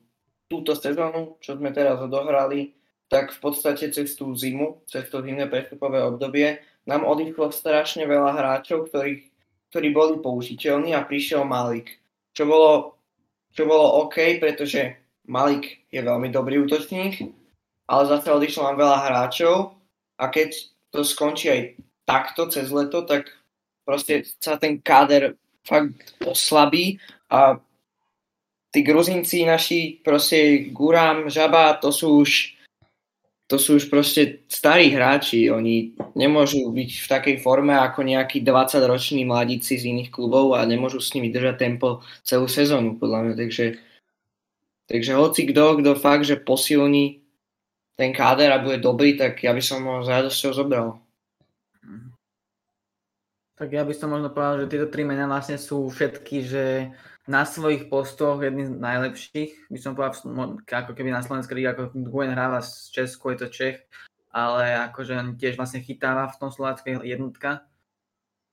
túto 0.50 0.74
sezónu, 0.74 1.38
čo 1.38 1.54
sme 1.54 1.70
teraz 1.70 2.02
odohrali, 2.02 2.81
tak 3.12 3.36
v 3.36 3.40
podstate 3.44 3.92
cez 3.92 4.16
tú 4.16 4.32
zimu, 4.32 4.88
cez 4.88 5.12
to 5.12 5.20
zimné 5.20 5.52
prestupové 5.52 6.00
obdobie, 6.00 6.64
nám 6.88 7.04
odišlo 7.04 7.52
strašne 7.52 8.08
veľa 8.08 8.40
hráčov, 8.40 8.88
ktorých 8.88 9.32
ktorí 9.72 9.96
boli 9.96 10.20
použiteľní 10.20 10.92
a 10.92 11.08
prišiel 11.08 11.48
Malik. 11.48 11.96
Čo 12.36 12.44
bolo, 12.44 13.00
čo 13.56 13.64
bolo 13.64 14.04
OK, 14.04 14.44
pretože 14.44 15.00
Malik 15.32 15.88
je 15.88 16.04
veľmi 16.04 16.28
dobrý 16.28 16.60
útočník, 16.68 17.24
ale 17.88 18.04
zase 18.12 18.28
odišlo 18.36 18.68
nám 18.68 18.78
veľa 18.78 18.98
hráčov 19.08 19.80
a 20.20 20.28
keď 20.28 20.60
to 20.92 21.08
skončí 21.08 21.48
aj 21.48 21.62
takto 22.04 22.52
cez 22.52 22.68
leto, 22.68 23.08
tak 23.08 23.32
proste 23.88 24.28
sa 24.44 24.60
ten 24.60 24.84
káder 24.84 25.40
fakt 25.64 26.20
oslabí 26.20 27.00
a 27.32 27.56
tí 28.76 28.84
gruzinci 28.84 29.48
naši, 29.48 30.04
proste 30.04 30.68
Guram, 30.76 31.32
Žaba, 31.32 31.80
to 31.80 31.96
sú 31.96 32.28
už 32.28 32.60
to 33.52 33.60
sú 33.60 33.76
už 33.76 33.92
proste 33.92 34.48
starí 34.48 34.96
hráči, 34.96 35.52
oni 35.52 35.92
nemôžu 36.16 36.72
byť 36.72 36.92
v 37.04 37.08
takej 37.12 37.36
forme 37.44 37.76
ako 37.76 38.08
nejakí 38.08 38.40
20-roční 38.48 39.28
mladíci 39.28 39.76
z 39.76 39.92
iných 39.92 40.08
klubov 40.08 40.56
a 40.56 40.64
nemôžu 40.64 41.04
s 41.04 41.12
nimi 41.12 41.28
držať 41.36 41.60
tempo 41.60 42.00
celú 42.24 42.48
sezónu, 42.48 42.96
podľa 42.96 43.20
mňa. 43.28 43.34
Takže, 43.36 43.66
takže 44.88 45.12
hoci 45.20 45.52
kto, 45.52 45.84
kto 45.84 45.92
fakt, 46.00 46.24
že 46.24 46.40
posilní 46.40 47.20
ten 48.00 48.16
káder 48.16 48.56
a 48.56 48.64
bude 48.64 48.80
dobrý, 48.80 49.20
tak 49.20 49.44
ja 49.44 49.52
by 49.52 49.60
som 49.60 49.84
ho 49.84 50.00
s 50.00 50.08
radosťou 50.08 50.52
zobral. 50.56 51.04
Tak 53.60 53.68
ja 53.68 53.84
by 53.84 53.92
som 53.92 54.16
možno 54.16 54.32
povedal, 54.32 54.64
že 54.64 54.72
tieto 54.72 54.88
tri 54.88 55.04
mená 55.04 55.28
vlastne 55.28 55.60
sú 55.60 55.92
všetky, 55.92 56.38
že 56.48 56.66
na 57.30 57.46
svojich 57.46 57.86
postoch 57.86 58.42
jedný 58.42 58.66
z 58.66 58.74
najlepších. 58.74 59.70
By 59.70 59.80
som 59.82 59.94
povedal, 59.94 60.58
ako 60.66 60.92
keby 60.98 61.14
na 61.14 61.22
Slovenskej 61.22 61.56
líge, 61.58 61.70
ako 61.70 61.94
Gwen 61.94 62.34
hráva 62.34 62.66
z 62.66 62.90
Česku, 62.90 63.34
je 63.34 63.46
to 63.46 63.48
Čech, 63.54 63.78
ale 64.34 64.74
akože 64.90 65.14
on 65.14 65.28
tiež 65.38 65.60
vlastne 65.60 65.86
chytáva 65.86 66.32
v 66.32 66.40
tom 66.42 66.50
slováckej 66.50 67.04
jednotka. 67.06 67.68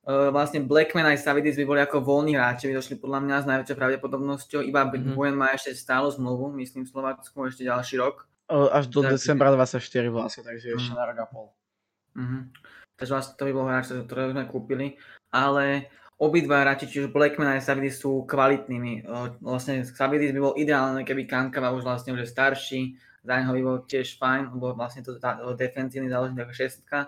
Uh, 0.08 0.32
vlastne 0.32 0.64
Blackman 0.64 1.04
aj 1.04 1.20
Savidis 1.20 1.60
by 1.60 1.68
boli 1.68 1.80
ako 1.84 2.00
voľní 2.00 2.32
hráči, 2.40 2.72
by 2.72 2.80
došli 2.80 2.96
podľa 2.96 3.20
mňa 3.28 3.36
s 3.44 3.48
najväčšou 3.48 3.76
pravdepodobnosťou. 3.76 4.60
Iba 4.64 4.88
mm-hmm. 4.88 5.12
Gwen 5.12 5.36
má 5.36 5.52
ešte 5.52 5.76
stálu 5.76 6.08
zmluvu, 6.08 6.56
myslím 6.56 6.88
v 6.88 6.92
Slovácku 6.96 7.36
ešte 7.44 7.68
ďalší 7.68 8.00
rok. 8.00 8.24
Uh, 8.48 8.72
až 8.72 8.88
do 8.88 9.04
tak, 9.04 9.20
decembra 9.20 9.52
24 9.52 9.84
vlastne, 10.08 10.48
takže 10.48 10.80
ešte 10.80 10.92
mm. 10.92 10.96
na 10.96 11.04
rok 11.04 11.18
a 11.20 11.26
pol. 11.28 11.46
Mm-hmm. 12.16 12.42
Takže 12.96 13.12
vlastne 13.12 13.34
to 13.36 13.44
by 13.44 13.52
bol 13.52 13.68
hráč, 13.68 13.84
ktorý 13.92 14.32
sme 14.32 14.44
kúpili, 14.48 14.86
ale 15.28 15.92
obidva 16.18 16.66
hráči, 16.66 16.90
čiže 16.90 17.14
Blackman 17.14 17.54
a 17.54 17.62
Savidis 17.62 18.02
sú 18.02 18.26
kvalitnými. 18.26 19.06
Vlastne 19.38 19.86
Savidis 19.86 20.34
by 20.34 20.40
bol 20.42 20.54
ideálne, 20.58 21.06
keby 21.06 21.30
Kankava 21.30 21.70
už 21.70 21.86
vlastne 21.86 22.10
už 22.10 22.26
je 22.26 22.28
starší, 22.34 22.82
za 23.22 23.38
neho 23.38 23.54
by 23.54 23.62
bol 23.62 23.78
tiež 23.86 24.18
fajn, 24.18 24.50
lebo 24.58 24.74
vlastne 24.74 25.06
to 25.06 25.14
defensívny 25.54 26.10
záleží 26.10 26.34
ako 26.34 26.54
šestka. 26.54 26.98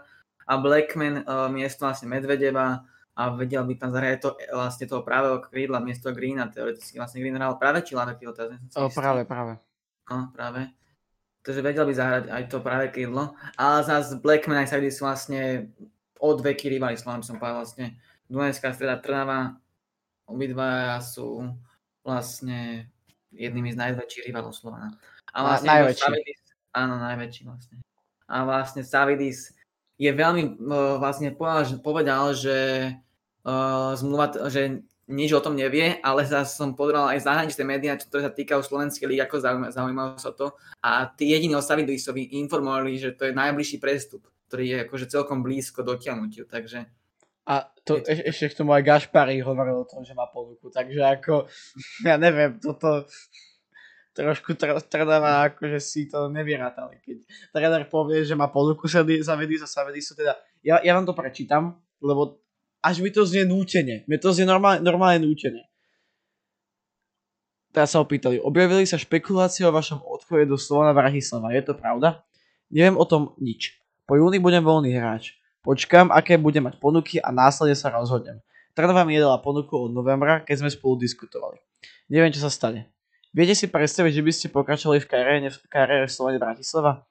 A 0.46 0.52
Blackman 0.58 1.26
uh, 1.26 1.50
miesto 1.50 1.86
vlastne 1.86 2.06
Medvedeva 2.06 2.86
a 3.18 3.22
vedel 3.34 3.66
by 3.66 3.74
tam 3.74 3.90
zahrať 3.90 4.18
to, 4.22 4.30
vlastne 4.54 4.86
toho 4.86 5.02
pravého 5.02 5.42
krídla 5.42 5.82
miesto 5.82 6.14
Greena, 6.14 6.46
teoreticky 6.46 6.96
vlastne 6.96 7.18
Green 7.18 7.34
hral 7.34 7.58
práve 7.58 7.82
či 7.82 7.98
ľavé 7.98 8.14
krídlo, 8.14 8.34
teraz 8.34 8.58
o, 8.78 8.86
práve, 8.94 9.26
práve. 9.26 9.58
No, 10.06 10.30
práve. 10.30 10.70
Takže 11.42 11.60
vedel 11.66 11.84
by 11.88 11.94
zahrať 11.94 12.24
aj 12.30 12.42
to 12.46 12.58
práve 12.62 12.86
krídlo. 12.94 13.34
Ale 13.58 13.82
zase 13.82 14.22
Blackman 14.22 14.62
aj 14.62 14.70
Savidis 14.70 15.02
sú 15.02 15.06
vlastne 15.06 15.70
od 16.20 16.38
veky 16.38 16.68
rivali, 16.68 16.94
som 17.00 17.18
povedal 17.40 17.64
vlastne. 17.64 17.98
Dunajská 18.30 18.70
streda 18.70 19.02
Trnava, 19.02 19.58
obidva 20.30 21.02
sú 21.02 21.50
vlastne 22.06 22.86
jednými 23.34 23.74
z 23.74 23.76
najväčších 23.82 24.30
rivalov 24.30 24.54
Slovana. 24.54 24.94
A 25.34 25.38
vlastne 25.42 25.66
Na, 25.66 25.74
najväčší. 25.82 26.06
Savidis, 26.06 26.40
áno, 26.70 26.94
najväčší 27.02 27.42
vlastne. 27.50 27.76
A 28.30 28.36
vlastne 28.46 28.82
Savidis 28.86 29.50
je 29.98 30.10
veľmi 30.14 30.62
uh, 30.62 31.02
vlastne 31.02 31.34
povedal, 31.82 32.30
že, 32.38 32.94
uh, 33.42 33.98
zmluva, 33.98 34.30
že 34.46 34.86
nič 35.10 35.34
o 35.34 35.42
tom 35.42 35.58
nevie, 35.58 35.98
ale 35.98 36.22
zase 36.22 36.54
som 36.54 36.78
pozeral 36.78 37.10
aj 37.10 37.26
zahraničné 37.26 37.66
médiá, 37.66 37.98
ktoré 37.98 38.30
sa 38.30 38.30
týkajú 38.30 38.62
slovenskej 38.62 39.10
lígy, 39.10 39.26
ako 39.26 39.42
zaujímalo 39.74 40.14
sa 40.22 40.30
to. 40.30 40.54
A 40.86 41.10
tí 41.10 41.34
jediní 41.34 41.58
o 41.58 41.66
Savidisovi 41.66 42.38
informovali, 42.38 42.94
že 42.94 43.18
to 43.18 43.26
je 43.26 43.34
najbližší 43.34 43.82
prestup, 43.82 44.22
ktorý 44.46 44.64
je 44.70 44.76
akože 44.86 45.06
celkom 45.10 45.42
blízko 45.42 45.82
dotiahnutiu, 45.82 46.46
takže... 46.46 46.86
A 47.50 47.66
to. 47.82 47.98
E- 47.98 48.30
ešte 48.30 48.54
k 48.54 48.58
tomu 48.62 48.70
aj 48.70 48.86
Gašpari 48.86 49.42
hovoril 49.42 49.82
o 49.82 49.88
tom, 49.88 50.06
že 50.06 50.14
má 50.14 50.30
ponuku, 50.30 50.70
takže 50.70 51.02
ako, 51.02 51.50
ja 52.08 52.14
neviem, 52.14 52.62
toto 52.62 53.10
trošku 54.14 54.54
Trnava 54.86 55.50
akože 55.50 55.78
si 55.82 56.06
to 56.06 56.30
nevyrátali. 56.30 57.02
Keď 57.02 57.18
tréner 57.50 57.86
povie, 57.90 58.22
že 58.22 58.38
má 58.38 58.50
ponuku 58.50 58.86
sa 58.86 59.02
zavedí 59.02 59.56
sa 59.58 59.66
Savedis, 59.66 60.14
teda, 60.14 60.38
ja, 60.62 60.78
ja 60.82 60.92
vám 60.94 61.06
to 61.06 61.14
prečítam, 61.14 61.78
lebo 61.98 62.38
až 62.82 63.02
mi 63.02 63.10
to 63.10 63.26
znie 63.26 63.46
nútene. 63.46 64.06
Mi 64.06 64.16
to 64.16 64.30
znie 64.30 64.46
normálne, 64.46 64.80
normálne 64.84 65.24
nútene. 65.24 65.66
Teraz 67.70 67.94
sa 67.94 68.02
opýtali, 68.02 68.42
objavili 68.42 68.82
sa 68.82 68.98
špekulácie 68.98 69.62
o 69.62 69.70
vašom 69.70 70.02
odchode 70.02 70.50
do 70.50 70.58
Slovana 70.58 70.90
Bratislava. 70.90 71.54
Je 71.54 71.62
to 71.62 71.78
pravda? 71.78 72.26
Neviem 72.66 72.98
o 72.98 73.06
tom 73.06 73.38
nič. 73.38 73.78
Po 74.10 74.18
júni 74.18 74.42
budem 74.42 74.66
voľný 74.66 74.90
hráč. 74.90 75.39
Počkám, 75.60 76.08
aké 76.08 76.40
budem 76.40 76.64
mať 76.64 76.80
ponuky 76.80 77.20
a 77.20 77.28
následne 77.28 77.76
sa 77.76 77.92
rozhodnem. 77.92 78.40
Trnava 78.72 79.04
mi 79.04 79.20
jedala 79.20 79.36
ponuku 79.36 79.76
od 79.76 79.92
novembra, 79.92 80.40
keď 80.40 80.64
sme 80.64 80.70
spolu 80.72 80.96
diskutovali. 81.04 81.60
Neviem, 82.08 82.32
čo 82.32 82.40
sa 82.40 82.48
stane. 82.48 82.88
Viete 83.30 83.52
si 83.52 83.68
predstaviť, 83.68 84.12
že 84.16 84.24
by 84.24 84.32
ste 84.32 84.46
pokračovali 84.50 84.98
v 85.04 85.06
kariére, 85.06 85.48
v 85.52 85.68
kariére 85.68 86.04
v 86.08 86.14
Slovane 86.16 86.40
Bratislava? 86.40 87.04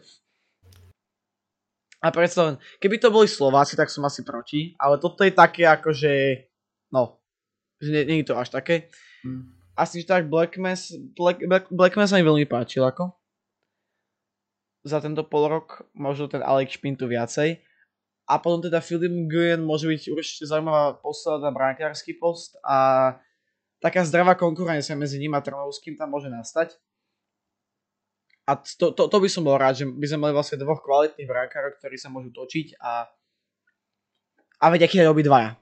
A 1.97 2.13
predstavujem, 2.13 2.61
keby 2.77 3.01
to 3.01 3.09
boli 3.09 3.25
Slováci, 3.25 3.73
tak 3.73 3.89
som 3.89 4.05
asi 4.05 4.21
proti, 4.21 4.77
ale 4.77 5.01
toto 5.01 5.25
je 5.25 5.33
také 5.33 5.65
ako, 5.65 5.97
že 5.97 6.45
No, 6.91 7.19
že 7.83 7.91
nie, 7.91 8.03
nie 8.07 8.17
je 8.23 8.31
to 8.31 8.39
až 8.39 8.51
také. 8.51 8.87
Hmm. 9.23 9.51
Asi 9.77 10.01
že 10.01 10.09
tak 10.09 10.31
Black 10.31 10.57
Mass, 10.57 10.89
Black, 11.13 11.43
Black, 11.45 11.69
Black 11.69 11.93
Mass 11.93 12.09
sa 12.09 12.17
mi 12.17 12.25
veľmi 12.25 12.49
páčil 12.49 12.81
ako. 12.81 13.13
Za 14.87 15.03
tento 15.03 15.27
pol 15.27 15.51
rok, 15.51 15.85
možno 15.93 16.31
ten 16.31 16.41
Alex 16.41 16.79
Špin 16.79 16.95
tu 16.95 17.11
viacej. 17.11 17.59
A 18.27 18.43
potom 18.43 18.59
teda 18.59 18.83
Philip 18.83 19.07
Nguyen 19.07 19.63
môže 19.63 19.87
byť 19.87 20.11
určite 20.11 20.43
zaujímavá 20.51 20.99
posledná 20.99 21.47
na 21.47 21.51
brankársky 21.55 22.11
post 22.19 22.59
a 22.59 23.15
taká 23.79 24.03
zdravá 24.03 24.35
konkurencia 24.35 24.99
medzi 24.99 25.15
ním 25.15 25.31
a 25.31 25.39
Trnovským 25.39 25.95
tam 25.95 26.11
môže 26.11 26.27
nastať. 26.27 26.75
A 28.47 28.59
to, 28.59 28.91
to, 28.91 29.07
to 29.07 29.17
by 29.19 29.29
som 29.31 29.47
bol 29.47 29.55
rád, 29.55 29.79
že 29.79 29.85
by 29.87 30.05
sme 30.07 30.27
mali 30.27 30.33
vlastne 30.35 30.59
dvoch 30.59 30.83
kvalitných 30.83 31.27
brankárov, 31.27 31.79
ktorí 31.79 31.95
sa 31.95 32.11
môžu 32.11 32.31
točiť 32.35 32.79
a 32.83 33.07
a 34.57 34.73
aký 34.73 34.97
je 34.97 35.05
obidvaja 35.05 35.53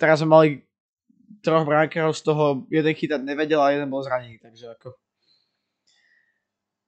teraz 0.00 0.24
sme 0.24 0.32
mali 0.32 0.48
troch 1.44 1.68
brankárov, 1.68 2.16
z 2.16 2.24
toho 2.24 2.64
jeden 2.72 2.96
chytať 2.96 3.20
nevedel 3.20 3.60
a 3.60 3.76
jeden 3.76 3.92
bol 3.92 4.00
zranený, 4.00 4.40
takže 4.40 4.72
ako... 4.72 4.96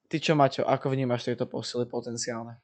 Ty 0.09 0.16
čo, 0.16 0.32
Maťo, 0.32 0.64
ako 0.64 0.86
vnímaš 0.92 1.28
tieto 1.28 1.44
posily 1.44 1.84
potenciálne? 1.84 2.57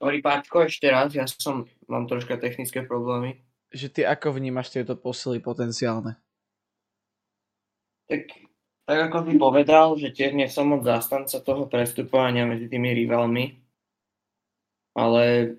Sorry, 0.00 0.24
Páťko, 0.24 0.64
ešte 0.64 0.88
raz, 0.88 1.12
ja 1.12 1.28
som, 1.28 1.68
mám 1.84 2.08
troška 2.08 2.40
technické 2.40 2.80
problémy. 2.80 3.36
Že 3.68 3.86
ty 3.92 4.00
ako 4.08 4.40
vnímaš 4.40 4.72
tieto 4.72 4.96
posily 4.96 5.44
potenciálne? 5.44 6.16
Tak, 8.08 8.32
tak 8.88 8.98
ako 9.12 9.28
ty 9.28 9.32
povedal, 9.36 10.00
že 10.00 10.08
tiež 10.08 10.32
nie 10.32 10.48
som 10.48 10.72
moc 10.72 10.88
zastanca 10.88 11.36
toho 11.44 11.68
prestupovania 11.68 12.48
medzi 12.48 12.72
tými 12.72 12.96
rivalmi, 12.96 13.60
ale 14.96 15.54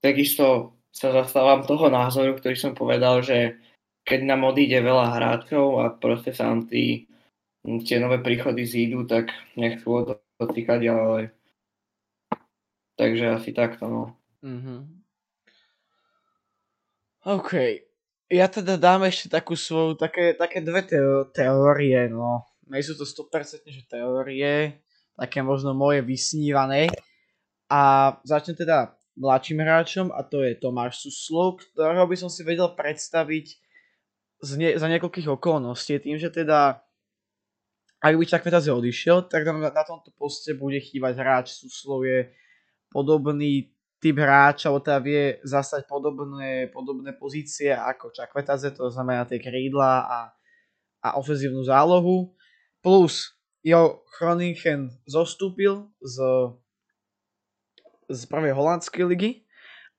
takisto 0.00 0.72
sa 0.88 1.12
zastávam 1.12 1.68
toho 1.68 1.92
názoru, 1.92 2.32
ktorý 2.40 2.56
som 2.56 2.72
povedal, 2.72 3.20
že 3.20 3.60
keď 4.08 4.24
nám 4.24 4.48
odíde 4.48 4.80
veľa 4.80 5.20
hráčov 5.20 5.84
a 5.84 5.92
proste 5.92 6.32
sa 6.32 6.48
nám 6.48 6.64
tí, 6.72 7.04
tie 7.84 8.00
nové 8.00 8.24
príchody 8.24 8.64
zídu, 8.64 9.04
tak 9.04 9.36
nechcú 9.52 10.16
dotýkať, 10.40 10.80
ale 10.88 11.35
takže 12.96 13.36
asi 13.36 13.50
takto, 13.52 13.88
no. 13.88 14.02
Mm-hmm. 14.42 14.78
OK. 17.26 17.52
Ja 18.26 18.46
teda 18.50 18.74
dám 18.74 19.06
ešte 19.06 19.30
takú 19.30 19.54
svoju, 19.54 19.94
také, 19.94 20.34
také 20.34 20.58
dve 20.64 20.82
teo- 20.82 21.26
teórie, 21.30 22.10
no. 22.10 22.42
Nie 22.66 22.82
sú 22.82 22.98
to 22.98 23.06
100% 23.06 23.62
že 23.62 23.82
teórie, 23.86 24.82
také 25.14 25.38
možno 25.42 25.70
moje 25.74 26.02
vysnívané. 26.02 26.90
A 27.70 28.14
začnem 28.26 28.58
teda 28.58 28.94
mladším 29.18 29.58
hráčom 29.62 30.06
a 30.12 30.22
to 30.22 30.42
je 30.42 30.58
Tomáš 30.58 31.02
Suslov, 31.02 31.62
ktorého 31.62 32.06
by 32.06 32.16
som 32.18 32.30
si 32.30 32.42
vedel 32.42 32.68
predstaviť 32.74 33.46
z 34.42 34.50
ne, 34.60 34.70
za 34.76 34.86
niekoľkých 34.86 35.30
okolností, 35.32 35.98
tým, 35.98 36.20
že 36.20 36.28
teda 36.28 36.84
ak 37.96 38.14
by 38.14 38.24
Čakvetaze 38.28 38.70
odišiel, 38.70 39.26
tak 39.26 39.48
na, 39.48 39.72
na 39.72 39.84
tomto 39.86 40.12
poste 40.14 40.52
bude 40.52 40.78
chýbať 40.78 41.16
hráč. 41.16 41.46
Suslov 41.56 42.04
je 42.04 42.28
podobný 42.96 43.68
typ 44.00 44.16
hráča, 44.16 44.72
alebo 44.72 44.80
teda 44.80 45.00
vie 45.04 45.36
zastať 45.44 45.84
podobné, 45.84 46.72
podobné 46.72 47.12
pozície 47.12 47.76
ako 47.76 48.08
Čakvetaze, 48.16 48.72
to 48.72 48.88
znamená 48.88 49.28
tie 49.28 49.36
krídla 49.36 50.08
a, 50.08 50.18
a 51.04 51.08
ofenzívnu 51.20 51.60
zálohu. 51.60 52.32
Plus 52.80 53.36
Jo 53.60 54.06
Groningen 54.16 54.94
zostúpil 55.04 55.92
z, 56.00 56.16
z 58.08 58.20
prvej 58.30 58.56
holandskej 58.56 59.04
ligy 59.04 59.30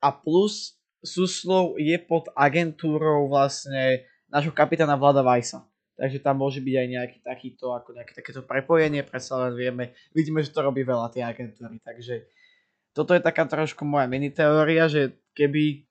a 0.01 0.09
plus 0.09 0.73
Suslov 1.05 1.77
je 1.77 1.93
pod 2.01 2.25
agentúrou 2.33 3.29
vlastne 3.29 4.07
nášho 4.33 4.49
kapitána 4.49 4.97
Vlada 4.97 5.21
Vajsa. 5.21 5.61
Takže 5.97 6.21
tam 6.21 6.41
môže 6.41 6.61
byť 6.61 6.75
aj 6.77 6.87
nejaký 6.87 7.19
takýto, 7.25 7.73
ako 7.73 7.97
nejaké 7.97 8.13
takéto 8.13 8.45
prepojenie, 8.45 9.01
predsa 9.01 9.49
len 9.49 9.53
vieme, 9.57 9.97
vidíme, 10.13 10.41
že 10.45 10.53
to 10.53 10.61
robí 10.61 10.85
veľa 10.85 11.09
tie 11.09 11.25
agentúry, 11.25 11.81
takže 11.81 12.29
toto 12.97 13.13
je 13.13 13.21
taká 13.21 13.45
trošku 13.45 13.85
moja 13.85 14.09
mini 14.09 14.33
teória, 14.33 14.89
že 14.89 15.13
keby 15.37 15.85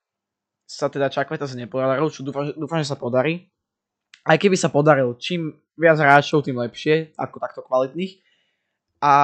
sa 0.67 0.91
teda 0.91 1.07
Čakveta 1.07 1.47
nepodaril, 1.55 2.11
čo 2.11 2.27
dúfam, 2.27 2.51
dúfam, 2.59 2.83
že 2.83 2.91
sa 2.91 2.99
podarí. 2.99 3.47
Aj 4.27 4.35
keby 4.35 4.59
sa 4.59 4.67
podaril, 4.67 5.15
čím 5.23 5.55
viac 5.79 6.03
hráčov, 6.03 6.43
tým 6.43 6.59
lepšie, 6.59 7.15
ako 7.15 7.39
takto 7.39 7.63
kvalitných. 7.63 8.19
A 8.99 9.15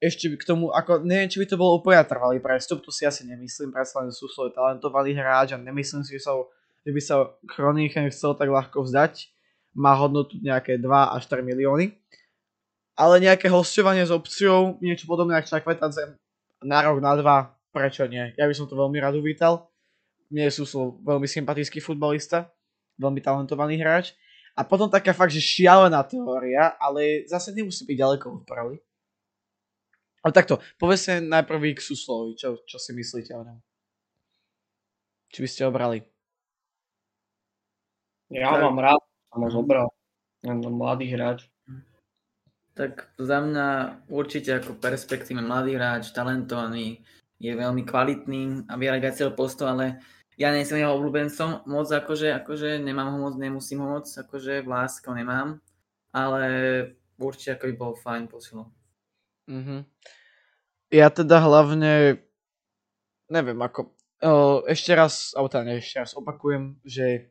ešte 0.00 0.32
k 0.32 0.44
tomu, 0.48 0.72
ako 0.72 1.04
neviem, 1.04 1.28
či 1.28 1.36
by 1.36 1.46
to 1.52 1.60
bol 1.60 1.76
úplne 1.76 2.00
trvalý 2.08 2.40
prestup, 2.40 2.80
tu 2.80 2.88
si 2.88 3.04
asi 3.04 3.28
nemyslím, 3.28 3.68
predsa 3.68 4.00
len 4.00 4.08
sú 4.08 4.24
svoj 4.32 4.56
talentovaný 4.56 5.12
hráč 5.12 5.52
a 5.52 5.60
nemyslím 5.60 6.00
si, 6.00 6.16
že, 6.16 6.24
sa, 6.24 6.32
že 6.80 6.90
by 6.96 7.00
sa 7.04 7.28
Chronichen 7.44 8.08
chcel 8.08 8.32
tak 8.32 8.48
ľahko 8.48 8.88
vzdať. 8.88 9.28
Má 9.76 9.92
hodnotu 10.00 10.40
nejaké 10.40 10.80
2 10.80 10.88
až 10.88 11.28
4 11.28 11.44
milióny. 11.44 11.92
Ale 12.96 13.20
nejaké 13.20 13.50
hostovanie 13.52 14.06
s 14.06 14.14
opciou, 14.14 14.78
niečo 14.78 15.04
podobné 15.10 15.34
ako 15.36 15.58
Čakvetadze, 15.58 16.14
na 16.64 16.80
rok, 16.82 16.98
na 16.98 17.12
dva, 17.14 17.54
prečo 17.70 18.08
nie? 18.08 18.32
Ja 18.34 18.48
by 18.48 18.54
som 18.56 18.66
to 18.66 18.74
veľmi 18.74 18.98
rád 18.98 19.20
uvítal. 19.20 19.68
Mne 20.32 20.48
sú 20.50 20.64
veľmi 21.04 21.28
sympatický 21.28 21.78
futbalista, 21.78 22.50
veľmi 22.98 23.20
talentovaný 23.20 23.78
hráč. 23.78 24.16
A 24.54 24.62
potom 24.62 24.86
taká 24.86 25.10
fakt, 25.10 25.34
že 25.34 25.42
šialená 25.42 26.02
teória, 26.06 26.78
ale 26.78 27.26
zase 27.26 27.50
nemusí 27.50 27.82
byť 27.82 27.96
ďaleko 27.98 28.26
od 28.30 28.44
pravdy. 28.46 28.78
Ale 30.24 30.32
takto, 30.32 30.62
povedzte 30.80 31.20
najprv 31.20 31.76
k 31.76 31.84
Suslovi, 31.84 32.32
čo, 32.38 32.62
čo 32.64 32.80
si 32.80 32.96
myslíte 32.96 33.34
o 33.36 33.44
ňom? 33.44 33.58
Či 35.34 35.38
by 35.42 35.48
ste 35.50 35.62
ho 35.66 35.70
brali? 35.74 35.98
Ja 38.32 38.56
tak. 38.56 38.62
mám 38.64 38.78
rád, 38.80 39.02
som 39.28 39.42
ho 39.42 39.50
zobral. 39.50 39.86
Mladý 40.46 41.10
hráč. 41.12 41.50
Tak 42.74 43.14
za 43.18 43.38
mňa 43.38 43.66
určite 44.10 44.50
ako 44.58 44.74
perspektívny 44.82 45.46
mladý 45.46 45.78
hráč, 45.78 46.10
talentovaný, 46.10 47.06
je 47.38 47.54
veľmi 47.54 47.86
kvalitný 47.86 48.66
a 48.66 48.74
aj 48.74 49.14
celý 49.14 49.34
postov, 49.34 49.74
ale 49.74 50.02
ja 50.34 50.50
nie 50.50 50.66
som 50.66 50.78
jeho 50.78 50.98
obľúbencom 50.98 51.70
moc, 51.70 51.86
akože, 51.86 52.34
akože 52.42 52.82
nemám 52.82 53.14
ho 53.14 53.18
moc, 53.30 53.34
nemusím 53.38 53.86
ho 53.86 53.98
moc, 53.98 54.06
akože 54.10 54.66
v 54.66 54.68
láske 54.70 55.06
nemám, 55.14 55.62
ale 56.10 56.42
určite 57.18 57.54
ako 57.54 57.64
by 57.70 57.74
bol 57.78 57.92
fajn 57.94 58.22
posilom. 58.26 58.66
Mm-hmm. 59.46 59.80
Ja 60.94 61.10
teda 61.14 61.38
hlavne, 61.42 62.22
neviem 63.30 63.60
ako, 63.62 63.94
ešte 64.66 64.96
raz, 64.96 65.36
alebo 65.38 65.52
teda 65.52 65.78
ešte 65.78 66.02
raz 66.02 66.10
opakujem, 66.18 66.80
že 66.82 67.30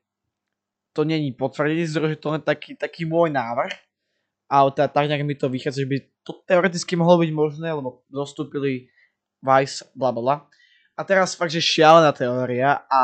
to 0.94 1.04
není 1.04 1.34
potvrdený 1.34 1.90
zdroj, 1.90 2.16
že 2.16 2.22
to 2.22 2.38
je 2.38 2.42
taký, 2.44 2.72
taký 2.78 3.04
môj 3.10 3.34
návrh, 3.34 3.74
teda 4.70 4.88
tak 4.94 5.10
nejak 5.10 5.26
mi 5.26 5.34
to 5.34 5.50
vychádza, 5.50 5.82
že 5.82 5.90
by 5.90 5.98
to 6.22 6.32
teoreticky 6.46 6.94
mohlo 6.94 7.18
byť 7.26 7.32
možné, 7.34 7.74
lebo 7.74 8.06
zostúpili 8.14 8.94
Vice, 9.42 9.90
bla 9.98 10.14
bla. 10.14 10.46
A 10.94 11.02
teraz 11.02 11.34
fakt, 11.34 11.50
že 11.50 11.60
šialená 11.60 12.14
teória 12.14 12.86
a 12.86 13.02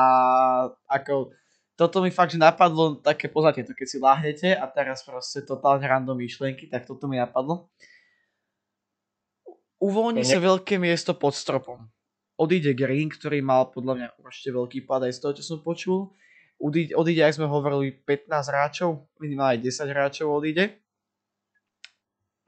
ako 0.85 1.33
toto 1.73 2.05
mi 2.05 2.13
fakt, 2.13 2.35
že 2.35 2.39
napadlo 2.39 3.01
také, 3.01 3.31
poznáte 3.31 3.65
to, 3.65 3.73
keď 3.73 3.87
si 3.87 3.97
láhnete 3.97 4.49
a 4.53 4.67
teraz 4.69 5.01
proste 5.01 5.41
totálne 5.41 5.87
random 5.89 6.21
myšlienky, 6.21 6.69
tak 6.69 6.85
toto 6.85 7.09
mi 7.09 7.17
napadlo. 7.17 7.71
Uvoľní 9.79 10.27
sa 10.27 10.43
veľké 10.43 10.75
miesto 10.75 11.15
pod 11.15 11.33
stropom. 11.33 11.87
Odíde 12.35 12.75
Green, 12.75 13.07
ktorý 13.07 13.39
mal 13.39 13.71
podľa 13.71 13.93
mňa 13.95 14.07
určite 14.21 14.51
veľký 14.51 14.79
pad 14.85 15.07
aj 15.07 15.17
z 15.17 15.19
toho, 15.23 15.33
čo 15.39 15.43
som 15.43 15.59
počul. 15.63 16.11
Odíde, 16.59 16.93
odíde 16.93 17.23
ak 17.23 17.39
sme 17.39 17.47
hovorili, 17.47 17.95
15 17.95 18.27
hráčov, 18.27 19.07
minimálne 19.17 19.63
10 19.63 19.87
hráčov 19.87 20.27
odíde 20.29 20.77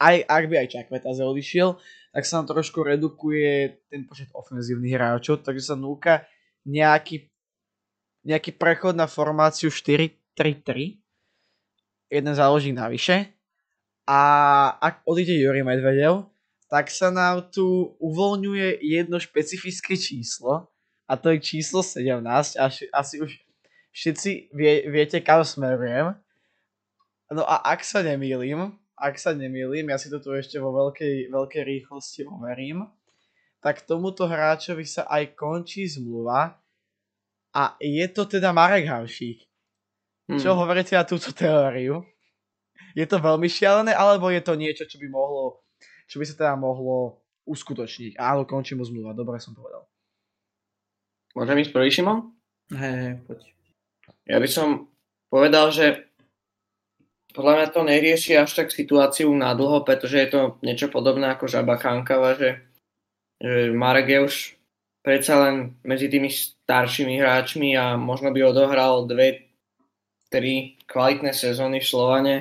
aj 0.01 0.25
ak 0.25 0.43
by 0.49 0.55
aj 0.65 0.67
Čakvetaze 0.73 1.21
odišiel, 1.21 1.77
tak 2.11 2.23
sa 2.25 2.41
nám 2.41 2.49
trošku 2.49 2.81
redukuje 2.81 3.77
ten 3.87 4.09
počet 4.09 4.33
ofenzívnych 4.33 4.97
hráčov, 4.97 5.45
takže 5.45 5.61
sa 5.61 5.75
núka 5.77 6.25
nejaký, 6.65 7.29
nejaký 8.25 8.57
prechod 8.57 8.97
na 8.97 9.05
formáciu 9.05 9.69
4-3-3, 9.69 10.97
jeden 12.11 12.33
záložník 12.33 12.75
navyše 12.75 13.29
a 14.09 14.19
ak 14.81 15.05
odíde 15.07 15.37
Juri 15.37 15.63
Medvedev, 15.63 16.27
tak 16.67 16.91
sa 16.91 17.11
nám 17.13 17.47
tu 17.51 17.95
uvoľňuje 17.99 18.83
jedno 18.83 19.19
špecifické 19.21 19.95
číslo 19.95 20.67
a 21.07 21.13
to 21.15 21.31
je 21.35 21.39
číslo 21.39 21.83
17 21.83 22.23
a 22.59 22.63
asi 22.71 23.15
už 23.21 23.31
všetci 23.91 24.55
vie, 24.55 24.87
viete 24.87 25.19
kam 25.19 25.43
smerujem. 25.43 26.15
No 27.31 27.43
a 27.47 27.63
ak 27.71 27.83
sa 27.83 28.03
nemýlim, 28.03 28.75
ak 29.01 29.17
sa 29.17 29.33
nemýlim, 29.33 29.89
ja 29.89 29.97
si 29.97 30.13
to 30.13 30.21
tu 30.21 30.29
ešte 30.37 30.61
vo 30.61 30.69
veľkej, 30.69 31.33
veľkej 31.33 31.63
rýchlosti 31.65 32.29
overím, 32.29 32.85
tak 33.57 33.81
tomuto 33.89 34.29
hráčovi 34.29 34.85
sa 34.85 35.09
aj 35.09 35.33
končí 35.33 35.89
zmluva 35.89 36.61
a 37.51 37.63
je 37.81 38.05
to 38.13 38.29
teda 38.29 38.53
Marek 38.53 38.85
Havšík. 38.85 39.41
Hmm. 40.29 40.37
Čo 40.37 40.53
hovoríte 40.53 40.93
na 40.93 41.03
túto 41.03 41.33
teóriu? 41.33 42.05
Je 42.93 43.03
to 43.09 43.17
veľmi 43.17 43.49
šialené, 43.49 43.91
alebo 43.97 44.29
je 44.29 44.41
to 44.45 44.53
niečo, 44.53 44.85
čo 44.85 45.01
by 45.01 45.07
mohlo, 45.09 45.65
čo 46.05 46.21
by 46.21 46.25
sa 46.27 46.35
teda 46.37 46.53
mohlo 46.55 47.25
uskutočniť? 47.49 48.21
Áno, 48.21 48.45
končí 48.45 48.77
mu 48.77 48.85
zmluva, 48.85 49.17
dobre 49.17 49.41
som 49.41 49.57
povedal. 49.57 49.83
Môžem 51.33 51.63
ísť 51.63 51.71
prvý, 51.71 51.89
Šimon? 51.89 52.35
Hej, 52.75 52.95
hej, 52.95 53.13
poď. 53.23 53.39
Ja 54.27 54.37
by 54.39 54.47
som 54.51 54.91
povedal, 55.31 55.71
že 55.71 56.10
podľa 57.31 57.53
mňa 57.57 57.67
to 57.71 57.81
nerieši 57.83 58.33
až 58.37 58.51
tak 58.53 58.67
situáciu 58.69 59.31
na 59.31 59.55
dlho, 59.55 59.83
pretože 59.87 60.19
je 60.19 60.29
to 60.29 60.41
niečo 60.63 60.91
podobné 60.91 61.31
ako 61.31 61.47
žaba 61.47 61.79
Chankava, 61.79 62.35
že, 62.35 62.61
že 63.39 63.71
Marek 63.71 64.07
je 64.07 64.19
už 64.21 64.35
predsa 65.01 65.41
len 65.47 65.75
medzi 65.81 66.07
tými 66.07 66.29
staršími 66.29 67.17
hráčmi 67.17 67.73
a 67.73 67.97
možno 67.97 68.29
by 68.29 68.39
odohral 68.45 69.09
dve, 69.09 69.49
tri 70.29 70.77
kvalitné 70.85 71.33
sezóny 71.33 71.81
v 71.81 71.89
Slovane 71.89 72.35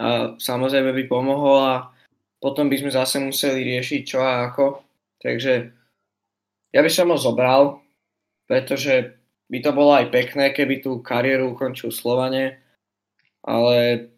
a 0.00 0.34
samozrejme 0.40 0.94
by 0.94 1.04
pomohol 1.06 1.58
a 1.62 1.76
potom 2.38 2.70
by 2.70 2.78
sme 2.78 2.90
zase 2.94 3.18
museli 3.18 3.66
riešiť 3.66 4.00
čo 4.02 4.18
a 4.22 4.48
ako. 4.50 4.82
Takže 5.18 5.52
ja 6.72 6.80
by 6.80 6.90
som 6.90 7.10
ho 7.10 7.18
zobral, 7.18 7.82
pretože 8.46 9.18
by 9.50 9.58
to 9.64 9.70
bolo 9.72 9.96
aj 9.96 10.12
pekné, 10.12 10.52
keby 10.52 10.80
tú 10.84 11.00
kariéru 11.00 11.56
ukončil 11.56 11.90
Slovane, 11.90 12.62
ale 13.42 14.08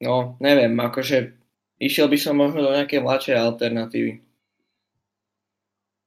No, 0.00 0.36
neviem, 0.44 0.76
akože 0.76 1.32
išiel 1.80 2.12
by 2.12 2.18
som 2.20 2.36
možno 2.36 2.68
do 2.68 2.72
nejakej 2.76 3.00
mladšej 3.00 3.36
alternatívy. 3.36 4.12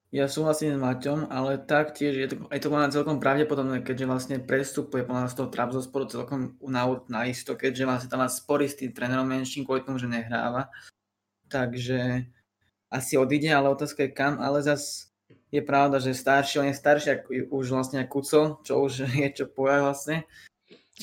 Ja 0.09 0.25
súhlasím 0.25 0.73
s 0.73 0.81
Maťom, 0.81 1.29
ale 1.29 1.61
taktiež 1.61 2.17
je 2.17 2.27
to, 2.33 2.35
je 2.49 2.57
to 2.57 2.73
celkom 2.89 3.21
pravdepodobné, 3.21 3.85
keďže 3.85 4.09
vlastne 4.09 4.37
prestupuje 4.41 5.05
podľa 5.05 5.29
z 5.29 5.37
toho 5.37 5.53
Trabzosporu 5.53 6.09
celkom 6.09 6.57
na, 6.65 6.89
na 7.05 7.29
isto, 7.29 7.53
keďže 7.53 7.85
vlastne 7.85 8.09
tam 8.09 8.25
má 8.25 8.29
spory 8.29 8.65
s 8.65 8.73
tým 8.73 8.89
trénerom 8.89 9.29
menším 9.29 9.69
kvôli 9.69 9.85
tomu, 9.85 10.01
že 10.01 10.09
nehráva. 10.09 10.73
Takže 11.45 12.25
asi 12.89 13.21
odíde, 13.21 13.53
ale 13.53 13.69
otázka 13.69 14.09
je 14.09 14.17
kam, 14.17 14.41
ale 14.41 14.65
zas 14.65 15.13
je 15.53 15.61
pravda, 15.61 16.01
že 16.01 16.17
starší, 16.17 16.65
je 16.65 16.73
starší 16.73 17.09
ako 17.21 17.29
už 17.53 17.65
vlastne 17.69 18.01
Kuco, 18.09 18.65
čo 18.65 18.73
už 18.81 19.05
je 19.21 19.29
čo 19.29 19.45
povedať 19.45 19.81
vlastne. 19.85 20.17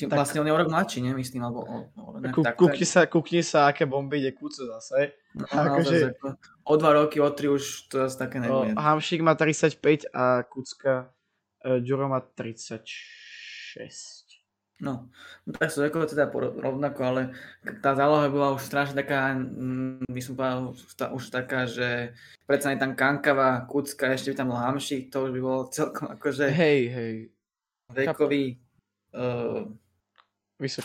Tak, 0.05 0.13
vlastne 0.13 0.45
on 0.45 0.45
je 0.45 0.53
o 0.53 0.61
rok 0.61 0.69
mladší, 0.69 1.01
nemyslím, 1.01 1.41
alebo 1.41 1.65
o, 1.65 1.77
o 1.97 2.21
Kú, 2.29 2.45
tak, 2.45 2.53
kúkni, 2.53 2.85
sa, 2.85 3.09
kúkni 3.09 3.41
sa, 3.41 3.73
aké 3.73 3.89
bomby 3.89 4.21
ide 4.21 4.37
kúco 4.37 4.69
zase. 4.77 5.17
No, 5.33 5.49
akože, 5.73 6.13
zase, 6.13 6.37
o 6.61 6.73
dva 6.77 6.93
roky, 6.93 7.17
o 7.17 7.33
tri 7.33 7.49
už 7.49 7.89
to 7.89 8.05
zase 8.05 8.21
také 8.21 8.37
nebude. 8.37 8.77
No, 8.77 8.77
Hamšík 8.77 9.25
má 9.25 9.33
35 9.33 10.13
a 10.13 10.45
Kucka 10.45 11.17
Uh, 11.65 11.81
Juro 11.83 12.07
má 12.07 12.21
36. 12.21 14.27
No, 14.77 15.09
no 15.41 15.49
tak 15.57 15.73
sú 15.73 15.81
ako 15.81 16.05
teda 16.05 16.29
rovnako, 16.61 17.01
ale 17.01 17.21
tá 17.81 17.97
záloha 17.97 18.29
bola 18.29 18.53
už 18.53 18.61
strašne 18.61 19.01
taká, 19.01 19.33
by 20.05 20.21
som 20.21 20.37
povedal, 20.37 20.77
už 21.17 21.23
taká, 21.33 21.65
že 21.65 22.13
predsa 22.45 22.69
je 22.71 22.77
tam 22.77 22.93
Kankava, 22.93 23.65
Kucka, 23.65 24.13
ešte 24.13 24.31
by 24.31 24.35
tam 24.37 24.53
Hamšik, 24.53 25.09
to 25.09 25.25
už 25.25 25.31
by 25.33 25.41
bolo 25.41 25.65
celkom 25.73 26.13
akože 26.13 26.53
hej, 26.53 26.79
hej. 26.93 27.15
vekový 27.89 28.61
uh, 29.17 29.65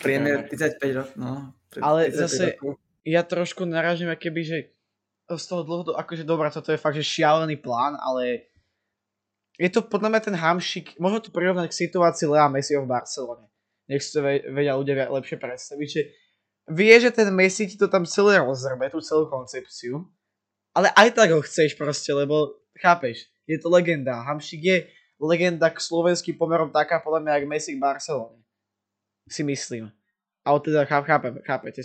priemer 0.00 0.48
35 0.48 0.98
rokov, 0.98 1.16
no. 1.16 1.56
Ale 1.80 2.12
zase 2.12 2.56
rokov. 2.60 2.76
ja 3.02 3.24
trošku 3.24 3.64
narážim, 3.64 4.08
keby, 4.12 4.40
že 4.44 4.58
z 5.32 5.44
toho 5.48 5.64
dlhodobo, 5.64 5.96
akože 5.96 6.28
dobrá, 6.28 6.52
toto 6.52 6.70
je 6.70 6.80
fakt, 6.80 7.00
že 7.00 7.08
šialený 7.08 7.56
plán, 7.56 7.96
ale 7.96 8.52
je 9.56 9.68
to 9.72 9.80
podľa 9.80 10.12
mňa 10.12 10.20
ten 10.20 10.36
Hamšik, 10.36 11.00
možno 11.00 11.24
to 11.24 11.30
prirovnať 11.32 11.72
k 11.72 11.80
situácii 11.88 12.28
Lea 12.28 12.52
Messiho 12.52 12.84
v 12.84 12.92
Barcelone 12.92 13.52
nech 13.92 14.02
si 14.02 14.16
to 14.16 14.24
vedia 14.24 14.78
ľudia 14.78 15.10
lepšie 15.10 15.36
predstaviť, 15.36 15.88
že 15.88 16.02
vie, 16.70 16.94
že 16.96 17.10
ten 17.10 17.28
Messi 17.34 17.66
ti 17.66 17.76
to 17.76 17.90
tam 17.90 18.06
celé 18.06 18.38
rozrbe, 18.38 18.88
tú 18.88 19.02
celú 19.02 19.26
koncepciu, 19.26 20.06
ale 20.72 20.88
aj 20.94 21.12
tak 21.12 21.28
ho 21.34 21.42
chceš 21.42 21.74
proste, 21.74 22.08
lebo 22.14 22.56
chápeš, 22.78 23.28
je 23.44 23.58
to 23.58 23.68
legenda. 23.68 24.22
Hamšik 24.24 24.62
je 24.62 24.76
legenda 25.18 25.68
k 25.68 25.82
slovenským 25.82 26.38
pomerom 26.38 26.70
taká 26.70 27.02
podľa 27.02 27.20
mňa, 27.26 27.32
jak 27.36 27.50
Messi 27.50 27.72
k 27.76 27.82
Barcelone. 27.82 28.41
Si 29.28 29.42
myslím. 29.42 29.92
Ale 30.42 30.58
teda 30.60 30.84
chápete, 30.84 31.38
chápete, 31.46 31.80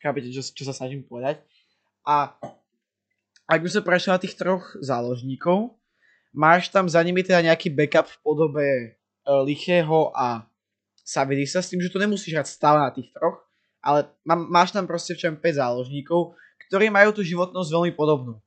chápete 0.00 0.28
čo, 0.32 0.40
čo 0.40 0.64
sa 0.64 0.72
snažím 0.72 1.04
povedať. 1.04 1.44
A 2.08 2.34
ak 3.46 3.60
by 3.60 3.68
sme 3.68 3.84
prešli 3.84 4.10
na 4.10 4.22
tých 4.22 4.34
troch 4.34 4.64
záložníkov, 4.80 5.76
máš 6.32 6.72
tam 6.72 6.88
za 6.88 7.04
nimi 7.04 7.20
teda 7.20 7.44
nejaký 7.44 7.68
backup 7.68 8.08
v 8.08 8.18
podobe 8.24 8.66
uh, 9.28 9.44
Lichého 9.44 10.08
a 10.16 10.48
sa 11.04 11.26
s 11.26 11.68
tým, 11.68 11.82
že 11.82 11.92
to 11.92 12.00
nemusíš 12.00 12.32
hrať 12.32 12.48
stále 12.48 12.78
na 12.80 12.88
tých 12.94 13.10
troch, 13.12 13.42
ale 13.82 14.08
má, 14.22 14.38
máš 14.38 14.70
tam 14.70 14.86
proste 14.86 15.18
v 15.18 15.20
čom 15.26 15.34
5 15.36 15.60
záložníkov, 15.60 16.38
ktorí 16.70 16.88
majú 16.88 17.10
tú 17.12 17.26
životnosť 17.26 17.68
veľmi 17.68 17.92
podobnú. 17.92 18.38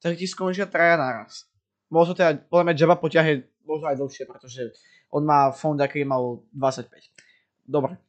Takže 0.00 0.16
ti 0.18 0.26
skončia 0.26 0.66
traja 0.66 0.96
naraz. 0.96 1.46
Možno 1.92 2.16
teda, 2.16 2.40
podľa 2.48 2.64
mňa 2.64 2.74
Jabba 2.74 2.96
poťahne 2.96 3.46
možno 3.62 3.86
aj 3.92 3.96
dlhšie, 4.00 4.24
pretože 4.24 4.62
on 5.12 5.24
má 5.24 5.52
fond, 5.52 5.76
aký 5.76 6.04
mal 6.04 6.42
25. 6.56 7.27
Dobre. 7.68 8.00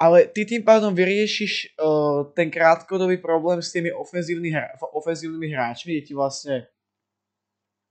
Ale 0.00 0.28
ty 0.32 0.48
tým 0.48 0.64
pádom 0.64 0.96
vyriešiš 0.96 1.76
uh, 1.76 2.32
ten 2.32 2.48
krátkodobý 2.48 3.20
problém 3.20 3.60
s 3.60 3.72
tými 3.72 3.92
ofenzívny 3.92 4.52
hra- 4.52 4.76
ofenzívnymi 4.92 5.48
hráčmi, 5.52 5.92
kde 5.96 6.04
ti 6.04 6.12
vlastne 6.16 6.68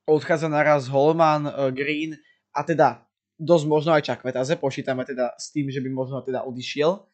odchádza 0.06 0.50
naraz 0.50 0.90
Holman, 0.90 1.50
uh, 1.50 1.70
Green 1.74 2.18
a 2.54 2.62
teda 2.62 3.06
dosť 3.38 3.66
možno 3.66 3.92
aj 3.94 4.06
Čakvetaze, 4.06 4.58
počítame 4.58 5.02
teda 5.06 5.34
s 5.38 5.50
tým, 5.50 5.70
že 5.70 5.82
by 5.82 5.90
možno 5.90 6.22
teda 6.22 6.46
odišiel. 6.46 7.06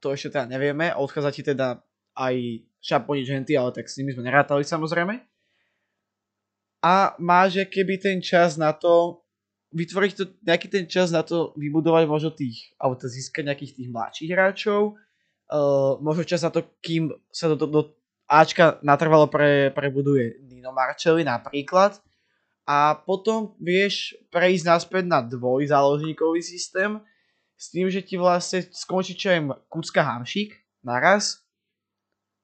To 0.00 0.06
ešte 0.12 0.36
teda 0.36 0.48
nevieme, 0.48 0.92
odchádza 0.92 1.30
ti 1.32 1.42
teda 1.44 1.80
aj 2.16 2.64
Šaponič 2.84 3.28
Henty, 3.32 3.56
ale 3.56 3.72
tak 3.72 3.88
s 3.88 3.96
nimi 3.96 4.12
sme 4.12 4.28
nerátali 4.28 4.64
samozrejme. 4.64 5.20
A 6.84 7.16
máže 7.16 7.64
keby 7.64 7.96
ten 7.96 8.18
čas 8.20 8.60
na 8.60 8.76
to, 8.76 9.23
vytvoriť 9.74 10.12
to, 10.14 10.24
nejaký 10.46 10.70
ten 10.70 10.86
čas 10.86 11.10
na 11.10 11.26
to 11.26 11.50
vybudovať 11.58 12.06
možno 12.06 12.30
tých, 12.30 12.70
alebo 12.78 12.94
to 12.94 13.10
získať 13.10 13.42
nejakých 13.50 13.74
tých 13.74 13.88
mladších 13.90 14.30
hráčov, 14.30 14.94
uh, 14.94 15.98
možno 15.98 16.22
čas 16.22 16.46
na 16.46 16.54
to, 16.54 16.62
kým 16.78 17.10
sa 17.34 17.50
do, 17.50 17.58
do, 17.58 17.66
do 17.66 17.82
Ačka 18.24 18.80
natrvalo 18.80 19.28
pre, 19.28 19.68
prebuduje 19.74 20.46
Dino 20.48 20.72
Marčeli 20.72 21.26
napríklad, 21.26 22.00
a 22.64 22.96
potom 22.96 23.52
vieš 23.60 24.16
prejsť 24.32 24.64
naspäť 24.64 25.04
na 25.04 25.20
dvojzáložníkový 25.20 26.40
systém 26.40 26.96
s 27.60 27.68
tým, 27.68 27.92
že 27.92 28.00
ti 28.00 28.16
vlastne 28.16 28.64
skončí 28.72 29.12
čo 29.12 29.36
aj 29.36 29.68
Kucka 29.68 30.00
Hamšík 30.00 30.56
naraz, 30.80 31.44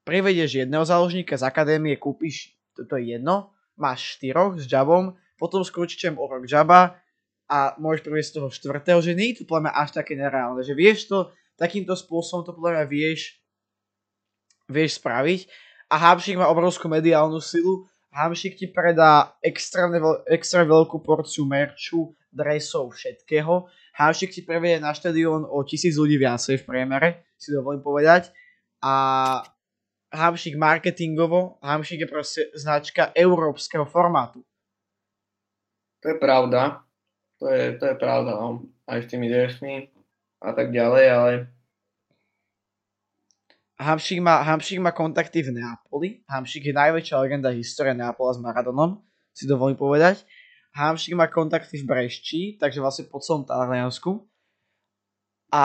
privedieš 0.05 0.65
jedného 0.65 0.85
záložníka 0.85 1.41
z 1.41 1.45
akadémie, 1.49 1.97
kúpiš, 1.97 2.53
toto 2.77 3.01
je 3.01 3.17
jedno, 3.17 3.57
máš 3.81 4.21
štyroch 4.21 4.61
s 4.61 4.69
Jabom, 4.69 5.17
potom 5.41 5.65
skončí 5.65 5.97
čo 5.97 6.13
o 6.13 6.25
rok 6.29 6.45
Jaba 6.45 7.00
a 7.51 7.75
môžeš 7.83 8.07
priviesť 8.07 8.33
toho 8.39 8.49
štvrtého, 8.55 9.03
že 9.03 9.19
nie 9.19 9.35
je 9.35 9.43
to 9.43 9.51
podľa 9.51 9.67
mňa 9.67 9.73
až 9.75 9.89
také 9.99 10.15
nereálne, 10.15 10.63
že 10.63 10.79
vieš 10.79 11.11
to, 11.11 11.35
takýmto 11.59 11.99
spôsobom 11.99 12.47
to 12.47 12.55
podľa 12.55 12.79
mňa 12.79 12.85
vieš, 12.87 13.43
vieš 14.71 15.03
spraviť 15.03 15.51
a 15.91 15.99
Hamšík 15.99 16.39
má 16.39 16.47
obrovskú 16.47 16.87
mediálnu 16.87 17.43
silu 17.43 17.91
Hamšik 18.11 18.59
ti 18.59 18.67
predá 18.67 19.39
extra, 19.39 19.87
extra 20.27 20.67
veľkú 20.67 20.99
porciu 20.99 21.47
merču, 21.47 22.11
dresov, 22.35 22.91
všetkého. 22.99 23.71
Hamšik 23.95 24.35
ti 24.35 24.43
prevede 24.43 24.83
na 24.83 24.91
štadión 24.91 25.47
o 25.47 25.63
tisíc 25.63 25.95
ľudí 25.95 26.19
viacej 26.19 26.63
v 26.63 26.67
priemere, 26.67 27.09
si 27.39 27.55
dovolím 27.55 27.87
povedať. 27.87 28.35
A 28.83 29.39
Hamšik 30.11 30.59
marketingovo, 30.59 31.63
Hamšik 31.63 32.03
je 32.03 32.09
proste 32.11 32.43
značka 32.59 33.15
európskeho 33.15 33.87
formátu. 33.87 34.43
To 36.03 36.07
je 36.11 36.19
pravda. 36.19 36.83
To 37.41 37.49
je, 37.49 37.81
to 37.81 37.85
je 37.89 37.97
pravda, 37.97 38.37
no. 38.37 38.69
Aj 38.85 39.01
s 39.01 39.09
tými 39.09 39.33
dresmi 39.33 39.89
a 40.41 40.53
tak 40.53 40.73
ďalej, 40.73 41.05
ale 41.11 41.33
Hamšík 43.81 44.21
má, 44.21 44.45
Hamšík 44.45 44.77
má 44.77 44.93
kontakty 44.93 45.41
v 45.41 45.57
Neapoli. 45.57 46.21
Hamšík 46.29 46.69
je 46.69 46.75
najväčšia 46.77 47.17
legenda 47.17 47.49
histórie 47.49 47.97
Neapola 47.97 48.37
s 48.37 48.39
Maradonom, 48.45 49.01
si 49.33 49.49
dovolím 49.49 49.81
povedať. 49.81 50.21
Hamšík 50.77 51.17
má 51.17 51.33
kontakty 51.33 51.81
v 51.81 51.89
Brešči, 51.89 52.61
takže 52.61 52.77
vlastne 52.77 53.09
po 53.09 53.25
celom 53.25 53.49
Taliansku. 53.49 54.21
A 55.49 55.65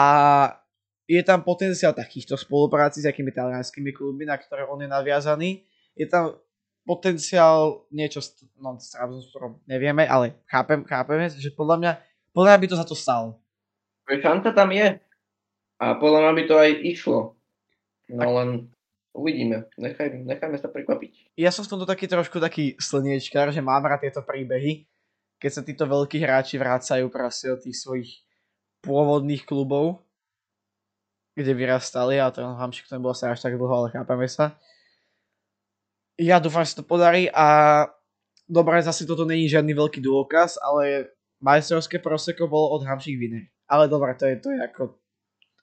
je 1.04 1.20
tam 1.22 1.44
potenciál 1.44 1.92
takýchto 1.92 2.40
spolupráci 2.40 3.04
s 3.04 3.06
akými 3.06 3.30
talianskými 3.36 3.92
klubmi, 3.92 4.24
na 4.24 4.40
ktoré 4.40 4.64
on 4.64 4.80
je 4.80 4.88
naviazaný. 4.88 5.68
Je 5.92 6.08
tam 6.08 6.40
potenciál 6.86 7.84
niečo 7.90 8.22
s, 8.22 8.46
no, 8.62 8.78
s 8.78 8.94
Trabzonsporom, 8.94 9.58
nevieme, 9.66 10.06
ale 10.06 10.38
chápem, 10.46 10.86
chápeme, 10.86 11.26
že 11.28 11.50
podľa 11.50 11.76
mňa, 11.82 11.92
podľa 12.30 12.48
mňa 12.54 12.60
by 12.62 12.66
to 12.70 12.76
za 12.78 12.86
to 12.86 12.94
stalo. 12.94 13.42
Šanta 14.06 14.54
tam 14.54 14.70
je. 14.70 15.02
A 15.82 15.98
podľa 15.98 16.24
mňa 16.24 16.32
by 16.32 16.42
to 16.46 16.54
aj 16.56 16.70
išlo. 16.86 17.20
No 18.06 18.26
len 18.38 18.70
uvidíme. 19.10 19.66
Nechaj, 19.74 20.22
nechajme 20.22 20.56
sa 20.62 20.70
prekvapiť. 20.70 21.34
Ja 21.34 21.50
som 21.50 21.66
v 21.66 21.74
tomto 21.74 21.90
taký 21.90 22.06
trošku 22.06 22.38
taký 22.38 22.78
slniečkár, 22.78 23.50
že 23.50 23.60
mám 23.60 23.82
rád 23.82 24.06
tieto 24.06 24.22
príbehy, 24.22 24.86
keď 25.42 25.50
sa 25.50 25.66
títo 25.66 25.84
veľkí 25.90 26.22
hráči 26.22 26.56
vrácajú 26.56 27.10
proste 27.10 27.50
od 27.50 27.60
tých 27.60 27.76
svojich 27.82 28.24
pôvodných 28.80 29.42
klubov, 29.42 30.06
kde 31.34 31.52
vyrastali 31.52 32.22
a 32.22 32.30
ten 32.30 32.46
Hamšik 32.46 32.88
to 32.88 32.96
nebolo 32.96 33.12
sa 33.12 33.34
až 33.34 33.42
tak 33.42 33.58
dlho, 33.58 33.74
ale 33.74 33.92
chápame 33.92 34.30
sa. 34.30 34.54
Ja 36.16 36.40
dúfam, 36.40 36.64
že 36.64 36.72
sa 36.72 36.80
to 36.80 36.88
podarí 36.88 37.28
a 37.28 37.84
dobre, 38.48 38.80
zase 38.80 39.04
toto 39.04 39.28
není 39.28 39.52
žiadny 39.52 39.76
veľký 39.76 40.00
dôkaz, 40.00 40.56
ale 40.64 41.12
majstrovské 41.44 42.00
proseko 42.00 42.48
bolo 42.48 42.72
od 42.72 42.88
Hamšik 42.88 43.20
Viner. 43.20 43.44
Ale 43.68 43.90
dobre, 43.90 44.16
to 44.16 44.24
je, 44.24 44.34
to 44.40 44.48
je 44.54 44.60
ako 44.64 44.96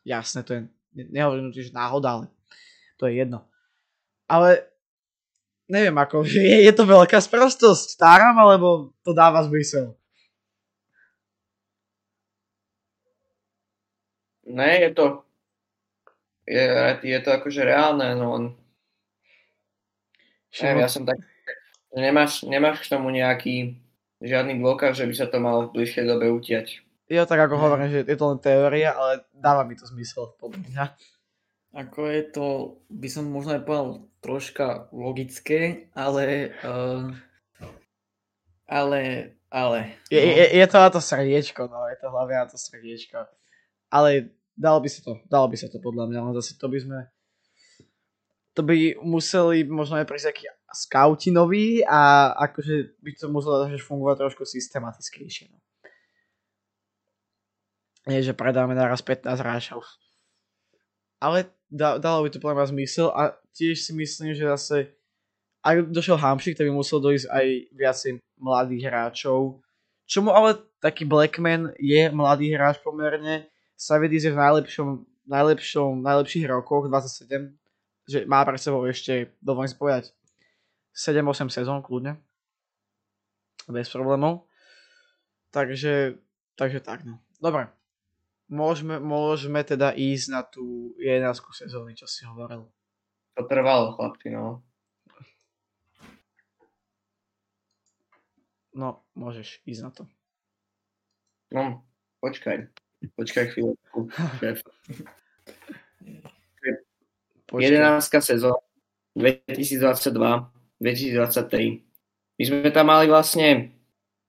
jasné, 0.05 0.45
to 0.45 0.51
je 0.53 0.61
nehovorím, 0.93 1.49
že 1.49 1.73
náhoda, 1.73 2.09
ale 2.21 2.25
to 3.01 3.09
je 3.09 3.17
jedno. 3.17 3.49
Ale 4.29 4.61
neviem 5.65 5.97
ako, 5.97 6.21
je, 6.29 6.69
je 6.69 6.73
to 6.73 6.85
veľká 6.85 7.17
sprostosť, 7.17 7.97
stáram, 7.97 8.37
alebo 8.37 8.93
to 9.01 9.11
dáva 9.15 9.41
zmysel? 9.41 9.97
Ne, 14.43 14.85
je 14.85 14.91
to 14.93 15.23
je, 16.43 16.67
je 17.01 17.19
to 17.23 17.29
akože 17.31 17.63
reálne, 17.63 18.11
no 18.19 18.59
neviem, 20.61 20.85
ja 20.85 20.89
som 20.91 21.03
tak 21.07 21.17
nemáš, 21.95 22.45
nemáš 22.45 22.85
k 22.85 22.91
tomu 22.93 23.09
nejaký 23.09 23.81
žiadny 24.21 24.61
dôkaz, 24.61 24.97
že 24.97 25.09
by 25.09 25.15
sa 25.17 25.27
to 25.27 25.37
malo 25.41 25.67
v 25.67 25.81
blízkej 25.81 26.05
dobe 26.05 26.29
utiať. 26.29 26.85
Ja 27.11 27.27
tak 27.27 27.41
ako 27.45 27.59
hovorím, 27.59 27.91
že 27.91 28.07
je 28.07 28.17
to 28.17 28.29
len 28.31 28.39
teória, 28.39 28.95
ale 28.95 29.27
dáva 29.35 29.67
mi 29.67 29.75
to 29.75 29.83
zmysel 29.85 30.33
podľa 30.39 30.63
mňa. 30.69 30.85
Ako 31.73 32.05
je 32.05 32.21
to, 32.29 32.45
by 32.87 33.09
som 33.09 33.27
možno 33.33 33.57
aj 33.57 33.65
povedal, 33.65 34.05
troška 34.21 34.87
logické, 34.93 35.89
ale... 35.97 36.53
Uh, 36.61 37.11
ale, 38.69 38.99
ale... 39.51 39.99
No. 40.07 40.13
Je, 40.15 40.21
je, 40.21 40.45
je 40.57 40.65
to 40.69 40.77
na 40.79 40.89
to 40.89 40.99
srdiečko, 41.03 41.67
no, 41.67 41.85
je 41.91 41.97
to 41.99 42.07
hlavne 42.09 42.35
na 42.39 42.47
to 42.47 42.57
srdiečko. 42.57 43.27
Ale 43.91 44.33
dalo 44.55 44.79
by 44.79 44.89
sa 44.89 44.99
to, 45.03 45.11
dalo 45.27 45.45
by 45.51 45.57
sa 45.59 45.67
to 45.67 45.77
podľa 45.83 46.09
mňa, 46.09 46.19
ale 46.23 46.31
zase 46.39 46.55
to 46.55 46.71
by 46.71 46.79
sme... 46.79 46.99
To 48.53 48.61
by 48.61 49.01
museli 49.01 49.65
možno 49.65 49.97
aj 49.97 50.05
prísť 50.05 50.27
aký 50.29 50.45
scouti 50.73 51.29
noví 51.33 51.81
a 51.85 52.33
akože 52.37 52.97
by 53.01 53.11
to 53.17 53.25
muselo 53.29 53.65
fungovať 53.69 54.25
trošku 54.25 54.45
systematickejšie. 54.45 55.49
No. 55.49 55.57
Nie, 58.09 58.19
že 58.19 58.35
predáme 58.35 58.75
naraz 58.75 58.99
15 59.01 59.25
hráčov. 59.41 59.81
Ale 61.23 61.49
da, 61.71 61.97
dalo 61.97 62.27
by 62.27 62.29
to 62.29 62.43
podľa 62.43 62.61
mňa 62.61 62.71
zmysel 62.75 63.07
a 63.15 63.31
tiež 63.55 63.79
si 63.79 63.91
myslím, 63.95 64.35
že 64.35 64.49
zase 64.49 64.91
ak 65.63 65.95
došiel 65.95 66.19
Hamšik, 66.19 66.59
tak 66.59 66.67
by 66.67 66.75
musel 66.75 66.99
dojsť 66.99 67.31
aj 67.31 67.45
viacej 67.71 68.11
mladých 68.35 68.83
hráčov, 68.91 69.63
Čo 70.03 70.27
mu 70.27 70.35
ale 70.35 70.59
taký 70.83 71.07
Blackman 71.07 71.71
je 71.79 72.11
mladý 72.11 72.51
hráč 72.51 72.83
pomerne, 72.83 73.47
Savidis 73.79 74.27
je 74.27 74.35
v 74.35 74.39
najlepšom, 74.43 75.07
najlepšom, 75.31 76.03
najlepších 76.03 76.45
rokoch, 76.51 76.91
27, 76.91 77.55
že 78.07 78.27
má 78.27 78.43
pre 78.43 78.59
sebou 78.59 78.83
ešte, 78.87 79.31
dovolím 79.39 79.71
si 79.71 79.77
povedať, 79.79 80.03
7-8 80.93 81.49
sezón 81.49 81.81
kľudne. 81.81 82.19
Bez 83.65 83.89
problémov. 83.89 84.45
Takže, 85.49 86.19
takže 86.59 86.83
tak 86.83 87.07
no. 87.07 87.23
Dobre. 87.39 87.71
Môžeme, 88.51 88.99
môžeme 88.99 89.63
teda 89.63 89.95
ísť 89.95 90.27
na 90.29 90.41
tú 90.43 90.93
11 90.99 91.33
sezóny, 91.55 91.95
čo 91.97 92.05
si 92.05 92.27
hovoril. 92.27 92.69
To 93.33 93.41
trvalo, 93.49 93.97
chlapci, 93.97 94.29
no. 94.29 94.61
No, 98.73 99.05
môžeš 99.13 99.61
ísť 99.65 99.81
na 99.85 99.91
to. 99.93 100.03
No, 101.53 101.85
počkaj. 102.21 102.69
Počkaj 103.13 103.45
chvíľku. 103.53 104.09
Počkaj. 107.53 107.69
11. 107.69 108.33
sezóna 108.33 108.57
2022-2023. 109.13 111.85
My 112.33 112.43
sme 112.49 112.73
tam 112.73 112.89
mali 112.89 113.05
vlastne 113.05 113.69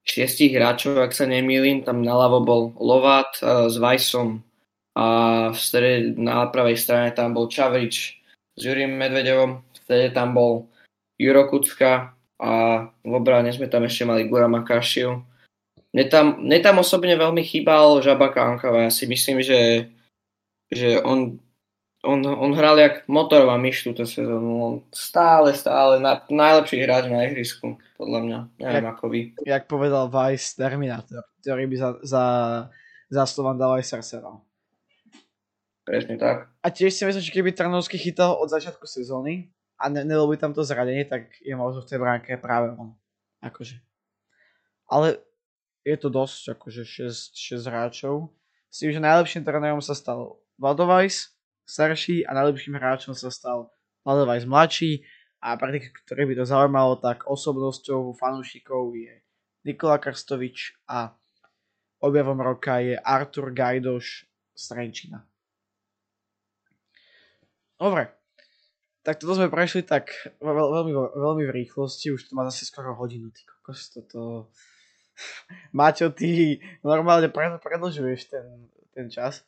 šiestich 0.05 0.53
hráčov, 0.53 1.01
ak 1.01 1.17
sa 1.17 1.25
nemýlim. 1.25 1.89
Tam 1.89 2.05
naľavo 2.05 2.45
bol 2.45 2.77
Lovat 2.77 3.41
uh, 3.41 3.73
s 3.73 3.81
Vajsom 3.81 4.45
a 4.93 5.07
v 5.51 5.57
strede 5.57 6.15
na 6.21 6.45
pravej 6.53 6.77
strane 6.77 7.17
tam 7.17 7.33
bol 7.33 7.49
Čavrič 7.49 8.21
s 8.55 8.61
Jurim 8.61 8.93
Medvedevom. 8.93 9.65
V 9.73 9.77
strede 9.81 10.13
tam 10.13 10.37
bol 10.37 10.69
Juro 11.17 11.49
Kucka 11.49 12.13
a 12.37 12.53
v 12.93 13.13
obrane 13.17 13.49
sme 13.57 13.73
tam 13.73 13.89
ešte 13.89 14.05
mali 14.05 14.29
Gura 14.29 14.53
Makašiu. 14.53 15.25
Mne 15.97 16.05
tam, 16.13 16.45
mne 16.45 16.61
tam 16.61 16.77
osobne 16.77 17.17
veľmi 17.17 17.41
chýbal 17.41 18.05
Žaba 18.05 18.29
Kankava. 18.37 18.85
Ja 18.85 18.93
si 18.93 19.09
myslím, 19.09 19.41
že, 19.41 19.89
že 20.69 21.01
on 21.01 21.41
on, 22.05 22.21
on 22.27 22.53
hral 22.53 22.79
jak 22.79 23.09
motorová 23.09 23.57
myš 23.57 23.89
túto 23.89 24.05
sezónu. 24.05 24.51
On 24.61 24.75
stále, 24.93 25.57
stále 25.57 25.99
na, 25.99 26.21
najlepší 26.21 26.85
hráč 26.85 27.09
na 27.09 27.25
ihrisku, 27.25 27.81
podľa 27.97 28.21
mňa. 28.21 28.39
Neviem 28.61 28.85
jak, 28.85 28.93
ako 28.95 29.05
vy. 29.09 29.21
Jak 29.43 29.65
povedal 29.65 30.13
Vice 30.13 30.53
Terminator, 30.55 31.25
ktorý 31.41 31.65
by 31.67 31.77
za, 31.81 31.91
za, 32.05 32.25
za 33.09 33.25
Slovan 33.25 33.57
dal 33.57 33.81
aj 33.81 33.85
srdce. 33.89 34.21
No. 34.21 34.45
Presne 35.85 36.17
tak. 36.17 36.49
A 36.65 36.69
tiež 36.73 36.97
si 36.97 37.05
myslím, 37.05 37.25
že 37.25 37.35
keby 37.35 37.51
Trnovský 37.53 38.01
chytal 38.01 38.37
od 38.37 38.49
začiatku 38.49 38.89
sezóny 38.89 39.53
a 39.77 39.93
ne, 39.93 40.05
by 40.05 40.37
tam 40.41 40.57
to 40.57 40.65
zradenie, 40.65 41.05
tak 41.05 41.29
je 41.45 41.53
možno 41.53 41.85
v 41.85 41.89
tej 41.91 41.99
bránke 42.01 42.31
práve 42.41 42.73
on. 42.73 42.97
Akože. 43.45 43.77
Ale 44.89 45.21
je 45.85 45.97
to 46.01 46.09
dosť, 46.09 46.57
akože 46.57 46.83
6, 46.89 47.37
6 47.37 47.69
hráčov. 47.69 48.33
S 48.73 48.81
tým, 48.81 48.97
že 48.97 49.05
najlepším 49.05 49.45
trénerom 49.45 49.85
sa 49.85 49.93
stal 49.93 50.41
Valdovajs, 50.57 51.34
starší 51.65 52.29
a 52.29 52.37
najlepším 52.37 52.77
hráčom 52.77 53.17
sa 53.17 53.33
stal 53.33 53.73
Ladovajs 54.05 54.45
mladší 54.45 55.05
a 55.41 55.57
pre 55.57 55.77
tých, 55.77 55.93
ktorí 56.05 56.29
by 56.33 56.35
to 56.41 56.45
zaujímalo, 56.45 57.01
tak 57.01 57.25
osobnosťou 57.29 58.17
fanúšikov 58.17 58.93
je 58.97 59.25
Nikola 59.65 59.97
Krstovič 59.97 60.77
a 60.89 61.13
objavom 62.05 62.37
roka 62.41 62.81
je 62.85 63.01
Artur 63.01 63.53
Gajdoš 63.53 64.29
z 64.53 64.63
Trenčina. 64.69 65.25
Dobre, 67.81 68.13
tak 69.05 69.21
toto 69.21 69.37
sme 69.37 69.53
prešli 69.53 69.85
tak 69.85 70.13
veľ, 70.41 70.69
veľmi, 70.81 70.93
veľmi 70.97 71.45
v 71.49 71.55
rýchlosti, 71.65 72.13
už 72.13 72.29
to 72.29 72.33
má 72.33 72.49
zase 72.49 72.69
skoro 72.69 72.97
hodinu, 72.97 73.29
ty 73.33 73.45
kokos, 73.45 73.93
toto... 73.93 74.49
Maťo, 75.77 76.11
ty 76.11 76.59
normálne 76.81 77.31
predlžuješ 77.61 78.21
ten, 78.33 78.73
ten 78.97 79.07
čas. 79.13 79.47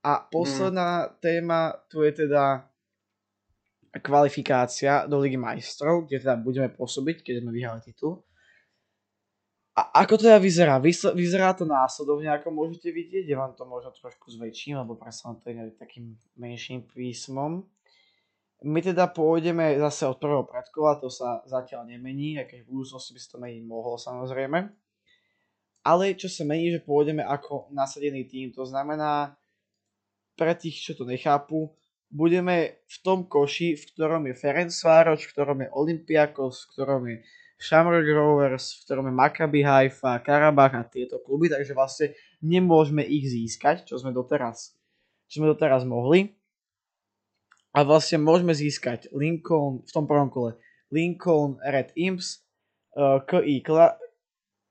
A 0.00 0.24
posledná 0.32 1.06
mm. 1.06 1.10
téma 1.20 1.76
tu 1.92 2.02
je 2.02 2.24
teda 2.24 2.64
kvalifikácia 3.98 5.04
do 5.10 5.18
Ligy 5.18 5.36
majstrov, 5.36 6.06
kde 6.06 6.22
teda 6.22 6.38
budeme 6.38 6.70
pôsobiť, 6.70 7.26
keď 7.26 7.34
sme 7.42 7.50
vyhrali 7.50 7.82
titul. 7.82 8.22
A 9.74 10.02
ako 10.04 10.18
to 10.18 10.22
teda 10.30 10.38
vyzerá? 10.38 10.78
Vyzerá 11.14 11.54
to 11.54 11.64
následovne, 11.66 12.28
ako 12.30 12.52
môžete 12.52 12.90
vidieť, 12.90 13.24
je 13.26 13.36
vám 13.38 13.54
to 13.54 13.64
možno 13.66 13.90
trošku 13.94 14.30
zväčším, 14.30 14.82
lebo 14.82 14.98
predsa 14.98 15.30
to 15.40 15.50
je 15.50 15.72
takým 15.78 16.14
menším 16.36 16.86
písmom. 16.86 17.64
My 18.60 18.84
teda 18.84 19.08
pôjdeme 19.08 19.80
zase 19.80 20.04
od 20.04 20.20
prvého 20.20 20.44
predkola, 20.44 21.00
to 21.00 21.08
sa 21.08 21.40
zatiaľ 21.48 21.88
nemení, 21.88 22.36
aj 22.36 22.52
keď 22.52 22.58
v 22.62 22.70
budúcnosti 22.76 23.16
by 23.16 23.20
sa 23.24 23.28
to 23.32 23.38
meniť 23.40 23.62
mohlo 23.64 23.96
samozrejme. 23.96 24.58
Ale 25.80 26.12
čo 26.12 26.28
sa 26.28 26.44
mení, 26.44 26.68
že 26.76 26.84
pôjdeme 26.84 27.24
ako 27.24 27.72
nasadený 27.72 28.28
tým, 28.28 28.52
to 28.52 28.68
znamená, 28.68 29.32
pre 30.40 30.56
tých, 30.56 30.80
čo 30.80 30.92
to 30.96 31.04
nechápu, 31.04 31.68
budeme 32.08 32.80
v 32.88 32.96
tom 33.04 33.28
koši, 33.28 33.76
v 33.76 33.84
ktorom 33.92 34.24
je 34.32 34.34
Ferencvároš, 34.40 35.28
v 35.28 35.32
ktorom 35.36 35.58
je 35.60 35.68
Olympiakos, 35.76 36.64
v 36.64 36.68
ktorom 36.72 37.02
je 37.12 37.16
Shamrock 37.60 38.08
Rovers, 38.08 38.80
v 38.80 38.80
ktorom 38.88 39.12
je 39.12 39.14
Maccabi 39.20 39.60
Haifa, 39.60 40.24
Karabach 40.24 40.72
a 40.72 40.88
tieto 40.88 41.20
kluby, 41.20 41.52
takže 41.52 41.76
vlastne 41.76 42.16
nemôžeme 42.40 43.04
ich 43.04 43.28
získať, 43.28 43.84
čo 43.84 44.00
sme 44.00 44.16
doteraz, 44.16 44.72
čo 45.28 45.44
sme 45.44 45.52
doteraz 45.52 45.84
mohli. 45.84 46.32
A 47.76 47.84
vlastne 47.84 48.18
môžeme 48.18 48.56
získať 48.56 49.12
Lincoln 49.12 49.84
v 49.84 49.90
tom 49.92 50.08
prvom 50.08 50.32
kole 50.32 50.56
Lincoln 50.88 51.60
Red 51.62 51.94
Imps, 51.94 52.42
uh, 52.96 53.22
eh, 53.22 53.62
KI 53.62 53.62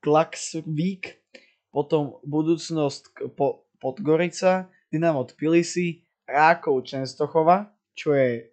Klaxvik, 0.03 1.23
potom 1.69 2.17
budúcnosť 2.25 3.31
Podgorica, 3.79 4.67
Dynamo 4.89 5.21
Tbilisi, 5.25 6.01
Rákov 6.25 6.85
Čenstochova, 6.85 7.69
čo 7.93 8.13
je 8.17 8.49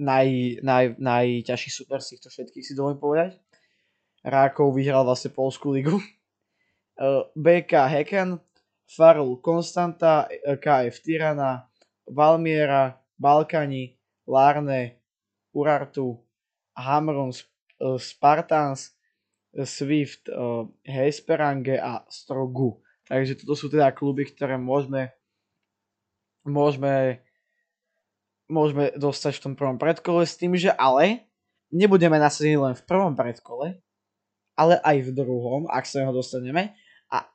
naj, 0.00 0.60
naj, 0.64 0.96
najťažší 0.96 1.70
super 1.72 2.00
z 2.00 2.16
týchto 2.16 2.28
všetkých 2.32 2.64
si 2.64 2.72
dovolím 2.72 3.00
povedať. 3.00 3.36
Rákov 4.24 4.72
vyhral 4.74 5.04
vlastne 5.04 5.32
Polskú 5.32 5.72
ligu. 5.72 5.96
Eh, 6.98 7.22
BK 7.38 7.70
Heken, 7.94 8.42
Farul 8.82 9.38
Konstanta, 9.38 10.26
eh, 10.26 10.58
KF 10.58 10.98
Tirana, 10.98 11.70
Valmiera, 12.10 12.98
Balkani, 13.14 13.94
Larne, 14.26 14.98
Urartu, 15.54 16.18
Hamrun, 16.74 17.30
eh, 17.30 18.02
Spartans, 18.02 18.98
Swift, 19.62 20.26
Hesperange 20.82 21.78
a 21.78 22.02
Strogu. 22.10 22.82
Takže 23.06 23.46
toto 23.46 23.54
sú 23.54 23.70
teda 23.70 23.94
kluby, 23.94 24.26
ktoré 24.26 24.58
môžeme 24.58 25.14
môžeme, 26.48 27.22
môžeme 28.48 28.90
dostať 28.96 29.38
v 29.38 29.42
tom 29.44 29.54
prvom 29.54 29.76
predkole 29.76 30.24
s 30.24 30.34
tým, 30.34 30.56
že 30.56 30.72
ale 30.74 31.28
nebudeme 31.68 32.16
nasadení 32.16 32.56
len 32.56 32.74
v 32.74 32.84
prvom 32.84 33.12
predkole, 33.12 33.78
ale 34.58 34.74
aj 34.82 34.96
v 35.06 35.10
druhom, 35.14 35.68
ak 35.70 35.84
sa 35.86 36.02
neho 36.02 36.10
dostaneme. 36.10 36.74
A 37.12 37.28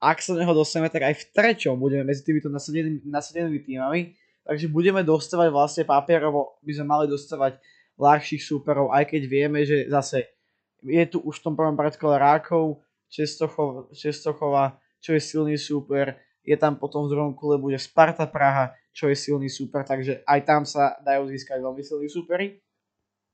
ak 0.00 0.24
sa 0.24 0.32
neho 0.32 0.54
dostaneme, 0.56 0.88
tak 0.88 1.04
aj 1.04 1.14
v 1.18 1.24
treťom 1.34 1.76
budeme 1.76 2.08
medzi 2.08 2.24
týmito 2.24 2.48
nasadenými, 2.48 3.04
nasadenými 3.04 3.60
týmami. 3.60 4.00
Takže 4.46 4.66
budeme 4.72 5.04
dostávať 5.04 5.52
vlastne 5.52 5.84
papierovo, 5.84 6.58
by 6.64 6.72
sme 6.72 6.86
mali 6.88 7.04
dostávať 7.06 7.60
ľahších 8.00 8.40
súperov, 8.40 8.88
aj 8.96 9.12
keď 9.12 9.22
vieme, 9.28 9.60
že 9.68 9.84
zase 9.92 10.32
je 10.80 11.04
tu 11.04 11.20
už 11.20 11.44
v 11.44 11.44
tom 11.44 11.54
prvom 11.54 11.76
predkole 11.76 12.16
Rákov, 12.16 12.80
Čestochov, 13.12 13.92
Čestochova, 13.92 14.80
čo 14.96 15.12
je 15.12 15.20
silný 15.20 15.60
súper, 15.60 16.16
je 16.44 16.56
tam 16.56 16.76
potom 16.76 17.06
v 17.06 17.12
druhom 17.12 17.32
kole 17.36 17.60
bude 17.60 17.76
Sparta 17.76 18.24
Praha, 18.24 18.72
čo 18.90 19.06
je 19.08 19.16
silný 19.16 19.52
super, 19.52 19.84
takže 19.84 20.24
aj 20.24 20.40
tam 20.44 20.62
sa 20.64 20.98
dajú 21.04 21.28
získať 21.30 21.60
veľmi 21.60 21.82
silní 21.84 22.08
súperi, 22.08 22.58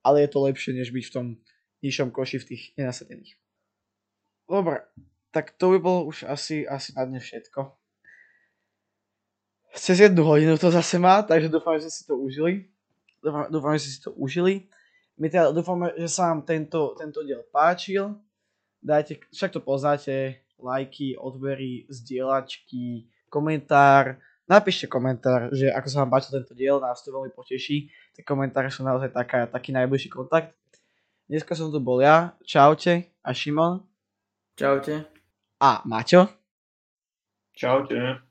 ale 0.02 0.26
je 0.26 0.30
to 0.30 0.38
lepšie, 0.42 0.72
než 0.74 0.90
byť 0.90 1.04
v 1.08 1.14
tom 1.14 1.26
nižšom 1.82 2.10
koši 2.10 2.42
v 2.42 2.48
tých 2.54 2.62
nenasadených. 2.78 3.38
Dobre, 4.46 4.86
tak 5.34 5.54
to 5.58 5.74
by 5.74 5.78
bolo 5.82 6.00
už 6.06 6.26
asi, 6.26 6.66
asi 6.66 6.94
na 6.94 7.04
dne 7.06 7.18
všetko. 7.18 7.74
Cez 9.76 10.00
jednu 10.00 10.24
hodinu 10.24 10.56
to 10.56 10.72
zase 10.72 10.96
má, 10.96 11.20
takže 11.20 11.52
dúfam, 11.52 11.76
že 11.76 11.92
si 11.92 12.06
to 12.08 12.16
užili. 12.16 12.70
Dúfam, 13.20 13.44
dúfam 13.52 13.74
že 13.76 13.92
si 13.92 14.00
to 14.00 14.14
užili. 14.16 14.70
My 15.20 15.28
teda 15.28 15.52
dúfame, 15.52 15.92
že 15.96 16.08
sa 16.08 16.32
vám 16.32 16.44
tento, 16.48 16.96
tento 16.96 17.20
diel 17.24 17.44
páčil. 17.52 18.16
Dajte, 18.80 19.20
však 19.34 19.52
to 19.52 19.60
poznáte, 19.60 20.45
lajky, 20.60 21.16
odbery, 21.16 21.86
zdieľačky, 21.88 23.08
komentár. 23.28 24.18
Napíšte 24.46 24.86
komentár, 24.86 25.50
že 25.50 25.74
ako 25.74 25.88
sa 25.90 25.98
vám 26.06 26.10
páčil 26.14 26.38
tento 26.38 26.54
diel, 26.54 26.78
nás 26.78 27.02
to 27.02 27.10
veľmi 27.10 27.34
poteší. 27.34 27.90
Tie 28.14 28.22
komentáre 28.22 28.70
sú 28.70 28.86
naozaj 28.86 29.10
taká, 29.10 29.50
taký 29.50 29.74
najbližší 29.74 30.08
kontakt. 30.08 30.54
Dneska 31.26 31.58
som 31.58 31.74
tu 31.74 31.82
bol 31.82 31.98
ja, 31.98 32.38
čaute 32.46 33.10
a 33.26 33.34
Šimon. 33.34 33.82
Čaute. 34.54 35.02
A 35.58 35.82
Maťo. 35.82 36.30
Čaute. 37.50 38.22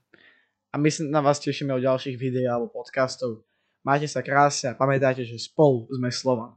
A 0.72 0.74
my 0.80 0.88
sa 0.88 1.04
na 1.04 1.20
vás 1.20 1.36
tešíme 1.38 1.76
o 1.76 1.84
ďalších 1.84 2.16
videí 2.16 2.48
alebo 2.48 2.72
podcastov. 2.72 3.44
Majte 3.84 4.08
sa 4.08 4.24
krásne 4.24 4.72
a 4.72 4.78
pamätajte, 4.78 5.22
že 5.22 5.38
spolu 5.38 5.86
sme 5.92 6.08
Slovan. 6.08 6.56